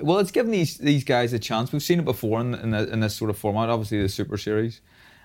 Well, 0.00 0.18
it's 0.18 0.30
given 0.30 0.50
these 0.50 0.78
these 0.78 1.04
guys 1.04 1.32
a 1.32 1.38
chance. 1.38 1.72
We've 1.72 1.82
seen 1.82 1.98
it 1.98 2.04
before 2.04 2.40
in, 2.40 2.54
in, 2.54 2.70
the, 2.70 2.92
in 2.92 3.00
this 3.00 3.14
sort 3.14 3.30
of 3.30 3.38
format. 3.38 3.68
Obviously, 3.68 4.02
the 4.02 4.08
Super 4.08 4.36
Series. 4.36 4.80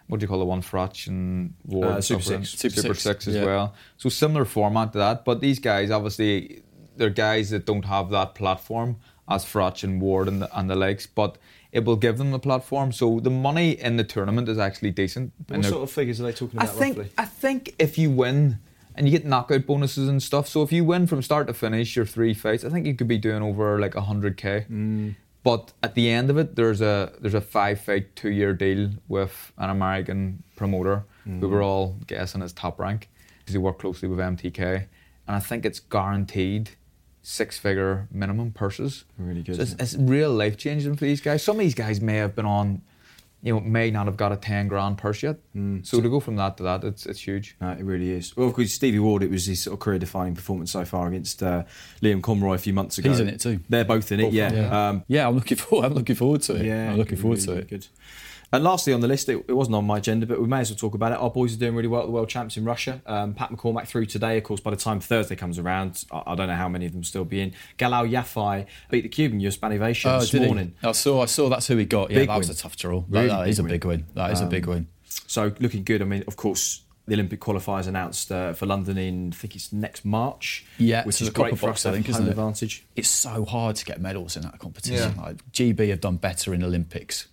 What 0.08 0.20
do 0.20 0.24
you 0.24 0.28
call 0.28 0.40
the 0.40 0.46
one? 0.46 0.62
Froch 0.62 1.08
and 1.08 1.54
Ward. 1.66 1.88
Uh, 1.88 2.02
Super 2.02 2.22
Six. 2.22 2.50
Super 2.50 2.76
Super, 2.76 2.94
Six, 2.94 3.04
Six, 3.04 3.28
as 3.28 3.36
yeah. 3.36 3.46
well. 3.46 3.74
So 3.98 4.10
similar 4.10 4.46
format 4.46 4.92
to 4.94 5.00
that. 5.00 5.26
But 5.26 5.42
these 5.42 5.60
guys, 5.60 5.90
obviously, 5.90 6.62
they're 6.96 7.10
guys 7.10 7.50
that 7.50 7.66
don't 7.66 7.86
have 7.86 8.10
that 8.12 8.36
platform 8.36 8.98
as 9.28 9.44
Froch 9.44 9.84
and 9.84 10.00
Ward 10.02 10.28
and 10.28 10.44
the, 10.44 10.58
and 10.58 10.70
the 10.70 10.76
likes. 10.76 11.08
But 11.08 11.38
it 11.72 11.84
will 11.84 11.96
give 11.96 12.18
them 12.18 12.32
the 12.32 12.40
platform. 12.40 12.92
So 12.92 13.20
the 13.20 13.32
money 13.32 13.72
in 13.72 13.98
the 13.98 14.04
tournament 14.04 14.48
is 14.48 14.58
actually 14.58 14.92
decent. 14.92 15.34
What 15.48 15.66
sort 15.66 15.84
of 15.84 15.92
figures 15.92 16.22
are 16.22 16.24
they 16.24 16.32
talking 16.32 16.60
about? 16.60 16.70
I 16.70 16.72
think 16.72 16.98
roughly? 16.98 17.12
I 17.18 17.26
think 17.26 17.76
if 17.80 17.98
you 17.98 18.12
win 18.12 18.60
and 18.96 19.08
you 19.08 19.12
get 19.12 19.26
knockout 19.26 19.66
bonuses 19.66 20.08
and 20.10 20.22
stuff, 20.24 20.48
so 20.48 20.62
if 20.64 20.72
you 20.72 20.84
win 20.84 21.08
from 21.08 21.22
start 21.22 21.48
to 21.48 21.54
finish 21.54 21.96
your 21.96 22.06
three 22.06 22.34
fights, 22.34 22.64
I 22.66 22.70
think 22.70 22.86
you 22.86 22.96
could 22.96 23.08
be 23.08 23.18
doing 23.18 23.42
over 23.44 23.80
like 23.80 23.94
hundred 23.96 24.38
k. 24.38 24.66
Mm. 24.70 25.16
But 25.44 25.74
at 25.84 25.94
the 25.94 26.10
end 26.10 26.30
of 26.32 26.38
it, 26.38 26.56
there's 26.56 26.82
a 26.82 27.14
there's 27.22 27.36
a 27.36 27.42
five 27.42 27.80
fight 27.82 28.16
two 28.16 28.30
year 28.32 28.54
deal 28.54 28.92
with 29.08 29.52
an 29.58 29.70
American 29.70 30.44
promoter 30.56 31.04
Mm. 31.28 31.40
who 31.40 31.50
we're 31.50 31.64
all 31.64 31.96
guessing 32.06 32.44
is 32.44 32.54
top 32.54 32.80
rank 32.80 33.10
because 33.40 33.54
he 33.54 33.58
worked 33.58 33.80
closely 33.80 34.08
with 34.08 34.20
MTK, 34.20 34.86
and 35.28 35.36
I 35.36 35.40
think 35.40 35.66
it's 35.66 35.80
guaranteed 35.80 36.70
six 37.24 37.58
figure 37.58 38.08
minimum 38.12 38.52
purses. 38.52 39.06
Really 39.18 39.42
good, 39.42 39.56
So 39.56 39.64
it's, 39.64 39.74
it's 39.80 39.96
real 39.96 40.32
life 40.32 40.56
changing 40.58 40.96
for 40.96 41.06
these 41.06 41.22
guys. 41.22 41.42
Some 41.44 41.56
of 41.56 41.62
these 41.62 41.74
guys 41.74 42.00
may 42.00 42.18
have 42.18 42.36
been 42.36 42.46
on, 42.46 42.84
you 43.46 43.54
know, 43.54 43.60
may 43.62 43.92
not 43.92 44.08
have 44.08 44.18
got 44.18 44.32
a 44.32 44.36
ten 44.36 44.68
grand 44.68 44.98
purse 44.98 45.22
yet. 45.22 45.38
Mm. 45.56 45.86
So 45.86 46.02
to 46.02 46.10
go 46.10 46.20
from 46.20 46.36
that 46.38 46.58
to 46.58 46.64
that, 46.64 46.84
it's 46.84 47.06
it's 47.06 47.22
huge. 47.22 47.56
No, 47.62 47.70
it 47.70 47.84
really 47.84 48.12
is. 48.12 48.36
Well, 48.36 48.48
of 48.48 48.56
course, 48.56 48.74
Stevie 48.74 48.98
Ward, 49.00 49.22
it 49.22 49.30
was 49.30 49.46
his 49.46 49.62
sort 49.62 49.76
of 49.76 49.80
career-defining 49.80 50.34
performance 50.34 50.72
so 50.72 50.84
far 50.84 51.08
against 51.08 51.44
uh, 51.44 51.64
Liam 52.02 52.24
Conroy 52.24 52.56
a 52.56 52.58
few 52.58 52.74
months 52.74 52.98
ago. 52.98 53.12
He's 53.12 53.20
in 53.20 53.30
it 53.30 53.40
too. 53.40 53.60
They're 53.70 53.86
both 53.86 54.12
in 54.12 54.20
it, 54.20 54.34
yeah. 54.34 54.52
yeah. 54.52 54.90
Um, 54.90 55.04
Yeah, 55.08 55.28
I'm 55.28 55.36
looking 55.36 55.58
forward. 55.58 55.86
I'm 55.86 55.94
looking 55.94 56.16
forward 56.16 56.42
to 56.42 56.56
it. 56.56 56.66
yeah, 56.66 56.92
I'm 56.92 56.98
looking 56.98 57.18
forward 57.18 57.40
really, 57.46 57.62
to 57.62 57.62
it. 57.62 57.70
Good. 57.70 57.88
And 58.54 58.64
lastly 58.64 58.94
on 58.94 59.02
the 59.02 59.08
list, 59.08 59.28
it, 59.28 59.44
it 59.48 59.54
wasn't 59.54 59.76
on 59.76 59.86
my 59.86 59.98
agenda, 59.98 60.26
but 60.26 60.40
we 60.40 60.48
may 60.48 60.60
as 60.60 60.70
well 60.70 60.78
talk 60.78 60.94
about 60.94 61.12
it. 61.12 61.18
Our 61.20 61.30
boys 61.30 61.54
are 61.56 61.58
doing 61.60 61.76
really 61.76 61.88
well 61.88 62.02
at 62.02 62.06
the 62.06 62.12
World 62.12 62.30
Champs 62.30 62.58
in 62.58 62.64
Russia. 62.64 63.02
Um, 63.06 63.34
Pat 63.34 63.50
McCormack 63.52 63.88
through 63.88 64.06
today. 64.06 64.38
Of 64.38 64.44
course, 64.44 64.62
by 64.62 64.72
the 64.72 64.78
time 64.78 65.00
Thursday 65.00 65.36
comes 65.36 65.60
around, 65.60 66.06
I, 66.12 66.24
I 66.28 66.36
don't 66.36 66.48
know 66.48 66.56
how 66.56 66.70
many 66.70 66.86
of 66.86 66.92
them 66.92 67.00
will 67.02 67.06
still 67.06 67.26
be 67.26 67.42
in. 67.42 67.54
Galal 67.78 68.10
Yafai 68.10 68.66
beat 68.90 69.02
the 69.02 69.10
Cuban 69.10 69.40
Yosbany 69.42 69.80
Veitia 69.80 70.16
Oh, 70.16 70.20
this 70.20 70.30
did 70.30 70.42
he? 70.42 70.48
morning. 70.48 70.76
I 70.84 70.92
saw. 70.94 71.22
I 71.24 71.26
saw. 71.26 71.50
That's 71.50 71.68
who 71.68 71.78
he 71.78 71.86
got. 71.86 72.12
Yeah, 72.12 72.20
Big 72.20 72.30
that 72.30 72.38
was 72.38 72.50
a 72.50 72.56
tough 72.56 72.78
draw. 72.78 73.04
Really 73.10 73.28
that, 73.28 73.40
that 73.40 73.48
is 73.50 73.60
a 73.60 73.64
big 73.64 73.72
big 73.72 73.86
win. 73.86 74.06
That 74.14 74.32
is 74.32 74.42
a 74.42 74.46
big 74.46 74.68
win. 74.68 74.88
So 75.28 75.52
looking 75.60 75.84
good. 75.84 76.02
I 76.02 76.06
mean, 76.06 76.24
of 76.28 76.36
course, 76.36 76.84
the 77.08 77.14
Olympic 77.16 77.40
qualifiers 77.42 77.88
announced 77.88 78.32
uh, 78.32 78.54
for 78.54 78.66
London 78.66 78.98
in 78.98 79.32
I 79.34 79.36
think 79.36 79.56
it's 79.56 79.74
next 79.74 80.06
March. 80.06 80.66
Yeah, 80.78 81.04
which 81.04 81.22
is 81.22 81.28
the 81.28 81.34
great 81.34 81.50
copper 81.50 81.56
for 81.58 81.68
box, 81.68 81.86
us 81.86 81.90
I 81.92 81.94
think, 81.94 82.10
isn't 82.10 82.26
it? 82.26 82.30
advantage. 82.30 82.86
It's 82.96 83.10
so 83.10 83.44
hard 83.46 83.76
to 83.78 83.86
get 83.86 84.00
medals 84.02 84.36
in 84.36 84.44
that 84.44 84.60
competition. 84.60 85.14
Yeah. 85.18 85.22
Like, 85.24 85.52
GB 85.52 85.90
have 85.90 86.02
done 86.02 86.18
better 86.18 86.54
in 86.54 86.64
Olympics 86.64 87.28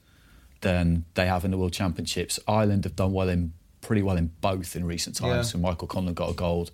than 0.62 1.04
they 1.14 1.26
have 1.26 1.44
in 1.44 1.50
the 1.50 1.58
World 1.58 1.72
Championships. 1.72 2.40
Ireland 2.48 2.84
have 2.84 2.96
done 2.96 3.12
well 3.12 3.28
in 3.28 3.52
pretty 3.82 4.02
well 4.02 4.16
in 4.16 4.30
both 4.40 4.74
in 4.74 4.84
recent 4.84 5.16
times. 5.16 5.34
Yeah. 5.34 5.42
So 5.42 5.58
Michael 5.58 5.86
Conlan 5.88 6.14
got 6.14 6.30
a 6.30 6.34
gold 6.34 6.70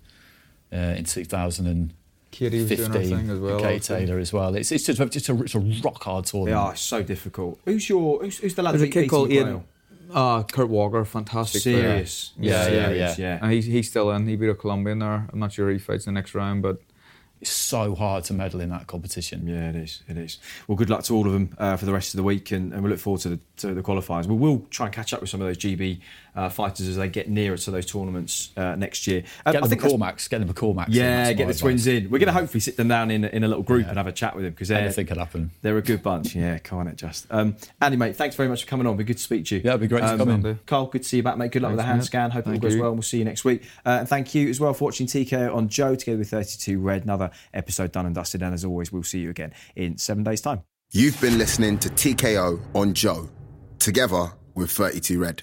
uh, 0.72 0.76
in 0.76 1.04
2015. 1.04 1.94
Katie 2.30 2.58
was 2.58 2.68
doing 2.68 2.92
thing 2.92 3.30
as 3.30 3.38
well, 3.40 3.54
and 3.54 3.62
Kate. 3.62 3.82
Taylor 3.82 4.18
as 4.18 4.32
well. 4.34 4.54
It's, 4.54 4.70
it's 4.70 4.84
just, 4.84 5.00
just 5.12 5.28
a, 5.30 5.42
it's 5.42 5.54
a 5.54 5.58
rock 5.60 6.02
hard 6.02 6.26
They 6.26 6.30
tournament. 6.30 6.56
are 6.56 6.76
so 6.76 7.02
difficult. 7.02 7.58
Who's 7.64 7.88
your 7.88 8.20
who's, 8.22 8.38
who's 8.38 8.54
the 8.54 8.62
lad 8.62 8.74
There's 8.74 8.82
a 8.82 8.84
that 8.84 8.92
kid 8.92 9.00
beat 9.02 9.10
called 9.10 9.32
Ian. 9.32 9.44
Quayle? 9.46 9.64
Uh, 10.10 10.42
Kurt 10.42 10.68
Walker, 10.68 11.04
fantastic. 11.04 11.62
Serious. 11.62 12.32
Yeah, 12.38 12.68
yeah, 12.68 12.86
Serious, 12.86 13.18
yeah. 13.18 13.38
And 13.42 13.52
he's, 13.52 13.66
he's 13.66 13.88
still 13.90 14.10
in. 14.10 14.26
He 14.26 14.36
beat 14.36 14.48
a 14.48 14.54
Colombian 14.54 15.00
there. 15.00 15.26
I'm 15.32 15.38
not 15.38 15.52
sure 15.52 15.70
he 15.70 15.78
fights 15.78 16.04
the 16.06 16.12
next 16.12 16.34
round, 16.34 16.62
but 16.62 16.80
It's 17.40 17.50
so 17.50 17.94
hard 17.94 18.24
to 18.24 18.34
medal 18.34 18.60
in 18.60 18.70
that 18.70 18.86
competition. 18.86 19.46
Yeah, 19.46 19.70
it 19.70 19.76
is. 19.76 20.02
It 20.08 20.16
is. 20.18 20.38
Well, 20.66 20.76
good 20.76 20.90
luck 20.90 21.04
to 21.04 21.14
all 21.14 21.26
of 21.26 21.32
them 21.32 21.54
uh, 21.58 21.76
for 21.76 21.86
the 21.86 21.92
rest 21.92 22.14
of 22.14 22.18
the 22.18 22.24
week, 22.24 22.50
and, 22.50 22.72
and 22.72 22.82
we 22.82 22.90
look 22.90 22.98
forward 22.98 23.20
to 23.22 23.28
the, 23.30 23.40
to 23.58 23.74
the 23.74 23.82
qualifiers. 23.82 24.26
We 24.26 24.34
will 24.34 24.66
try 24.70 24.86
and 24.86 24.94
catch 24.94 25.12
up 25.12 25.20
with 25.20 25.30
some 25.30 25.40
of 25.40 25.46
those 25.46 25.58
GB 25.58 26.00
uh, 26.38 26.48
fighters 26.48 26.86
as 26.88 26.96
they 26.96 27.08
get 27.08 27.28
nearer 27.28 27.56
to 27.56 27.70
those 27.70 27.84
tournaments 27.86 28.50
uh, 28.56 28.76
next 28.76 29.06
year. 29.06 29.24
Um, 29.44 29.52
Get 29.52 29.62
I 29.62 29.66
the 29.66 29.68
think 29.70 29.82
that's- 29.82 30.00
McCormacks. 30.00 30.30
Get 30.30 30.46
the 30.46 30.52
McCormacks. 30.54 30.86
in, 30.88 30.92
Yeah, 30.94 31.32
get 31.32 31.48
the 31.48 31.54
twins 31.54 31.86
advice. 31.86 32.04
in. 32.04 32.10
We're 32.10 32.18
going 32.18 32.28
to 32.28 32.32
hopefully 32.32 32.60
sit 32.60 32.76
them 32.76 32.88
down 32.88 33.10
in, 33.10 33.24
in 33.24 33.42
a 33.44 33.48
little 33.48 33.62
group 33.64 33.82
Yeah. 33.84 33.88
and 33.88 33.98
have 33.98 34.06
a 34.06 34.12
chat 34.12 34.34
with 34.36 34.44
them 34.44 34.52
because 34.52 34.70
Anything 34.70 35.06
could 35.06 35.16
happen. 35.16 35.50
they're 35.62 35.76
a 35.76 35.82
good 35.82 36.02
bunch. 36.02 36.34
Yeah, 36.34 36.58
can't 36.58 36.88
it 36.88 36.96
just? 36.96 37.26
Um, 37.30 37.56
Andy, 37.80 37.96
mate, 37.96 38.14
thanks 38.16 38.36
very 38.36 38.48
much 38.48 38.62
for 38.64 38.68
coming 38.70 38.86
on. 38.86 38.96
Be 38.96 39.04
good 39.04 39.16
to 39.18 39.22
speak 39.22 39.46
to 39.46 39.56
you. 39.56 39.62
Yeah, 39.64 39.70
it'd 39.72 39.80
be 39.80 39.88
great 39.88 40.02
to 40.02 40.16
come 40.16 40.28
in. 40.28 40.58
Carl, 40.66 40.86
good 40.86 41.02
to 41.02 41.08
see 41.08 41.16
you 41.18 41.22
back, 41.22 41.36
mate. 41.36 41.50
Good 41.52 41.62
luck 41.62 41.70
with 41.72 41.78
the 41.78 41.82
hand 41.84 41.98
mate. 41.98 42.04
scan. 42.06 42.30
Hope 42.30 42.46
it 42.46 42.50
all 42.52 42.58
goes 42.58 42.74
you. 42.74 42.80
well, 42.80 42.90
and 42.90 42.98
we'll 42.98 43.02
see 43.02 43.18
you 43.18 43.24
next 43.24 43.44
week. 43.44 43.62
Uh, 43.84 43.98
and 44.00 44.08
thank 44.08 44.34
you 44.34 44.48
as 44.48 44.60
well 44.60 44.72
for 44.74 44.84
watching 44.84 45.06
TKO 45.08 45.54
on 45.54 45.68
Joe 45.68 45.94
together 45.96 46.18
with 46.18 46.30
32 46.30 46.78
Red. 46.80 47.02
Another 47.04 47.30
episode 47.52 47.90
done 47.92 48.06
and 48.06 48.14
dusted. 48.14 48.42
And 48.42 48.54
as 48.54 48.64
always, 48.64 48.92
we'll 48.92 49.02
see 49.02 49.18
you 49.18 49.30
again 49.30 49.52
in 49.74 49.98
seven 49.98 50.22
days' 50.22 50.40
time. 50.40 50.62
You've 50.92 51.20
been 51.20 51.36
listening 51.36 51.78
to 51.80 51.88
TKO 51.88 52.60
on 52.74 52.94
Joe, 52.94 53.28
together 53.78 54.32
with 54.54 54.70
32 54.70 55.20
Red. 55.20 55.42